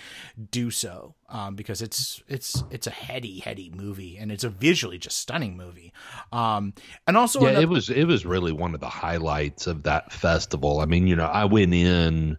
do 0.50 0.72
so 0.72 1.14
um, 1.28 1.54
because 1.54 1.80
it's 1.80 2.20
it's 2.26 2.64
it's 2.68 2.88
a 2.88 2.90
heady 2.90 3.38
heady 3.38 3.70
movie 3.72 4.16
and 4.16 4.32
it's 4.32 4.42
a 4.42 4.48
visually 4.48 4.98
just 4.98 5.18
stunning 5.18 5.56
movie. 5.56 5.92
Um, 6.32 6.74
and 7.06 7.16
also 7.16 7.42
yeah 7.42 7.50
another- 7.50 7.62
it 7.62 7.68
was 7.68 7.90
it 7.90 8.04
was 8.06 8.26
really 8.26 8.50
one 8.50 8.74
of 8.74 8.80
the 8.80 8.88
highlights 8.88 9.68
of 9.68 9.84
that 9.84 10.12
festival. 10.12 10.80
I 10.80 10.86
mean 10.86 11.06
you 11.06 11.14
know 11.14 11.26
i 11.26 11.44
went 11.44 11.72
in 11.72 12.38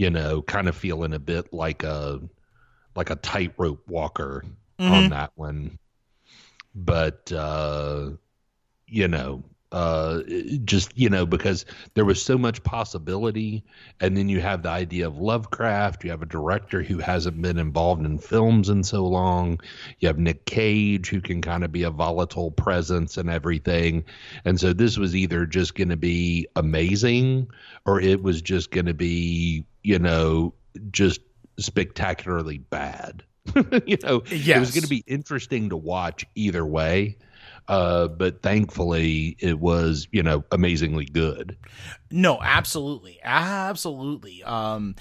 you 0.00 0.08
know, 0.08 0.40
kind 0.40 0.66
of 0.66 0.74
feeling 0.74 1.12
a 1.12 1.18
bit 1.18 1.52
like 1.52 1.82
a 1.82 2.18
like 2.96 3.10
a 3.10 3.16
tightrope 3.16 3.86
walker 3.86 4.42
mm-hmm. 4.78 4.90
on 4.90 5.10
that 5.10 5.30
one. 5.34 5.78
But 6.74 7.30
uh, 7.30 8.12
you 8.86 9.08
know, 9.08 9.44
uh, 9.72 10.22
just 10.64 10.98
you 10.98 11.08
know 11.08 11.26
because 11.26 11.64
there 11.94 12.04
was 12.04 12.22
so 12.22 12.36
much 12.36 12.62
possibility. 12.62 13.64
And 14.00 14.16
then 14.16 14.28
you 14.28 14.40
have 14.40 14.62
the 14.62 14.68
idea 14.68 15.06
of 15.06 15.18
lovecraft. 15.18 16.04
You 16.04 16.10
have 16.10 16.22
a 16.22 16.26
director 16.26 16.82
who 16.82 16.98
hasn't 16.98 17.40
been 17.40 17.58
involved 17.58 18.04
in 18.04 18.18
films 18.18 18.68
in 18.68 18.82
so 18.82 19.06
long. 19.06 19.60
You 20.00 20.08
have 20.08 20.18
nick 20.18 20.44
cage 20.44 21.08
who 21.08 21.20
can 21.20 21.40
kind 21.40 21.64
of 21.64 21.70
be 21.70 21.84
a 21.84 21.90
volatile 21.90 22.50
presence 22.50 23.16
and 23.16 23.30
everything. 23.30 24.04
And 24.44 24.58
so 24.58 24.72
this 24.72 24.98
was 24.98 25.14
either 25.14 25.46
just 25.46 25.74
going 25.74 25.90
to 25.90 25.96
be 25.96 26.48
amazing 26.56 27.48
or 27.86 28.00
it 28.00 28.22
was 28.22 28.42
just 28.42 28.70
going 28.70 28.86
to 28.86 28.94
be 28.94 29.64
you 29.82 29.98
know 29.98 30.54
just 30.90 31.20
spectacularly 31.58 32.58
bad. 32.58 33.24
You 33.86 33.96
know 34.02 34.22
yes. 34.30 34.56
it 34.56 34.60
was 34.60 34.70
going 34.72 34.82
to 34.82 34.88
be 34.88 35.02
interesting 35.06 35.70
to 35.70 35.76
watch 35.76 36.26
either 36.34 36.64
way 36.64 37.16
uh, 37.70 38.08
but 38.08 38.42
thankfully 38.42 39.36
it 39.38 39.60
was 39.60 40.08
you 40.10 40.24
know 40.24 40.42
amazingly 40.50 41.04
good. 41.04 41.56
No, 42.10 42.40
absolutely, 42.42 43.20
absolutely. 43.22 44.42
Um, 44.42 44.96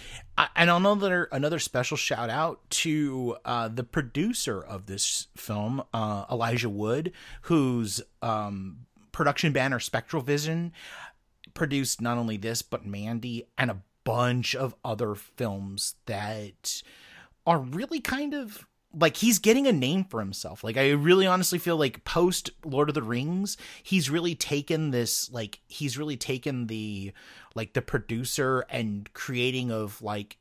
and 0.55 0.69
another 0.69 1.27
another 1.31 1.57
special 1.57 1.97
shout 1.97 2.29
out 2.29 2.61
to 2.69 3.37
uh, 3.43 3.69
the 3.69 3.83
producer 3.83 4.61
of 4.61 4.85
this 4.85 5.27
film, 5.35 5.81
uh, 5.95 6.25
Elijah 6.31 6.69
Wood, 6.69 7.11
whose 7.41 8.01
um, 8.21 8.85
production 9.11 9.51
banner 9.51 9.79
Spectral 9.79 10.21
Vision 10.21 10.71
produced 11.55 11.99
not 11.99 12.19
only 12.19 12.37
this 12.37 12.61
but 12.61 12.85
Mandy 12.85 13.47
and 13.57 13.71
a 13.71 13.81
bunch 14.03 14.53
of 14.53 14.75
other 14.85 15.15
films 15.15 15.95
that 16.05 16.83
are 17.47 17.59
really 17.59 17.99
kind 17.99 18.35
of 18.35 18.67
like 18.97 19.17
he's 19.17 19.39
getting 19.39 19.67
a 19.67 19.71
name 19.71 20.03
for 20.03 20.19
himself. 20.19 20.63
Like 20.63 20.77
I 20.77 20.91
really 20.91 21.27
honestly 21.27 21.59
feel 21.59 21.77
like 21.77 22.03
post 22.05 22.49
Lord 22.65 22.89
of 22.89 22.95
the 22.95 23.03
Rings, 23.03 23.57
he's 23.83 24.09
really 24.09 24.35
taken 24.35 24.91
this 24.91 25.31
like 25.31 25.59
he's 25.67 25.97
really 25.97 26.17
taken 26.17 26.67
the 26.67 27.13
like 27.55 27.73
the 27.73 27.81
producer 27.81 28.65
and 28.69 29.11
creating 29.13 29.71
of 29.71 30.01
like 30.01 30.37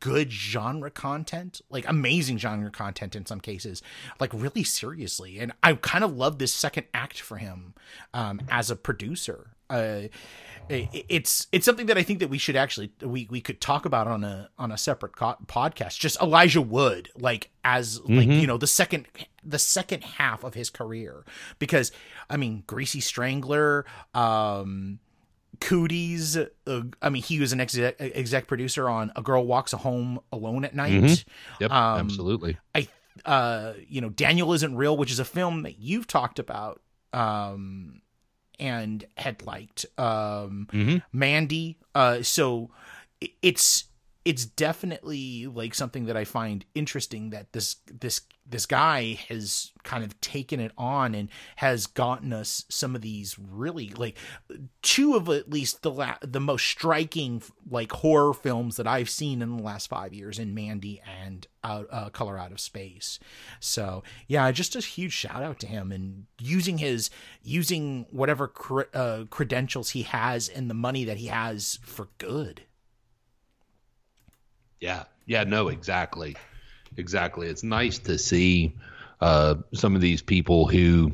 good 0.00 0.30
genre 0.32 0.90
content, 0.90 1.60
like 1.70 1.88
amazing 1.88 2.38
genre 2.38 2.70
content 2.70 3.14
in 3.16 3.26
some 3.26 3.40
cases, 3.40 3.82
like 4.20 4.32
really 4.32 4.64
seriously. 4.64 5.38
And 5.38 5.52
I 5.62 5.74
kind 5.74 6.04
of 6.04 6.16
love 6.16 6.38
this 6.38 6.54
second 6.54 6.86
act 6.94 7.20
for 7.20 7.38
him 7.38 7.74
um 8.14 8.40
as 8.48 8.70
a 8.70 8.76
producer. 8.76 9.54
Uh 9.70 10.08
it's 10.70 11.46
it's 11.50 11.64
something 11.64 11.86
that 11.86 11.96
I 11.96 12.02
think 12.02 12.18
that 12.18 12.28
we 12.28 12.36
should 12.36 12.56
actually 12.56 12.92
we 13.02 13.26
we 13.30 13.40
could 13.40 13.60
talk 13.60 13.86
about 13.86 14.06
on 14.06 14.22
a 14.22 14.50
on 14.58 14.70
a 14.70 14.76
separate 14.76 15.16
co- 15.16 15.36
podcast. 15.46 15.98
Just 15.98 16.20
Elijah 16.20 16.60
Wood, 16.60 17.10
like 17.16 17.50
as 17.64 18.00
mm-hmm. 18.00 18.16
like 18.16 18.28
you 18.28 18.46
know 18.46 18.58
the 18.58 18.66
second 18.66 19.06
the 19.42 19.58
second 19.58 20.04
half 20.04 20.44
of 20.44 20.54
his 20.54 20.68
career, 20.68 21.24
because 21.58 21.90
I 22.28 22.36
mean 22.36 22.64
Greasy 22.66 23.00
Strangler, 23.00 23.86
um, 24.14 24.98
Cooties. 25.60 26.36
Uh, 26.36 26.82
I 27.00 27.08
mean, 27.08 27.22
he 27.22 27.40
was 27.40 27.52
an 27.52 27.60
exec, 27.60 27.96
exec 27.98 28.46
producer 28.46 28.88
on 28.88 29.10
A 29.16 29.22
Girl 29.22 29.46
Walks 29.46 29.72
a 29.72 29.78
Home 29.78 30.20
Alone 30.32 30.64
at 30.64 30.74
Night. 30.74 31.02
Mhm. 31.02 31.24
Yep, 31.60 31.70
Um, 31.70 32.00
absolutely. 32.00 32.58
I, 32.74 32.88
uh, 33.24 33.72
you 33.88 34.00
know, 34.00 34.10
Daniel 34.10 34.52
isn't 34.52 34.76
real, 34.76 34.96
which 34.96 35.10
is 35.10 35.18
a 35.18 35.24
film 35.24 35.62
that 35.62 35.78
you've 35.78 36.06
talked 36.06 36.38
about, 36.38 36.80
um, 37.12 38.02
and 38.58 39.04
had 39.16 39.42
liked. 39.42 39.86
Um, 39.98 40.68
Mhm. 40.72 41.02
Mandy. 41.12 41.78
Uh, 41.94 42.22
so 42.22 42.70
it's 43.42 43.84
it's 44.24 44.44
definitely 44.44 45.46
like 45.46 45.74
something 45.74 46.04
that 46.06 46.16
I 46.16 46.24
find 46.24 46.64
interesting 46.74 47.30
that 47.30 47.52
this 47.52 47.76
this 47.90 48.20
this 48.50 48.66
guy 48.66 49.18
has 49.28 49.72
kind 49.82 50.02
of 50.02 50.18
taken 50.20 50.58
it 50.58 50.72
on 50.78 51.14
and 51.14 51.28
has 51.56 51.86
gotten 51.86 52.32
us 52.32 52.64
some 52.68 52.94
of 52.94 53.02
these 53.02 53.38
really 53.38 53.90
like 53.90 54.16
two 54.82 55.14
of 55.14 55.28
at 55.28 55.50
least 55.50 55.82
the 55.82 55.90
la- 55.90 56.16
the 56.22 56.40
most 56.40 56.66
striking 56.66 57.42
like 57.70 57.92
horror 57.92 58.32
films 58.32 58.76
that 58.76 58.86
I've 58.86 59.10
seen 59.10 59.42
in 59.42 59.56
the 59.56 59.62
last 59.62 59.88
five 59.88 60.14
years 60.14 60.38
in 60.38 60.54
Mandy 60.54 61.02
and 61.22 61.46
out, 61.62 61.86
uh, 61.90 62.08
Color 62.10 62.38
Out 62.38 62.52
of 62.52 62.60
Space. 62.60 63.18
So 63.60 64.02
yeah, 64.26 64.50
just 64.50 64.76
a 64.76 64.80
huge 64.80 65.12
shout 65.12 65.42
out 65.42 65.58
to 65.60 65.66
him 65.66 65.92
and 65.92 66.26
using 66.38 66.78
his 66.78 67.10
using 67.42 68.06
whatever 68.10 68.48
cre- 68.48 68.82
uh, 68.94 69.24
credentials 69.28 69.90
he 69.90 70.02
has 70.02 70.48
and 70.48 70.70
the 70.70 70.74
money 70.74 71.04
that 71.04 71.18
he 71.18 71.26
has 71.26 71.78
for 71.82 72.08
good. 72.18 72.62
Yeah. 74.80 75.04
Yeah, 75.26 75.44
no, 75.44 75.68
exactly. 75.68 76.36
Exactly. 76.96 77.48
It's 77.48 77.62
nice 77.62 77.98
to 78.00 78.18
see 78.18 78.74
uh, 79.20 79.56
some 79.74 79.94
of 79.94 80.00
these 80.00 80.22
people 80.22 80.66
who, 80.66 81.12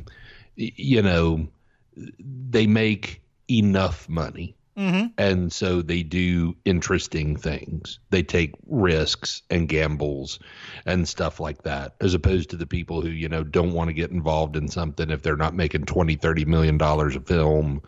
you 0.55 1.01
know, 1.01 1.47
they 1.95 2.67
make 2.67 3.21
enough 3.49 4.07
money. 4.09 4.55
Mm-hmm. 4.77 5.07
And 5.17 5.53
so 5.53 5.81
they 5.81 6.03
do 6.03 6.53
interesting 6.65 7.37
things. 7.37 7.99
They 8.09 8.23
take 8.23 8.55
risks 8.67 9.41
and 9.49 9.69
gambles 9.69 10.39
and 10.85 11.07
stuff 11.07 11.39
like 11.39 11.63
that, 11.63 11.95
as 12.01 12.13
opposed 12.13 12.49
to 12.49 12.57
the 12.57 12.65
people 12.65 13.01
who, 13.01 13.07
you 13.07 13.29
know, 13.29 13.43
don't 13.45 13.71
want 13.71 13.87
to 13.87 13.93
get 13.93 14.11
involved 14.11 14.57
in 14.57 14.67
something 14.67 15.09
if 15.09 15.21
they're 15.21 15.37
not 15.37 15.53
making 15.53 15.85
20, 15.85 16.15
30 16.15 16.43
million 16.43 16.77
dollars 16.77 17.15
a 17.15 17.21
film 17.21 17.83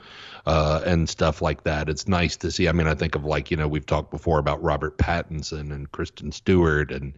uh, 0.48 0.82
and 0.86 1.10
stuff 1.10 1.42
like 1.42 1.66
that. 1.66 1.90
It's 1.90 2.08
nice 2.08 2.38
to 2.38 2.52
see. 2.52 2.70
I 2.70 2.72
mean, 2.72 2.88
I 2.88 2.96
think 2.96 3.16
of 3.16 3.26
like, 3.26 3.52
you 3.52 3.58
know, 3.58 3.68
we've 3.68 3.86
talked 3.86 4.12
before 4.12 4.40
about 4.40 4.64
Robert 4.64 4.98
Pattinson 4.98 5.74
and 5.74 5.92
Kristen 5.92 6.32
Stewart 6.32 6.92
and, 6.92 7.14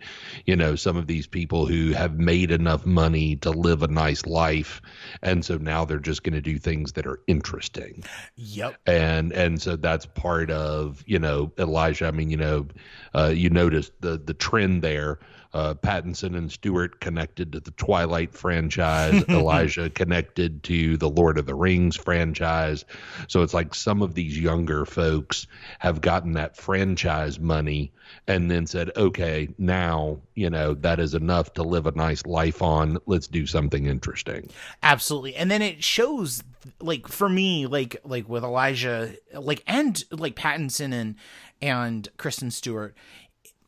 you 0.46 0.56
know, 0.56 0.76
some 0.76 0.98
of 0.98 1.08
these 1.08 1.28
people 1.28 1.68
who 1.68 1.92
have 1.94 2.20
made 2.20 2.52
enough 2.52 2.86
money 2.86 3.38
to 3.38 3.52
live 3.52 3.84
a 3.84 3.88
nice 3.88 4.26
life. 4.26 4.82
And 5.22 5.46
so 5.46 5.58
now 5.58 5.86
they're 5.86 6.00
just 6.00 6.24
going 6.24 6.34
to 6.34 6.42
do 6.42 6.58
things 6.58 6.94
that 6.94 7.06
are 7.08 7.22
interesting 7.28 8.04
Yep. 8.36 8.78
and 8.88 9.32
and 9.34 9.62
so 9.62 9.76
that's 9.76 10.06
part 10.06 10.52
of 10.52 11.04
you 11.06 11.20
know 11.20 11.52
Elijah. 11.58 12.08
I 12.08 12.12
mean, 12.12 12.30
you 12.30 12.38
know, 12.38 12.68
uh, 13.16 13.32
you 13.36 13.50
noticed 13.50 13.92
the 14.02 14.18
the 14.18 14.34
trend 14.34 14.82
there. 14.82 15.20
Uh, 15.54 15.74
Pattinson 15.74 16.38
and 16.38 16.52
Stewart 16.52 17.00
connected 17.00 17.52
to 17.54 17.60
the 17.60 17.72
Twilight 17.72 18.34
franchise. 18.34 19.24
Elijah 19.30 19.90
connected 19.90 20.64
to 20.64 20.98
the 20.98 21.10
Lord 21.10 21.38
of 21.38 21.46
the 21.46 21.56
Rings 21.56 21.96
franchise. 21.96 22.86
So 23.28 23.42
it's 23.42 23.54
like 23.54 23.74
some 23.74 24.02
of 24.02 24.14
these 24.14 24.38
younger 24.38 24.86
folks 24.86 25.48
have 25.80 26.02
gotten 26.02 26.34
that 26.34 26.56
franchise 26.56 27.40
money 27.40 27.92
and 28.28 28.50
then 28.50 28.68
said, 28.68 28.92
okay, 28.96 29.50
now 29.58 30.20
you 30.36 30.50
know 30.50 30.74
that 30.76 31.00
is 31.00 31.14
enough 31.14 31.54
to 31.54 31.64
live 31.64 31.88
a 31.88 31.92
nice 31.92 32.26
life 32.26 32.62
on. 32.62 32.98
Let's 33.06 33.28
do 33.28 33.46
something 33.46 33.86
interesting. 33.86 34.50
absolutely 34.84 35.36
and 35.36 35.50
then 35.50 35.62
it 35.62 35.84
shows 35.84 36.44
like 36.80 37.08
for 37.08 37.30
me 37.30 37.66
like 37.68 37.98
like 38.04 38.28
with 38.28 38.44
elijah 38.44 39.14
like 39.34 39.64
and 39.68 40.04
like 40.12 40.36
pattinson 40.36 40.94
and 40.94 41.16
and 41.62 42.10
kristen 42.18 42.52
stewart 42.52 42.96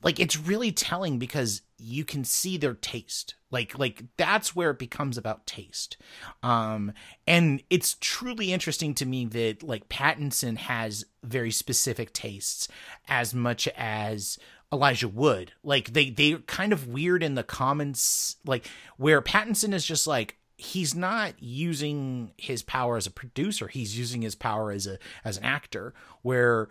like 0.03 0.19
it's 0.19 0.38
really 0.38 0.71
telling 0.71 1.19
because 1.19 1.61
you 1.82 2.05
can 2.05 2.23
see 2.23 2.57
their 2.57 2.73
taste. 2.73 3.36
Like 3.49 3.77
like 3.77 4.03
that's 4.17 4.55
where 4.55 4.71
it 4.71 4.79
becomes 4.79 5.17
about 5.17 5.45
taste. 5.45 5.97
Um 6.43 6.93
and 7.27 7.63
it's 7.69 7.97
truly 7.99 8.53
interesting 8.53 8.93
to 8.95 9.05
me 9.05 9.25
that 9.25 9.63
like 9.63 9.89
pattinson 9.89 10.57
has 10.57 11.05
very 11.23 11.51
specific 11.51 12.13
tastes 12.13 12.67
as 13.07 13.34
much 13.34 13.67
as 13.77 14.38
Elijah 14.71 15.07
Wood. 15.07 15.51
Like 15.63 15.93
they 15.93 16.09
they're 16.09 16.39
kind 16.39 16.71
of 16.73 16.88
weird 16.88 17.23
in 17.23 17.36
the 17.36 17.43
comments 17.43 18.38
like 18.45 18.67
where 18.97 19.21
Pattinson 19.21 19.73
is 19.73 19.86
just 19.86 20.07
like 20.07 20.38
he's 20.57 20.95
not 20.95 21.34
using 21.39 22.32
his 22.38 22.61
power 22.61 22.95
as 22.95 23.07
a 23.07 23.11
producer, 23.11 23.67
he's 23.67 23.97
using 23.97 24.21
his 24.21 24.36
power 24.36 24.71
as 24.71 24.88
a 24.88 24.97
as 25.25 25.38
an 25.38 25.43
actor 25.43 25.93
where 26.21 26.69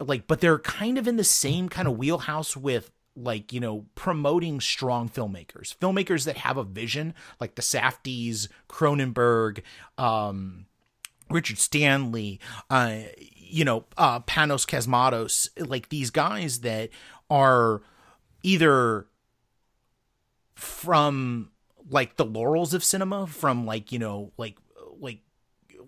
like 0.00 0.26
but 0.26 0.40
they're 0.40 0.58
kind 0.58 0.98
of 0.98 1.06
in 1.06 1.16
the 1.16 1.24
same 1.24 1.68
kind 1.68 1.86
of 1.86 1.98
wheelhouse 1.98 2.56
with 2.56 2.90
like 3.16 3.52
you 3.52 3.60
know 3.60 3.86
promoting 3.94 4.60
strong 4.60 5.08
filmmakers 5.08 5.76
filmmakers 5.78 6.24
that 6.24 6.36
have 6.36 6.56
a 6.56 6.64
vision 6.64 7.14
like 7.40 7.54
the 7.54 7.62
Safdies 7.62 8.48
cronenberg 8.68 9.62
um 9.98 10.66
Richard 11.30 11.58
Stanley, 11.58 12.40
uh, 12.70 12.98
you 13.34 13.64
know, 13.64 13.84
uh, 13.96 14.20
Panos 14.20 14.66
Cosmatos, 14.66 15.48
like 15.68 15.88
these 15.88 16.10
guys 16.10 16.60
that 16.60 16.90
are 17.30 17.82
either 18.42 19.06
from 20.54 21.50
like 21.90 22.16
the 22.16 22.24
laurels 22.24 22.74
of 22.74 22.84
cinema, 22.84 23.26
from 23.26 23.66
like 23.66 23.90
you 23.92 23.98
know, 23.98 24.32
like 24.36 24.56
like 24.56 24.56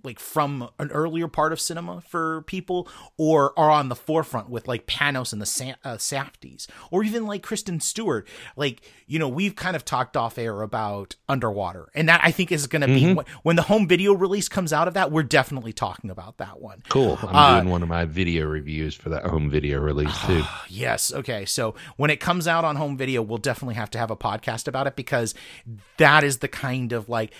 like 0.02 0.18
from 0.18 0.68
an 0.78 0.90
earlier 0.90 1.28
part 1.28 1.52
of 1.52 1.60
cinema 1.60 2.02
for 2.08 2.42
people, 2.42 2.88
or 3.16 3.52
are 3.58 3.70
on 3.70 3.88
the 3.88 3.96
forefront 3.96 4.48
with 4.48 4.66
like 4.68 4.86
Panos 4.86 5.32
and 5.32 5.40
the 5.42 5.46
Sa- 5.46 5.74
uh, 5.84 5.96
Safdies, 5.96 6.66
or 6.90 7.02
even 7.04 7.26
like 7.26 7.42
Kristen 7.42 7.80
Stewart. 7.80 8.26
Like 8.56 8.82
you 9.06 9.18
know, 9.18 9.28
we've 9.28 9.54
kind 9.54 9.76
of 9.76 9.84
talked 9.84 10.16
off 10.16 10.38
air 10.38 10.62
about 10.62 11.16
Underwater, 11.28 11.88
and 11.94 12.08
that 12.08 12.20
I 12.22 12.30
think 12.30 12.50
is 12.52 12.66
going 12.66 12.82
to 12.82 12.88
be 12.88 13.14
when, 13.14 13.26
when 13.42 13.56
the 13.56 13.62
home 13.62 13.86
video 13.86 14.12
release 14.14 14.48
comes 14.48 14.72
out 14.72 14.88
of 14.88 14.94
that. 14.94 15.12
We're 15.12 15.22
definitely 15.22 15.72
talking 15.72 16.10
about 16.10 16.38
that 16.38 16.60
one. 16.60 16.82
Cool. 16.88 17.18
I'm 17.22 17.34
Uh, 17.36 17.60
doing 17.60 17.70
one 17.70 17.82
of 17.82 17.88
my 17.88 18.04
video 18.04 18.46
reviews 18.46 18.94
for 18.94 19.08
that 19.10 19.24
home 19.24 19.50
video 19.50 19.80
release 19.80 20.16
too. 20.26 20.42
Yes. 20.68 21.12
Okay. 21.12 21.44
So 21.44 21.74
when 21.96 22.10
it 22.10 22.20
comes 22.20 22.48
out 22.48 22.64
on 22.64 22.76
home 22.76 22.96
video, 22.96 23.22
we'll 23.22 23.38
definitely 23.38 23.74
have 23.76 23.90
to 23.90 23.98
have 23.98 24.10
a 24.10 24.16
podcast 24.16 24.66
about 24.68 24.86
it 24.86 24.96
because 24.96 25.34
that 25.98 26.24
is 26.24 26.38
the 26.38 26.48
kind 26.48 26.92
of 26.92 27.08
like, 27.08 27.32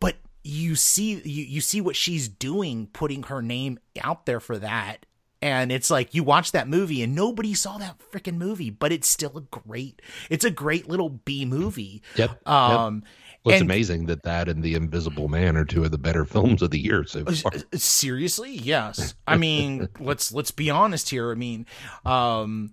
but 0.00 0.16
you 0.48 0.76
see, 0.76 1.12
you, 1.24 1.44
you 1.44 1.60
see 1.60 1.80
what 1.82 1.94
she's 1.94 2.26
doing, 2.26 2.86
putting 2.92 3.24
her 3.24 3.42
name 3.42 3.78
out 4.00 4.24
there 4.24 4.40
for 4.40 4.56
that. 4.58 5.04
And 5.42 5.70
it's 5.70 5.90
like 5.90 6.14
you 6.14 6.24
watch 6.24 6.52
that 6.52 6.66
movie 6.66 7.02
and 7.02 7.14
nobody 7.14 7.52
saw 7.54 7.76
that 7.78 7.96
freaking 8.12 8.38
movie, 8.38 8.70
but 8.70 8.90
it's 8.90 9.06
still 9.06 9.36
a 9.36 9.42
great, 9.42 10.00
it's 10.30 10.44
a 10.44 10.50
great 10.50 10.88
little 10.88 11.10
B 11.10 11.44
movie. 11.44 12.02
Yep. 12.16 12.48
Um, 12.48 13.04
Well, 13.44 13.54
it's 13.54 13.60
and- 13.60 13.70
amazing 13.70 14.06
that 14.06 14.22
that 14.24 14.48
and 14.48 14.62
The 14.62 14.74
Invisible 14.74 15.28
Man 15.28 15.56
are 15.56 15.64
two 15.66 15.84
of 15.84 15.90
the 15.90 15.98
better 15.98 16.24
films 16.34 16.62
of 16.62 16.70
the 16.70 16.80
year 16.80 17.04
so 17.04 17.24
far. 17.26 17.52
Uh, 17.54 17.60
Seriously, 17.76 18.52
yes. 18.56 19.14
I 19.28 19.36
mean, 19.36 19.88
let's 20.00 20.32
let's 20.32 20.50
be 20.50 20.70
honest 20.70 21.10
here. 21.10 21.30
I 21.30 21.34
mean, 21.34 21.66
um, 22.04 22.72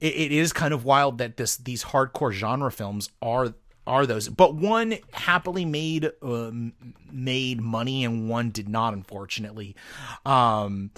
it, 0.00 0.14
it 0.14 0.32
is 0.32 0.52
kind 0.54 0.72
of 0.72 0.84
wild 0.84 1.18
that 1.18 1.36
this 1.36 1.56
these 1.58 1.84
hardcore 1.84 2.32
genre 2.32 2.70
films 2.72 3.10
are 3.20 3.52
are 3.86 4.06
those, 4.06 4.28
but 4.28 4.54
one 4.54 4.96
happily 5.12 5.64
made 5.64 6.10
um, 6.22 6.72
made 7.10 7.60
money 7.60 8.04
and 8.04 8.28
one 8.28 8.50
did 8.50 8.68
not, 8.68 8.94
unfortunately. 8.94 9.76
Um, 10.24 10.90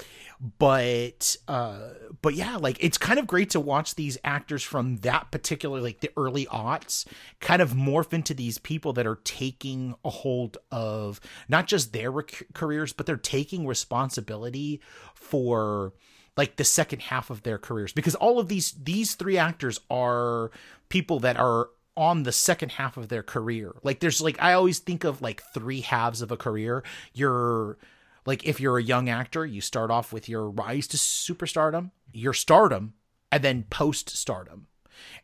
but 0.58 1.36
uh, 1.48 1.90
but 2.22 2.34
yeah, 2.34 2.56
like 2.56 2.78
it's 2.80 2.98
kind 2.98 3.18
of 3.18 3.26
great 3.26 3.50
to 3.50 3.60
watch 3.60 3.94
these 3.94 4.18
actors 4.24 4.62
from 4.62 4.98
that 4.98 5.30
particular 5.30 5.80
like 5.80 6.00
the 6.00 6.10
early 6.16 6.46
aughts 6.46 7.06
kind 7.40 7.60
of 7.60 7.72
morph 7.72 8.12
into 8.12 8.34
these 8.34 8.58
people 8.58 8.92
that 8.94 9.06
are 9.06 9.20
taking 9.24 9.94
a 10.04 10.10
hold 10.10 10.58
of 10.70 11.20
not 11.48 11.66
just 11.66 11.92
their 11.92 12.10
rec- 12.10 12.46
careers, 12.54 12.92
but 12.92 13.06
they're 13.06 13.16
taking 13.16 13.66
responsibility 13.66 14.80
for 15.14 15.92
like 16.36 16.56
the 16.56 16.64
second 16.64 17.02
half 17.02 17.30
of 17.30 17.42
their 17.42 17.58
careers 17.58 17.92
because 17.92 18.14
all 18.14 18.38
of 18.38 18.48
these 18.48 18.72
these 18.72 19.16
three 19.16 19.36
actors 19.36 19.80
are 19.90 20.50
people 20.88 21.18
that 21.18 21.36
are 21.36 21.68
on 21.98 22.22
the 22.22 22.30
second 22.30 22.70
half 22.70 22.96
of 22.96 23.08
their 23.08 23.24
career. 23.24 23.74
Like 23.82 23.98
there's 23.98 24.22
like 24.22 24.40
I 24.40 24.52
always 24.52 24.78
think 24.78 25.02
of 25.02 25.20
like 25.20 25.42
three 25.52 25.80
halves 25.80 26.22
of 26.22 26.30
a 26.30 26.36
career. 26.36 26.84
You're 27.12 27.76
like 28.24 28.46
if 28.46 28.60
you're 28.60 28.78
a 28.78 28.82
young 28.82 29.08
actor, 29.08 29.44
you 29.44 29.60
start 29.60 29.90
off 29.90 30.12
with 30.12 30.28
your 30.28 30.48
rise 30.48 30.86
to 30.88 30.96
superstardom, 30.96 31.90
your 32.12 32.32
stardom, 32.32 32.94
and 33.32 33.42
then 33.42 33.64
post 33.68 34.10
stardom. 34.10 34.68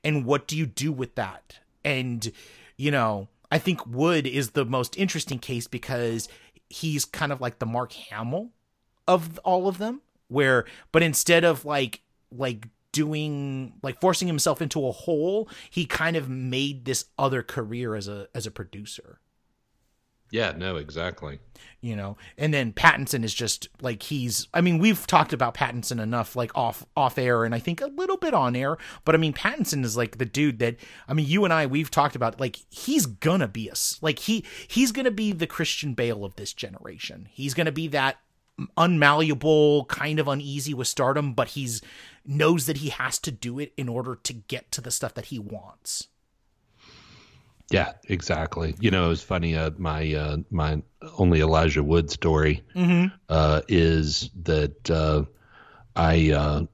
And 0.03 0.25
what 0.27 0.49
do 0.49 0.57
you 0.57 0.66
do 0.66 0.91
with 0.91 1.14
that? 1.14 1.61
And 1.85 2.33
you 2.77 2.91
know, 2.91 3.29
I 3.53 3.59
think 3.59 3.87
Wood 3.87 4.27
is 4.27 4.51
the 4.51 4.64
most 4.64 4.99
interesting 4.99 5.39
case 5.39 5.68
because 5.68 6.29
he's 6.68 7.05
kind 7.05 7.31
of 7.31 7.41
like 7.41 7.61
the 7.61 7.66
Mark 7.66 7.93
Hamill 7.93 8.51
of 9.07 9.39
all 9.45 9.68
of 9.68 9.79
them 9.79 10.01
where 10.27 10.64
but 10.91 11.05
instead 11.05 11.45
of 11.45 11.64
like 11.64 12.01
like 12.33 12.66
doing 12.95 13.75
like 13.83 14.01
forcing 14.01 14.29
himself 14.29 14.63
into 14.63 14.87
a 14.87 14.93
hole 14.93 15.49
he 15.69 15.85
kind 15.85 16.17
of 16.17 16.29
made 16.29 16.85
this 16.85 17.07
other 17.19 17.43
career 17.43 17.95
as 17.95 18.09
a 18.09 18.29
as 18.35 18.47
a 18.47 18.51
producer. 18.51 19.21
Yeah, 20.31 20.53
no, 20.57 20.77
exactly. 20.77 21.39
you 21.81 21.95
know? 21.95 22.17
And 22.37 22.53
then 22.53 22.73
pattinson 22.73 23.23
is 23.23 23.35
just 23.35 23.69
like 23.81 24.03
he's 24.03 24.49
i 24.55 24.61
mean 24.61 24.79
we've 24.79 25.07
talked 25.07 25.33
about 25.33 25.55
pattinson 25.55 26.01
enough 26.01 26.35
like 26.35 26.57
off 26.57 26.85
off 26.97 27.19
air 27.19 27.45
and 27.45 27.55
i 27.55 27.59
think 27.59 27.81
a 27.81 27.87
little 27.87 28.17
bit 28.17 28.35
on 28.35 28.57
air 28.57 28.77
but 29.05 29.15
i 29.15 29.19
mean 29.19 29.33
pattinson 29.33 29.85
is 29.85 29.97
like 29.97 30.19
the 30.19 30.25
dude 30.25 30.59
that 30.59 30.77
i 31.09 31.13
mean 31.15 31.27
you 31.27 31.45
and 31.45 31.53
i 31.53 31.67
we've 31.67 31.91
talked 31.91 32.17
about 32.17 32.41
like 32.41 32.57
he's 32.71 33.07
gonna 33.07 33.47
be 33.47 33.71
us 33.71 33.99
like 34.01 34.19
he 34.21 34.45
he's 34.67 34.93
gonna 34.93 35.11
be 35.11 35.31
the 35.33 35.47
christian 35.47 35.95
bale 35.95 36.25
of 36.25 36.35
this 36.37 36.53
generation. 36.53 37.29
He's 37.31 37.55
gonna 37.55 37.73
be 37.73 37.89
that 37.89 38.17
unmalleable 38.77 39.87
kind 39.89 40.19
of 40.19 40.29
uneasy 40.29 40.75
with 40.75 40.87
stardom 40.87 41.35
but 41.35 41.49
he's 41.49 41.83
knows 42.27 42.66
that 42.66 42.79
he 42.79 42.89
has 42.91 43.18
to 43.18 43.31
do 43.31 43.59
it 43.59 43.72
in 43.77 43.89
order 43.89 44.14
to 44.14 44.33
get 44.33 44.70
to 44.72 44.81
the 44.81 44.91
stuff 44.91 45.14
that 45.14 45.27
he 45.27 45.39
wants 45.39 46.09
Yeah, 47.70 47.93
exactly. 48.09 48.75
You 48.79 48.91
know, 48.91 49.07
it 49.07 49.09
was 49.09 49.22
funny. 49.22 49.57
Uh, 49.57 49.70
my 49.79 50.12
uh, 50.14 50.37
my 50.51 50.83
only 51.18 51.41
Elijah 51.41 51.83
Wood 51.83 52.11
story 52.11 52.62
uh, 53.29 53.62
is 53.68 54.31
that 54.43 54.91
uh, 54.91 55.25
I 55.97 56.33
uh, 56.33 56.66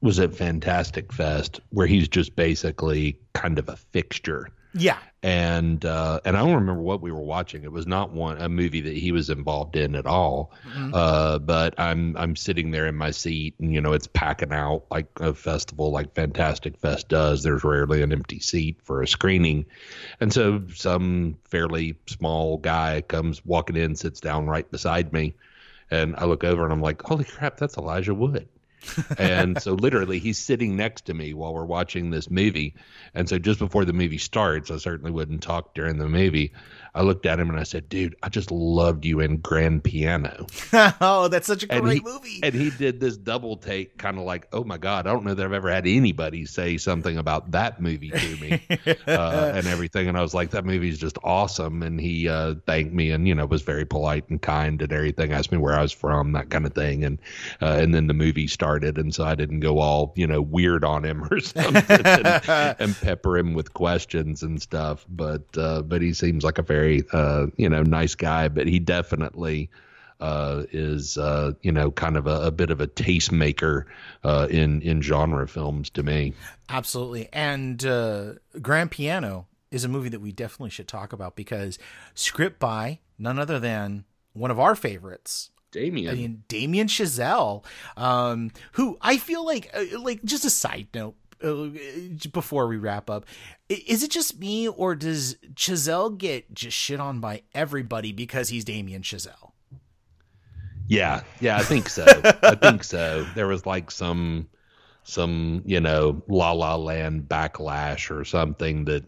was 0.00 0.18
at 0.18 0.34
Fantastic 0.34 1.12
Fest, 1.12 1.60
where 1.70 1.86
he's 1.86 2.08
just 2.08 2.34
basically 2.36 3.18
kind 3.32 3.58
of 3.58 3.68
a 3.68 3.76
fixture. 3.76 4.48
Yeah 4.74 4.98
and 5.22 5.84
uh, 5.84 6.20
and 6.24 6.36
I 6.36 6.40
don't 6.40 6.54
remember 6.54 6.80
what 6.80 7.00
we 7.00 7.10
were 7.10 7.20
watching. 7.22 7.64
It 7.64 7.72
was 7.72 7.86
not 7.88 8.12
one 8.12 8.40
a 8.40 8.48
movie 8.48 8.82
that 8.82 8.96
he 8.96 9.10
was 9.10 9.30
involved 9.30 9.74
in 9.74 9.96
at 9.96 10.06
all. 10.06 10.52
Uh, 10.94 11.40
but 11.40 11.74
I'm 11.78 12.16
I'm 12.16 12.36
sitting 12.36 12.70
there 12.70 12.86
in 12.86 12.94
my 12.94 13.10
seat, 13.10 13.54
and 13.58 13.72
you 13.72 13.80
know 13.80 13.92
it's 13.94 14.06
packing 14.06 14.52
out 14.52 14.84
like 14.90 15.08
a 15.16 15.34
festival 15.34 15.90
like 15.90 16.14
Fantastic 16.14 16.78
Fest 16.78 17.08
does. 17.08 17.42
There's 17.42 17.64
rarely 17.64 18.02
an 18.02 18.12
empty 18.12 18.38
seat 18.38 18.78
for 18.84 19.02
a 19.02 19.08
screening, 19.08 19.66
and 20.20 20.32
so 20.32 20.62
some 20.72 21.36
fairly 21.44 21.96
small 22.06 22.58
guy 22.58 23.00
comes 23.00 23.44
walking 23.44 23.76
in, 23.76 23.96
sits 23.96 24.20
down 24.20 24.46
right 24.46 24.70
beside 24.70 25.12
me, 25.12 25.34
and 25.90 26.14
I 26.16 26.26
look 26.26 26.44
over 26.44 26.62
and 26.62 26.72
I'm 26.72 26.82
like, 26.82 27.02
holy 27.02 27.24
crap, 27.24 27.56
that's 27.56 27.76
Elijah 27.76 28.14
Wood 28.14 28.48
and 29.18 29.60
so 29.60 29.74
literally 29.74 30.18
he's 30.18 30.38
sitting 30.38 30.76
next 30.76 31.06
to 31.06 31.14
me 31.14 31.34
while 31.34 31.54
we're 31.54 31.64
watching 31.64 32.10
this 32.10 32.30
movie. 32.30 32.74
And 33.14 33.28
so 33.28 33.38
just 33.38 33.58
before 33.58 33.84
the 33.84 33.92
movie 33.92 34.18
starts 34.18 34.70
i 34.70 34.76
certainly 34.76 35.10
wouldn't 35.10 35.42
talk 35.42 35.74
during 35.74 35.98
the 35.98 36.08
movie 36.08 36.52
i 36.98 37.02
looked 37.02 37.24
at 37.26 37.38
him 37.38 37.48
and 37.48 37.58
i 37.58 37.62
said 37.62 37.88
dude 37.88 38.14
i 38.22 38.28
just 38.28 38.50
loved 38.50 39.04
you 39.04 39.20
in 39.20 39.38
grand 39.38 39.82
piano. 39.84 40.46
Oh 41.00 41.28
that's 41.28 41.46
such 41.46 41.64
a 41.64 41.72
and 41.72 41.82
great 41.82 41.98
he, 41.98 42.04
movie. 42.04 42.40
and 42.42 42.54
he 42.54 42.70
did 42.70 43.00
this 43.00 43.16
double 43.16 43.56
take 43.56 43.96
kind 43.98 44.18
of 44.18 44.24
like 44.24 44.48
oh 44.52 44.64
my 44.64 44.78
god 44.78 45.06
i 45.06 45.12
don't 45.12 45.24
know 45.24 45.34
that 45.34 45.44
i've 45.44 45.52
ever 45.52 45.70
had 45.70 45.86
anybody 45.86 46.44
say 46.44 46.76
something 46.76 47.16
about 47.16 47.50
that 47.52 47.80
movie 47.80 48.10
to 48.10 48.36
me 48.36 48.60
uh, 49.06 49.52
and 49.54 49.66
everything. 49.66 50.08
And 50.08 50.18
i 50.18 50.22
was 50.22 50.34
like 50.34 50.50
that 50.50 50.64
movie's 50.64 50.98
just 50.98 51.18
awesome. 51.24 51.82
And 51.82 52.00
he 52.00 52.28
uh, 52.28 52.54
thanked 52.66 52.92
me 52.92 53.10
and 53.10 53.28
you 53.28 53.34
know 53.34 53.46
was 53.46 53.62
very 53.62 53.84
polite 53.84 54.28
and 54.28 54.40
kind 54.42 54.80
and 54.82 54.92
everything 54.92 55.32
asked 55.32 55.52
me 55.52 55.58
where 55.58 55.74
i 55.74 55.82
was 55.82 55.92
from 55.92 56.32
that 56.32 56.50
kind 56.50 56.66
of 56.66 56.74
thing. 56.74 57.04
And 57.04 57.18
uh, 57.62 57.78
and 57.80 57.94
then 57.94 58.06
the 58.06 58.14
movie 58.14 58.48
started 58.48 58.98
and 58.98 59.14
so 59.14 59.24
i 59.24 59.34
didn't 59.34 59.60
go 59.60 59.78
all 59.78 60.12
you 60.16 60.26
know 60.26 60.42
weird 60.42 60.84
on 60.84 61.04
him 61.04 61.24
or 61.30 61.40
something 61.40 62.06
and, 62.06 62.26
and 62.80 62.96
pepper 63.00 63.38
him 63.38 63.54
with 63.54 63.74
questions 63.74 64.42
and 64.42 64.60
stuff. 64.60 65.06
But 65.08 65.44
uh, 65.56 65.82
but 65.82 66.02
he 66.02 66.12
seems 66.12 66.44
like 66.44 66.58
a 66.58 66.62
very 66.62 66.87
uh, 67.12 67.46
you 67.56 67.68
know 67.68 67.82
nice 67.82 68.14
guy 68.14 68.48
but 68.48 68.66
he 68.66 68.78
definitely 68.78 69.70
uh, 70.20 70.64
is 70.72 71.16
uh, 71.16 71.52
you 71.62 71.72
know 71.72 71.90
kind 71.90 72.16
of 72.16 72.26
a, 72.26 72.46
a 72.46 72.50
bit 72.50 72.70
of 72.70 72.80
a 72.80 72.86
tastemaker 72.86 73.84
uh, 74.24 74.48
in 74.50 74.82
in 74.82 75.00
genre 75.00 75.46
films 75.46 75.90
to 75.90 76.02
me. 76.02 76.34
Absolutely. 76.68 77.28
And 77.32 77.84
uh, 77.84 78.34
Grand 78.60 78.90
Piano 78.90 79.46
is 79.70 79.84
a 79.84 79.88
movie 79.88 80.08
that 80.08 80.20
we 80.20 80.32
definitely 80.32 80.70
should 80.70 80.88
talk 80.88 81.12
about 81.12 81.36
because 81.36 81.78
script 82.14 82.58
by 82.58 83.00
none 83.18 83.38
other 83.38 83.58
than 83.58 84.04
one 84.32 84.50
of 84.50 84.58
our 84.58 84.74
favorites. 84.74 85.50
Damien, 85.70 86.10
I 86.10 86.14
mean, 86.14 86.44
Damien 86.48 86.86
Chazelle, 86.86 87.62
um, 87.98 88.50
who 88.72 88.96
I 89.02 89.18
feel 89.18 89.44
like, 89.44 89.70
uh, 89.74 90.00
like 90.00 90.24
just 90.24 90.46
a 90.46 90.50
side 90.50 90.88
note 90.94 91.14
uh, 91.42 91.68
before 92.32 92.66
we 92.66 92.76
wrap 92.76 93.08
up, 93.10 93.26
is 93.68 94.02
it 94.02 94.10
just 94.10 94.38
me 94.38 94.68
or 94.68 94.94
does 94.94 95.36
Chazelle 95.54 96.16
get 96.16 96.54
just 96.54 96.76
shit 96.76 97.00
on 97.00 97.20
by 97.20 97.42
everybody 97.54 98.12
because 98.12 98.48
he's 98.48 98.64
Damien 98.64 99.02
Chazelle? 99.02 99.52
yeah, 100.88 101.22
yeah, 101.40 101.58
I 101.58 101.62
think 101.62 101.88
so. 101.88 102.04
I 102.42 102.54
think 102.54 102.82
so. 102.82 103.24
There 103.34 103.46
was 103.46 103.66
like 103.66 103.90
some 103.90 104.48
some 105.04 105.62
you 105.64 105.80
know 105.80 106.22
La 106.28 106.52
La 106.52 106.76
Land 106.76 107.28
backlash 107.28 108.10
or 108.10 108.24
something 108.24 108.86
that 108.86 109.04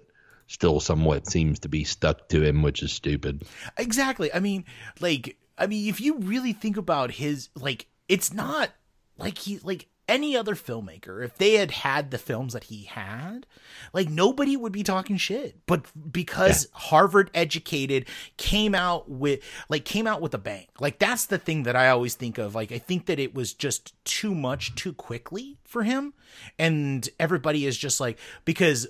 still 0.46 0.80
somewhat 0.80 1.26
seems 1.26 1.58
to 1.60 1.68
be 1.68 1.84
stuck 1.84 2.28
to 2.28 2.42
him, 2.42 2.62
which 2.62 2.82
is 2.82 2.92
stupid. 2.92 3.44
Exactly. 3.76 4.32
I 4.32 4.40
mean, 4.40 4.64
like, 5.00 5.36
I 5.56 5.66
mean, 5.66 5.88
if 5.88 6.00
you 6.00 6.18
really 6.18 6.52
think 6.52 6.76
about 6.76 7.12
his, 7.12 7.50
like, 7.54 7.86
it's 8.08 8.32
not 8.32 8.70
like 9.16 9.38
he, 9.38 9.60
like 9.60 9.86
any 10.10 10.36
other 10.36 10.54
filmmaker. 10.54 11.24
If 11.24 11.38
they 11.38 11.54
had 11.54 11.70
had 11.70 12.10
the 12.10 12.18
films 12.18 12.52
that 12.52 12.64
he 12.64 12.84
had, 12.84 13.46
like, 13.92 14.10
nobody 14.10 14.56
would 14.56 14.72
be 14.72 14.82
talking 14.82 15.16
shit. 15.16 15.58
But 15.66 15.86
because 16.12 16.68
Harvard 16.72 17.30
educated 17.32 18.06
came 18.36 18.74
out 18.74 19.08
with, 19.08 19.40
like, 19.68 19.84
came 19.84 20.06
out 20.06 20.20
with 20.20 20.34
a 20.34 20.38
bang. 20.38 20.66
Like, 20.78 20.98
that's 20.98 21.26
the 21.26 21.38
thing 21.38 21.62
that 21.62 21.76
I 21.76 21.88
always 21.88 22.14
think 22.14 22.36
of. 22.36 22.54
Like, 22.54 22.72
I 22.72 22.78
think 22.78 23.06
that 23.06 23.18
it 23.18 23.34
was 23.34 23.54
just 23.54 23.94
too 24.04 24.34
much 24.34 24.74
too 24.74 24.92
quickly 24.92 25.56
for 25.64 25.84
him. 25.84 26.12
And 26.58 27.08
everybody 27.18 27.64
is 27.64 27.78
just 27.78 28.00
like, 28.00 28.18
because 28.44 28.88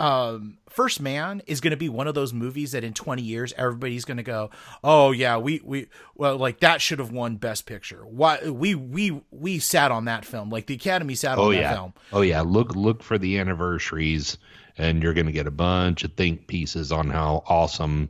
um 0.00 0.58
first 0.68 1.00
man 1.00 1.42
is 1.46 1.60
going 1.60 1.72
to 1.72 1.76
be 1.76 1.88
one 1.88 2.06
of 2.06 2.14
those 2.14 2.32
movies 2.32 2.72
that 2.72 2.84
in 2.84 2.92
20 2.92 3.20
years 3.22 3.52
everybody's 3.56 4.04
going 4.04 4.16
to 4.16 4.22
go 4.22 4.48
oh 4.84 5.10
yeah 5.10 5.36
we 5.36 5.60
we 5.64 5.88
well 6.14 6.36
like 6.36 6.60
that 6.60 6.80
should 6.80 6.98
have 6.98 7.12
won 7.12 7.36
best 7.36 7.66
picture. 7.66 8.04
Why 8.06 8.48
we 8.48 8.74
we 8.74 9.20
we 9.30 9.58
sat 9.58 9.90
on 9.90 10.06
that 10.06 10.24
film. 10.24 10.50
Like 10.50 10.66
the 10.66 10.74
academy 10.74 11.14
sat 11.14 11.38
on 11.38 11.44
Oh 11.46 11.52
that 11.52 11.74
film. 11.74 11.94
Oh 12.12 12.20
yeah. 12.20 12.42
Look 12.42 12.74
look 12.74 13.02
for 13.02 13.18
the 13.18 13.38
anniversaries, 13.38 14.38
and 14.76 15.02
you're 15.02 15.14
going 15.14 15.26
to 15.26 15.32
get 15.32 15.46
a 15.46 15.52
bunch 15.52 16.04
of 16.04 16.14
think 16.14 16.46
pieces 16.46 16.92
on 16.92 17.10
how 17.10 17.42
awesome 17.46 18.08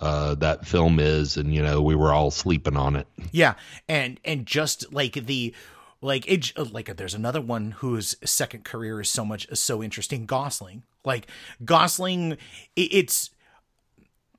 uh, 0.00 0.34
that 0.36 0.66
film 0.66 0.98
is, 0.98 1.36
and 1.36 1.54
you 1.54 1.62
know 1.62 1.82
we 1.82 1.94
were 1.94 2.12
all 2.12 2.30
sleeping 2.30 2.76
on 2.76 2.96
it. 2.96 3.06
yeah 3.32 3.54
and 3.88 4.20
and 4.24 4.46
just 4.46 4.92
like 4.92 5.14
the 5.14 5.54
like 6.00 6.26
it 6.26 6.56
like 6.72 6.94
there's 6.96 7.14
another 7.14 7.40
one 7.40 7.72
whose 7.72 8.16
second 8.24 8.64
career 8.64 9.00
is 9.00 9.08
so 9.08 9.24
much 9.24 9.46
so 9.56 9.82
interesting. 9.82 10.26
Gosling 10.26 10.82
like 11.04 11.26
gosling 11.64 12.36
it's 12.76 13.30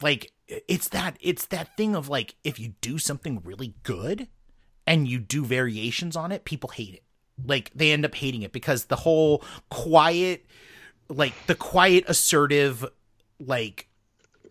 like 0.01 0.31
it's 0.47 0.89
that 0.89 1.17
it's 1.21 1.45
that 1.47 1.75
thing 1.75 1.95
of 1.95 2.09
like 2.09 2.35
if 2.43 2.59
you 2.59 2.73
do 2.81 2.97
something 2.97 3.41
really 3.43 3.75
good 3.83 4.27
and 4.85 5.07
you 5.07 5.19
do 5.19 5.43
variations 5.43 6.15
on 6.15 6.31
it 6.31 6.45
people 6.45 6.69
hate 6.69 6.93
it. 6.93 7.03
Like 7.45 7.71
they 7.75 7.91
end 7.91 8.05
up 8.05 8.15
hating 8.15 8.43
it 8.43 8.51
because 8.51 8.85
the 8.85 8.95
whole 8.95 9.43
quiet 9.69 10.45
like 11.09 11.33
the 11.47 11.55
quiet 11.55 12.05
assertive 12.07 12.85
like 13.39 13.87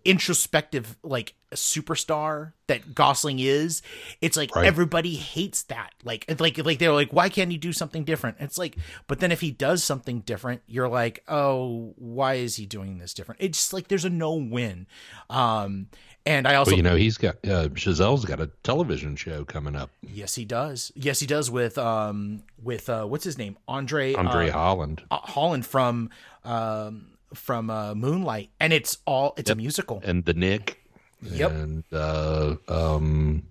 introspective 0.04 0.96
like 1.02 1.34
a 1.52 1.54
superstar 1.56 2.52
that 2.66 2.94
Gosling 2.94 3.38
is 3.38 3.82
it's 4.20 4.36
like 4.36 4.54
Right. 4.54 4.66
everybody 4.66 5.14
hates 5.16 5.62
that 5.64 5.90
like 6.04 6.24
it's 6.28 6.40
like 6.40 6.58
like 6.58 6.78
they're 6.78 6.92
like 6.92 7.10
why 7.12 7.28
can't 7.28 7.50
he 7.50 7.56
do 7.58 7.72
something 7.72 8.04
different 8.04 8.36
it's 8.40 8.58
like 8.58 8.76
but 9.06 9.20
then 9.20 9.30
if 9.32 9.40
he 9.40 9.50
does 9.50 9.82
something 9.84 10.20
different 10.20 10.62
you're 10.66 10.88
like 10.88 11.22
oh 11.28 11.94
why 11.96 12.34
is 12.34 12.56
he 12.56 12.66
doing 12.66 12.98
this 12.98 13.14
different 13.14 13.40
it's 13.40 13.58
just 13.58 13.72
like 13.72 13.88
there's 13.88 14.04
a 14.04 14.10
no 14.10 14.34
win 14.34 14.86
um 15.30 15.86
and 16.26 16.48
I 16.48 16.54
also 16.54 16.70
But 16.70 16.76
you 16.78 16.82
know 16.82 16.96
he's 16.96 17.18
got 17.18 17.34
uh, 17.44 17.68
Chazelle's 17.68 18.24
got 18.24 18.40
a 18.40 18.50
television 18.62 19.14
show 19.14 19.44
coming 19.44 19.76
up. 19.76 19.90
yes 20.02 20.34
he 20.34 20.44
does 20.46 20.90
yes 20.94 21.20
he 21.20 21.26
does 21.26 21.50
with 21.50 21.76
um 21.78 22.42
with 22.62 22.88
uh 22.88 23.04
what's 23.04 23.24
his 23.24 23.36
name 23.38 23.56
Andre 23.68 24.14
Andre 24.14 24.48
uh, 24.48 24.52
Holland. 24.52 25.02
Holland 25.10 25.66
from 25.66 26.10
um 26.44 27.06
from 27.34 27.70
uh 27.70 27.94
Moonlight 27.94 28.50
and 28.60 28.72
it's 28.72 28.98
all 29.06 29.34
it's 29.36 29.50
a 29.50 29.54
musical 29.54 30.00
and 30.04 30.24
the 30.24 30.34
Nick. 30.34 30.80
Yep. 31.22 31.50
And 31.52 31.84
uh, 31.92 32.56
um, 32.68 33.44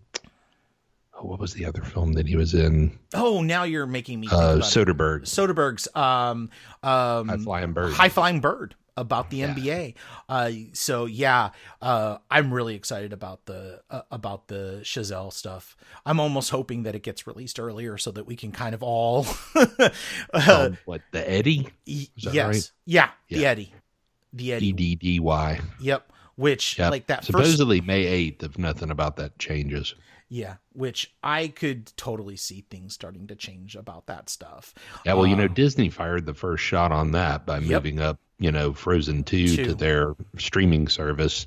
oh, 1.15 1.23
what 1.25 1.39
was 1.39 1.53
the 1.53 1.65
other 1.65 1.81
film 1.81 2.13
that 2.13 2.27
he 2.27 2.36
was 2.36 2.53
in? 2.53 2.97
oh 3.15 3.41
now 3.41 3.63
you're 3.63 3.88
making 3.88 4.19
me 4.19 4.27
Uh, 4.31 4.36
about 4.36 4.57
it. 4.57 4.61
Soderbergh. 4.63 5.21
Soderbergh's 5.23 5.88
um 5.95 6.49
um 6.84 7.27
High 7.29 7.38
Flying 7.38 7.73
Bird. 7.73 7.93
High 7.93 8.09
Flying 8.09 8.39
Bird 8.41 8.75
about 8.95 9.29
the 9.29 9.37
Yeah. 9.37 9.53
NBA. 9.53 9.95
Uh, 10.29 10.51
so 10.73 11.05
yeah, 11.05 11.49
uh, 11.81 12.17
I'm 12.29 12.53
really 12.53 12.75
excited 12.75 13.13
about 13.13 13.45
the 13.45 13.81
uh, 13.89 14.01
about 14.11 14.47
the 14.47 14.81
Chazelle 14.83 15.31
stuff. 15.33 15.75
I'm 16.05 16.19
almost 16.19 16.49
hoping 16.51 16.83
that 16.83 16.95
it 16.95 17.03
gets 17.03 17.25
released 17.27 17.59
earlier 17.59 17.97
so 17.97 18.11
that 18.11 18.25
we 18.25 18.35
can 18.35 18.51
kind 18.51 18.75
of 18.75 18.83
all. 18.83 19.25
Um, 20.33 20.77
what 20.85 21.01
the 21.11 21.29
Eddy? 21.29 21.67
yes, 21.85 22.35
right? 22.35 22.71
yeah, 22.85 23.09
the 23.29 23.45
Eddy, 23.45 23.73
the 24.31 24.53
Eddy. 24.53 24.67
E 24.67 24.73
D 24.73 24.95
D 24.95 25.19
Y. 25.19 25.59
Yep. 25.79 26.11
Which 26.35 26.79
Yep. 26.79 26.91
like 26.91 27.07
that 27.07 27.17
first 27.19 27.27
Supposedly 27.27 27.81
May 27.81 28.05
eighth, 28.05 28.43
if 28.43 28.57
nothing 28.57 28.89
about 28.89 29.17
that 29.17 29.37
changes. 29.37 29.93
Yeah, 30.34 30.55
which 30.71 31.13
I 31.23 31.47
could 31.47 31.95
totally 31.95 32.36
see 32.38 32.61
things 32.61 32.95
starting 32.95 33.27
to 33.27 33.36
change 33.36 33.75
about 33.75 34.07
that 34.07 34.29
stuff. 34.29 34.73
Yeah, 35.05 35.13
well, 35.13 35.27
you 35.27 35.36
know, 35.36 35.45
Uh, 35.45 35.47
Disney 35.47 35.89
fired 35.91 36.25
the 36.25 36.34
first 36.34 36.63
shot 36.63 36.91
on 36.91 37.11
that 37.11 37.45
by 37.45 37.59
Yep. 37.59 37.71
moving 37.71 37.99
up, 37.99 38.19
you 38.39 38.51
know, 38.51 38.73
Frozen 38.73 39.25
2 39.25 39.57
Two. 39.57 39.63
to 39.65 39.75
their 39.75 40.15
streaming 40.39 40.88
service. 40.88 41.45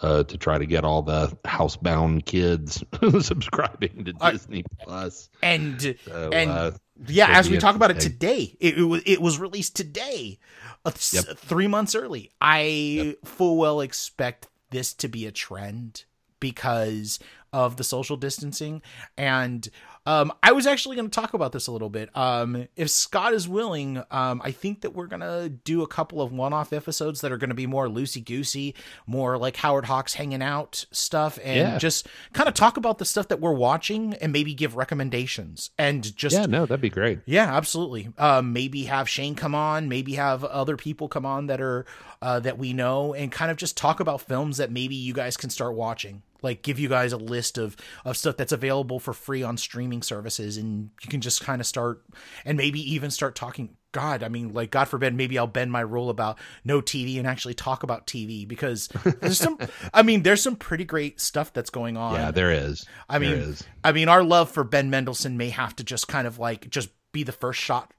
uh, 0.00 0.22
to 0.22 0.38
try 0.38 0.56
to 0.58 0.64
get 0.66 0.84
all 0.84 1.02
the 1.02 1.26
housebound 1.44 2.24
kids 2.24 2.84
subscribing 3.26 4.04
to 4.04 4.14
Uh, 4.20 4.30
Disney 4.30 4.62
Plus. 4.84 5.28
and 5.42 5.96
So, 6.06 6.30
and 6.32 6.48
uh, 6.48 6.70
yeah, 7.08 7.30
as 7.30 7.50
we 7.50 7.58
talk 7.58 7.74
about 7.74 7.90
it 7.90 7.98
today, 7.98 8.56
it, 8.60 8.78
it 8.78 8.84
was 8.84 9.02
it 9.06 9.20
was 9.20 9.40
released 9.40 9.74
today, 9.74 10.38
uh, 10.84 10.92
Yep. 10.92 11.24
three 11.36 11.66
months 11.66 11.96
early. 11.96 12.30
I 12.40 13.16
full 13.24 13.56
well 13.56 13.80
expect 13.80 14.46
this 14.70 14.94
to 14.94 15.08
be 15.08 15.26
a 15.26 15.32
trend 15.32 16.04
because 16.38 17.18
of 17.52 17.76
the 17.76 17.84
social 17.84 18.16
distancing 18.16 18.82
and 19.16 19.68
um, 20.06 20.32
I 20.42 20.52
was 20.52 20.66
actually 20.66 20.96
going 20.96 21.10
to 21.10 21.20
talk 21.20 21.34
about 21.34 21.52
this 21.52 21.66
a 21.66 21.72
little 21.72 21.90
bit. 21.90 22.08
Um, 22.16 22.66
if 22.76 22.88
Scott 22.88 23.34
is 23.34 23.46
willing, 23.46 24.02
um, 24.10 24.40
I 24.42 24.52
think 24.52 24.80
that 24.80 24.94
we're 24.94 25.06
going 25.06 25.20
to 25.20 25.50
do 25.50 25.82
a 25.82 25.86
couple 25.86 26.22
of 26.22 26.32
one 26.32 26.54
off 26.54 26.72
episodes 26.72 27.20
that 27.20 27.30
are 27.30 27.36
going 27.36 27.50
to 27.50 27.54
be 27.54 27.66
more 27.66 27.88
loosey 27.88 28.24
goosey, 28.24 28.74
more 29.06 29.36
like 29.36 29.56
Howard 29.56 29.84
Hawks 29.84 30.14
hanging 30.14 30.40
out 30.40 30.86
stuff, 30.92 31.38
and 31.44 31.56
Yeah. 31.58 31.78
just 31.78 32.06
kind 32.32 32.48
of 32.48 32.54
talk 32.54 32.78
about 32.78 32.96
the 32.96 33.04
stuff 33.04 33.28
that 33.28 33.38
we're 33.40 33.52
watching 33.52 34.14
and 34.14 34.32
maybe 34.32 34.54
give 34.54 34.76
recommendations 34.76 35.70
and 35.78 36.16
just 36.16 36.34
yeah, 36.34 36.46
no, 36.46 36.64
that'd 36.64 36.80
be 36.80 36.88
great. 36.88 37.18
yeah, 37.26 37.54
absolutely. 37.54 38.08
Um, 38.16 38.54
maybe 38.54 38.84
have 38.84 39.10
Shane 39.10 39.34
come 39.34 39.54
on, 39.54 39.90
maybe 39.90 40.14
have 40.14 40.42
other 40.42 40.78
people 40.78 41.08
come 41.08 41.26
on 41.26 41.48
that 41.48 41.60
are 41.60 41.84
uh, 42.22 42.40
that 42.40 42.56
we 42.56 42.72
know, 42.72 43.12
and 43.12 43.30
kind 43.30 43.50
of 43.50 43.56
just 43.58 43.76
talk 43.76 44.00
about 44.00 44.22
films 44.22 44.56
that 44.56 44.70
maybe 44.72 44.94
you 44.94 45.12
guys 45.12 45.36
can 45.36 45.50
start 45.50 45.74
watching. 45.74 46.22
Like 46.42 46.62
give 46.62 46.78
you 46.78 46.88
guys 46.88 47.12
a 47.12 47.16
list 47.16 47.58
of 47.58 47.76
of 48.04 48.16
stuff 48.16 48.36
that's 48.36 48.52
available 48.52 49.00
for 49.00 49.12
free 49.12 49.42
on 49.42 49.56
streaming 49.56 50.02
services, 50.02 50.56
and 50.56 50.90
you 51.02 51.08
can 51.08 51.20
just 51.20 51.42
kind 51.42 51.60
of 51.60 51.66
start, 51.66 52.04
and 52.44 52.56
maybe 52.56 52.80
even 52.92 53.10
start 53.10 53.34
talking. 53.34 53.70
God, 53.92 54.22
I 54.22 54.28
mean, 54.28 54.52
like 54.52 54.70
God 54.70 54.84
forbid, 54.84 55.14
maybe 55.14 55.38
I'll 55.38 55.46
bend 55.46 55.72
my 55.72 55.80
rule 55.80 56.10
about 56.10 56.38
no 56.62 56.82
TV 56.82 57.18
and 57.18 57.26
actually 57.26 57.54
talk 57.54 57.82
about 57.82 58.06
TV 58.06 58.46
because 58.46 58.88
there's 59.20 59.38
some. 59.38 59.58
I 59.94 60.02
mean, 60.02 60.22
there's 60.22 60.42
some 60.42 60.56
pretty 60.56 60.84
great 60.84 61.20
stuff 61.20 61.54
that's 61.54 61.70
going 61.70 61.96
on. 61.96 62.14
Yeah, 62.14 62.30
there 62.30 62.52
is. 62.52 62.84
I 63.08 63.18
mean, 63.18 63.32
is. 63.32 63.64
I 63.82 63.92
mean, 63.92 64.08
our 64.08 64.22
love 64.22 64.50
for 64.50 64.62
Ben 64.62 64.90
Mendelsohn 64.90 65.38
may 65.38 65.48
have 65.48 65.74
to 65.76 65.84
just 65.84 66.06
kind 66.06 66.26
of 66.26 66.38
like 66.38 66.68
just 66.68 66.90
be 67.12 67.22
the 67.22 67.32
first 67.32 67.60
shot 67.60 67.92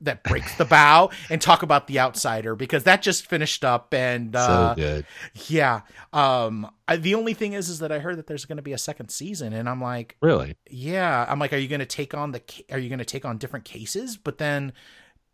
that 0.00 0.22
breaks 0.24 0.54
the 0.56 0.64
bow 0.64 1.10
and 1.30 1.40
talk 1.40 1.62
about 1.62 1.86
the 1.86 1.98
outsider 1.98 2.54
because 2.54 2.84
that 2.84 3.02
just 3.02 3.26
finished 3.26 3.64
up 3.64 3.92
and 3.92 4.36
uh 4.36 4.74
so 4.74 4.80
good. 4.80 5.06
yeah 5.48 5.80
um 6.12 6.70
I, 6.86 6.96
the 6.96 7.14
only 7.14 7.34
thing 7.34 7.52
is 7.54 7.68
is 7.68 7.80
that 7.80 7.90
i 7.92 7.98
heard 7.98 8.16
that 8.18 8.26
there's 8.26 8.44
going 8.44 8.56
to 8.58 8.62
be 8.62 8.72
a 8.72 8.78
second 8.78 9.08
season 9.10 9.52
and 9.52 9.68
i'm 9.68 9.80
like 9.80 10.16
Really? 10.20 10.56
yeah 10.70 11.26
i'm 11.28 11.38
like 11.38 11.52
are 11.52 11.56
you 11.58 11.68
going 11.68 11.80
to 11.80 11.86
take 11.86 12.14
on 12.14 12.32
the 12.32 12.42
are 12.70 12.78
you 12.78 12.88
going 12.88 12.98
to 13.00 13.04
take 13.04 13.24
on 13.24 13.38
different 13.38 13.64
cases 13.64 14.16
but 14.16 14.38
then 14.38 14.72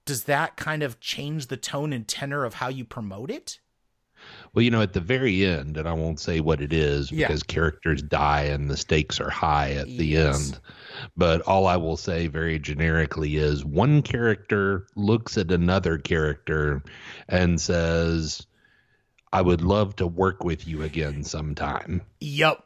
does 0.06 0.24
that 0.24 0.56
kind 0.56 0.82
of 0.82 1.00
change 1.00 1.46
the 1.46 1.56
tone 1.56 1.92
and 1.92 2.06
tenor 2.08 2.44
of 2.44 2.54
how 2.54 2.68
you 2.68 2.84
promote 2.84 3.30
it 3.30 3.58
Well, 4.54 4.62
you 4.62 4.70
know, 4.70 4.82
at 4.82 4.92
the 4.92 5.00
very 5.00 5.44
end, 5.44 5.76
and 5.76 5.88
I 5.88 5.92
won't 5.92 6.20
say 6.20 6.38
what 6.40 6.60
it 6.60 6.72
is 6.72 7.10
Yeah. 7.10 7.26
because 7.26 7.42
characters 7.42 8.02
die 8.02 8.42
and 8.44 8.70
the 8.70 8.76
stakes 8.76 9.20
are 9.20 9.30
high 9.30 9.72
at 9.72 9.86
the 9.86 10.16
end. 10.16 10.58
But 11.16 11.40
all 11.42 11.66
I 11.66 11.76
will 11.76 11.96
say 11.96 12.28
very 12.28 12.60
generically 12.60 13.36
is 13.36 13.64
one 13.64 14.02
character 14.02 14.86
looks 14.94 15.36
at 15.36 15.50
another 15.50 15.98
character 15.98 16.82
and 17.28 17.60
says, 17.60 18.46
I 19.32 19.42
would 19.42 19.60
love 19.60 19.96
to 19.96 20.06
work 20.06 20.44
with 20.44 20.68
you 20.68 20.82
again 20.82 21.24
sometime. 21.24 22.02
yep 22.20 22.62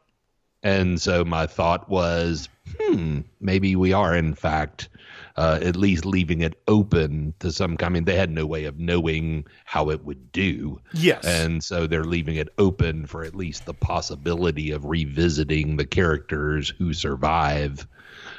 And 0.62 1.00
so 1.00 1.24
my 1.24 1.46
thought 1.46 1.88
was, 1.88 2.50
hmm, 2.78 3.20
maybe 3.40 3.74
we 3.76 3.94
are, 3.94 4.14
in 4.14 4.34
fact, 4.34 4.90
uh, 5.38 5.60
at 5.62 5.76
least 5.76 6.04
leaving 6.04 6.40
it 6.40 6.60
open 6.66 7.32
to 7.38 7.52
some. 7.52 7.76
I 7.80 7.88
mean, 7.90 8.06
they 8.06 8.16
had 8.16 8.32
no 8.32 8.44
way 8.44 8.64
of 8.64 8.80
knowing 8.80 9.46
how 9.64 9.88
it 9.90 10.04
would 10.04 10.32
do. 10.32 10.80
yes 10.92 11.24
And 11.24 11.62
so 11.62 11.86
they're 11.86 12.02
leaving 12.02 12.34
it 12.34 12.48
open 12.58 13.06
for 13.06 13.22
at 13.22 13.36
least 13.36 13.64
the 13.64 13.72
possibility 13.72 14.72
of 14.72 14.84
revisiting 14.84 15.76
the 15.76 15.86
characters 15.86 16.68
who 16.68 16.92
survive 16.92 17.86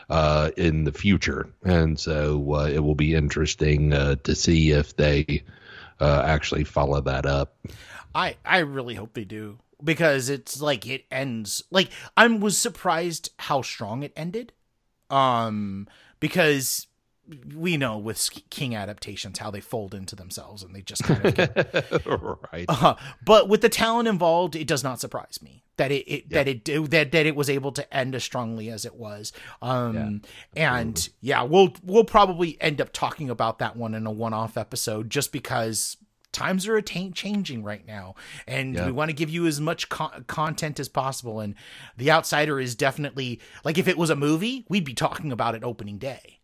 uh, 0.10 0.52
in 0.58 0.84
the 0.84 0.92
future. 0.92 1.50
And 1.64 1.98
so 1.98 2.56
uh, 2.56 2.68
it 2.68 2.80
will 2.80 2.96
be 2.96 3.16
interesting 3.16 3.94
uh, 3.94 4.16
to 4.26 4.36
see 4.36 4.72
if 4.72 4.98
they 4.98 5.44
uh, 6.02 6.24
actually 6.26 6.66
follow 6.66 7.00
that 7.00 7.26
up. 7.26 7.56
I 8.14 8.36
I 8.44 8.58
really 8.60 8.96
hope 8.96 9.14
they 9.14 9.24
do 9.24 9.60
because 9.82 10.28
it's 10.28 10.62
like 10.62 10.86
it 10.86 11.06
ends 11.10 11.64
like 11.72 11.92
I 12.18 12.28
was 12.28 12.58
surprised 12.58 13.30
how 13.40 13.62
strong 13.62 14.04
it 14.04 14.12
ended. 14.18 14.52
Um 15.10 15.88
because 16.20 16.88
we 17.56 17.78
know 17.78 17.98
with 17.98 18.30
King 18.50 18.76
adaptations 18.76 19.40
how 19.40 19.52
they 19.52 19.62
fold 19.62 19.94
into 19.94 20.16
themselves 20.16 20.64
and 20.64 20.76
they 20.76 20.82
just 20.82 21.04
kind 21.04 21.26
of 21.26 21.36
get 21.36 22.06
right. 22.54 22.66
uh, 22.68 22.96
but 23.24 23.48
with 23.50 23.62
the 23.62 23.70
talent 23.70 24.08
involved, 24.08 24.56
it 24.56 24.68
does 24.68 24.84
not 24.84 25.00
surprise 25.00 25.40
me 25.42 25.64
that 25.78 25.92
it, 25.92 26.06
it 26.12 26.30
that 26.32 26.48
it 26.48 26.66
that 26.92 27.12
that 27.12 27.26
it 27.26 27.36
was 27.36 27.50
able 27.50 27.72
to 27.72 27.94
end 27.96 28.14
as 28.16 28.24
strongly 28.24 28.70
as 28.70 28.86
it 28.86 28.96
was. 28.96 29.32
Um, 29.62 30.22
and 30.56 31.10
yeah, 31.22 31.44
we'll 31.44 31.74
we'll 31.84 32.04
probably 32.04 32.58
end 32.62 32.82
up 32.82 32.92
talking 32.94 33.30
about 33.30 33.60
that 33.60 33.76
one 33.76 33.94
in 33.94 34.06
a 34.06 34.12
one-off 34.12 34.58
episode, 34.58 35.10
just 35.10 35.32
because 35.32 35.98
times 36.32 36.68
are 36.68 36.76
attain- 36.76 37.14
changing 37.14 37.64
right 37.64 37.86
now, 37.88 38.14
and 38.48 38.76
Yeah. 38.76 38.86
we 38.88 38.92
want 38.92 39.10
to 39.10 39.16
give 39.16 39.30
you 39.30 39.48
as 39.48 39.60
much 39.60 39.90
con- 39.90 40.26
content 40.28 40.80
as 40.80 40.88
possible. 40.90 41.40
And 41.40 41.56
The 41.98 42.12
Outsider 42.12 42.60
is 42.60 42.76
definitely 42.76 43.40
like 43.64 43.78
if 43.78 43.88
it 43.88 43.98
was 43.98 44.10
a 44.10 44.16
movie, 44.16 44.66
we'd 44.70 44.86
be 44.86 44.94
talking 44.94 45.32
about 45.32 45.56
it 45.56 45.64
opening 45.64 45.98
day 45.98 46.39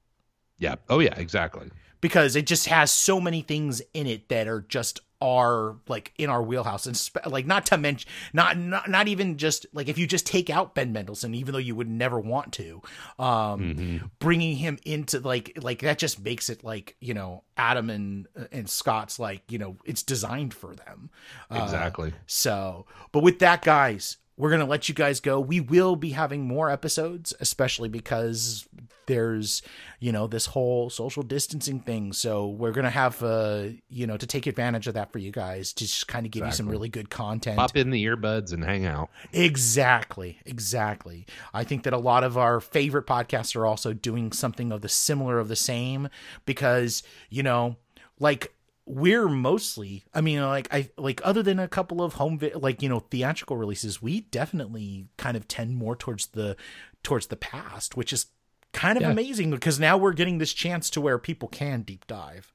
Yeah. 0.58 0.76
Oh, 0.90 1.00
yeah, 1.00 1.14
exactly. 1.18 1.70
because 2.02 2.36
it 2.36 2.46
just 2.48 2.68
has 2.68 2.92
so 2.92 3.20
many 3.20 3.42
things 3.42 3.82
in 3.94 4.06
it 4.08 4.30
that 4.30 4.48
are 4.48 4.62
just 4.62 5.00
are 5.22 5.78
like 5.88 6.14
in 6.18 6.30
our 6.30 6.44
wheelhouse 6.44 6.86
and 6.86 6.96
spe- 6.96 7.26
like 7.26 7.46
not 7.48 7.66
to 7.66 7.78
mention 7.78 8.08
not, 8.34 8.58
not 8.58 8.88
not 8.90 9.08
even 9.08 9.38
just 9.38 9.66
like 9.74 9.88
if 9.88 9.98
you 9.98 10.06
just 10.06 10.26
take 10.28 10.50
out 10.50 10.76
Ben 10.76 10.92
Mendelsohn 10.92 11.34
even 11.34 11.54
though 11.54 11.58
you 11.58 11.74
would 11.74 11.90
never 11.90 12.20
want 12.20 12.52
to 12.54 12.82
um 13.18 14.12
bringing 14.20 14.58
him 14.58 14.78
into 14.86 15.20
like 15.22 15.58
like 15.62 15.80
that 15.80 15.98
just 15.98 16.20
makes 16.22 16.50
it 16.50 16.64
like 16.66 16.96
you 17.00 17.14
know 17.14 17.44
Adam 17.56 17.90
and 17.90 18.28
and 18.52 18.70
Scott's 18.70 19.18
like 19.18 19.42
you 19.50 19.58
know 19.58 19.78
it's 19.86 20.04
designed 20.04 20.54
for 20.54 20.76
them 20.76 21.10
Uh, 21.50 21.62
Exactly. 21.64 22.14
so, 22.28 22.86
but 23.14 23.24
with 23.24 23.40
that, 23.40 23.62
guys, 23.62 24.18
we're 24.38 24.50
going 24.50 24.62
to 24.62 24.68
let 24.68 24.90
you 24.90 24.96
guys 24.96 25.20
go. 25.20 25.40
We 25.40 25.62
will 25.62 25.96
be 25.96 26.10
having 26.10 26.46
more 26.46 26.70
episodes, 26.70 27.34
especially 27.40 27.88
because 27.88 28.68
there's, 29.06 29.62
you 30.00 30.12
know, 30.12 30.28
this 30.28 30.48
whole 30.48 30.90
social 30.90 31.24
distancing 31.24 31.80
thing. 31.80 32.12
So 32.12 32.48
we're 32.48 32.72
going 32.72 32.86
to 32.86 32.90
have, 32.90 33.22
uh, 33.24 33.68
you 33.88 34.08
know, 34.08 34.18
to 34.18 34.28
take 34.28 34.48
advantage 34.48 34.88
of 34.88 34.96
that 34.96 35.14
for 35.14 35.20
you 35.20 35.32
guys 35.32 35.72
to 35.74 35.86
just 35.86 36.08
kind 36.08 36.26
of 36.26 36.32
give 36.32 36.46
you 36.46 36.52
some 36.52 36.68
really 36.68 36.90
good 36.90 37.10
content. 37.10 37.58
Pop 37.58 37.78
in 37.78 37.92
the 37.92 38.04
earbuds 38.06 38.52
and 38.52 38.64
hang 38.64 38.86
out. 38.86 39.10
Exactly, 39.32 40.40
exactly. 40.46 41.26
I 41.54 41.64
think 41.64 41.84
that 41.84 41.94
a 41.94 41.98
lot 41.98 42.24
of 42.24 42.38
our 42.38 42.60
favorite 42.60 43.06
podcasts 43.08 43.56
are 43.56 43.66
also 43.66 43.94
doing 43.94 44.32
something 44.32 44.72
of 44.72 44.82
the 44.82 44.90
similar 44.90 45.40
of 45.40 45.48
the 45.48 45.56
same 45.56 46.10
because, 46.46 47.04
you 47.30 47.44
know, 47.44 47.78
like 48.20 48.55
we're 48.88 49.28
mostly 49.28 50.04
I 50.14 50.22
mean 50.22 50.42
like 50.42 50.68
I 50.72 50.90
like 50.98 51.20
other 51.24 51.42
than 51.42 51.60
a 51.60 51.68
couple 51.68 52.02
of 52.02 52.14
home 52.14 52.38
vi- 52.40 52.54
like 52.54 52.82
you 52.82 52.90
know 52.90 53.00
theatrical 53.00 53.58
releases, 53.58 54.02
we 54.02 54.22
definitely 54.22 55.08
kind 55.18 55.36
of 55.36 55.48
tend 55.48 55.76
more 55.76 55.96
towards 55.96 56.28
the 56.28 56.56
towards 57.04 57.28
the 57.28 57.36
past, 57.36 57.98
which 57.98 58.14
is 58.14 58.28
kind 58.74 58.98
of 58.98 59.04
Yeah. 59.04 59.12
amazing 59.12 59.52
because 59.52 59.80
now 59.80 59.98
we're 59.98 60.14
getting 60.14 60.38
this 60.38 60.54
chance 60.54 60.90
to 60.92 61.02
where 61.02 61.18
people 61.18 61.48
can 61.48 61.82
deep 61.82 62.06
dive. 62.08 62.52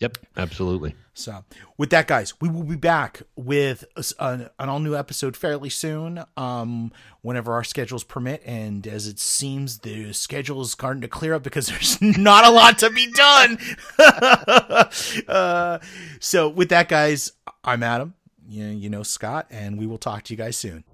Yep, 0.00 0.18
absolutely. 0.36 0.94
So, 1.12 1.44
with 1.76 1.90
that, 1.90 2.06
guys, 2.06 2.32
we 2.40 2.48
will 2.48 2.62
be 2.62 2.76
back 2.76 3.22
with 3.34 3.84
s- 3.96 4.12
an, 4.20 4.48
an 4.60 4.68
all 4.68 4.78
new 4.78 4.94
episode 4.94 5.36
fairly 5.36 5.70
soon, 5.70 6.22
um, 6.36 6.92
whenever 7.22 7.52
our 7.52 7.64
schedules 7.64 8.04
permit. 8.04 8.40
And 8.46 8.86
as 8.86 9.08
it 9.08 9.18
seems, 9.18 9.78
the 9.80 10.12
schedule 10.12 10.60
is 10.62 10.70
starting 10.70 11.00
to 11.00 11.08
clear 11.08 11.34
up 11.34 11.42
because 11.42 11.66
there's 11.68 12.00
not 12.00 12.46
a 12.46 12.50
lot 12.50 12.78
to 12.78 12.90
be 12.90 13.10
done. 13.10 13.58
uh, 15.28 15.78
so, 16.20 16.48
with 16.48 16.68
that, 16.68 16.88
guys, 16.88 17.32
I'm 17.64 17.82
Adam. 17.82 18.14
You, 18.48 18.66
you 18.66 18.88
know 18.88 19.02
Scott, 19.02 19.46
and 19.50 19.78
we 19.78 19.86
will 19.86 19.98
talk 19.98 20.22
to 20.24 20.32
you 20.32 20.38
guys 20.38 20.56
soon. 20.56 20.84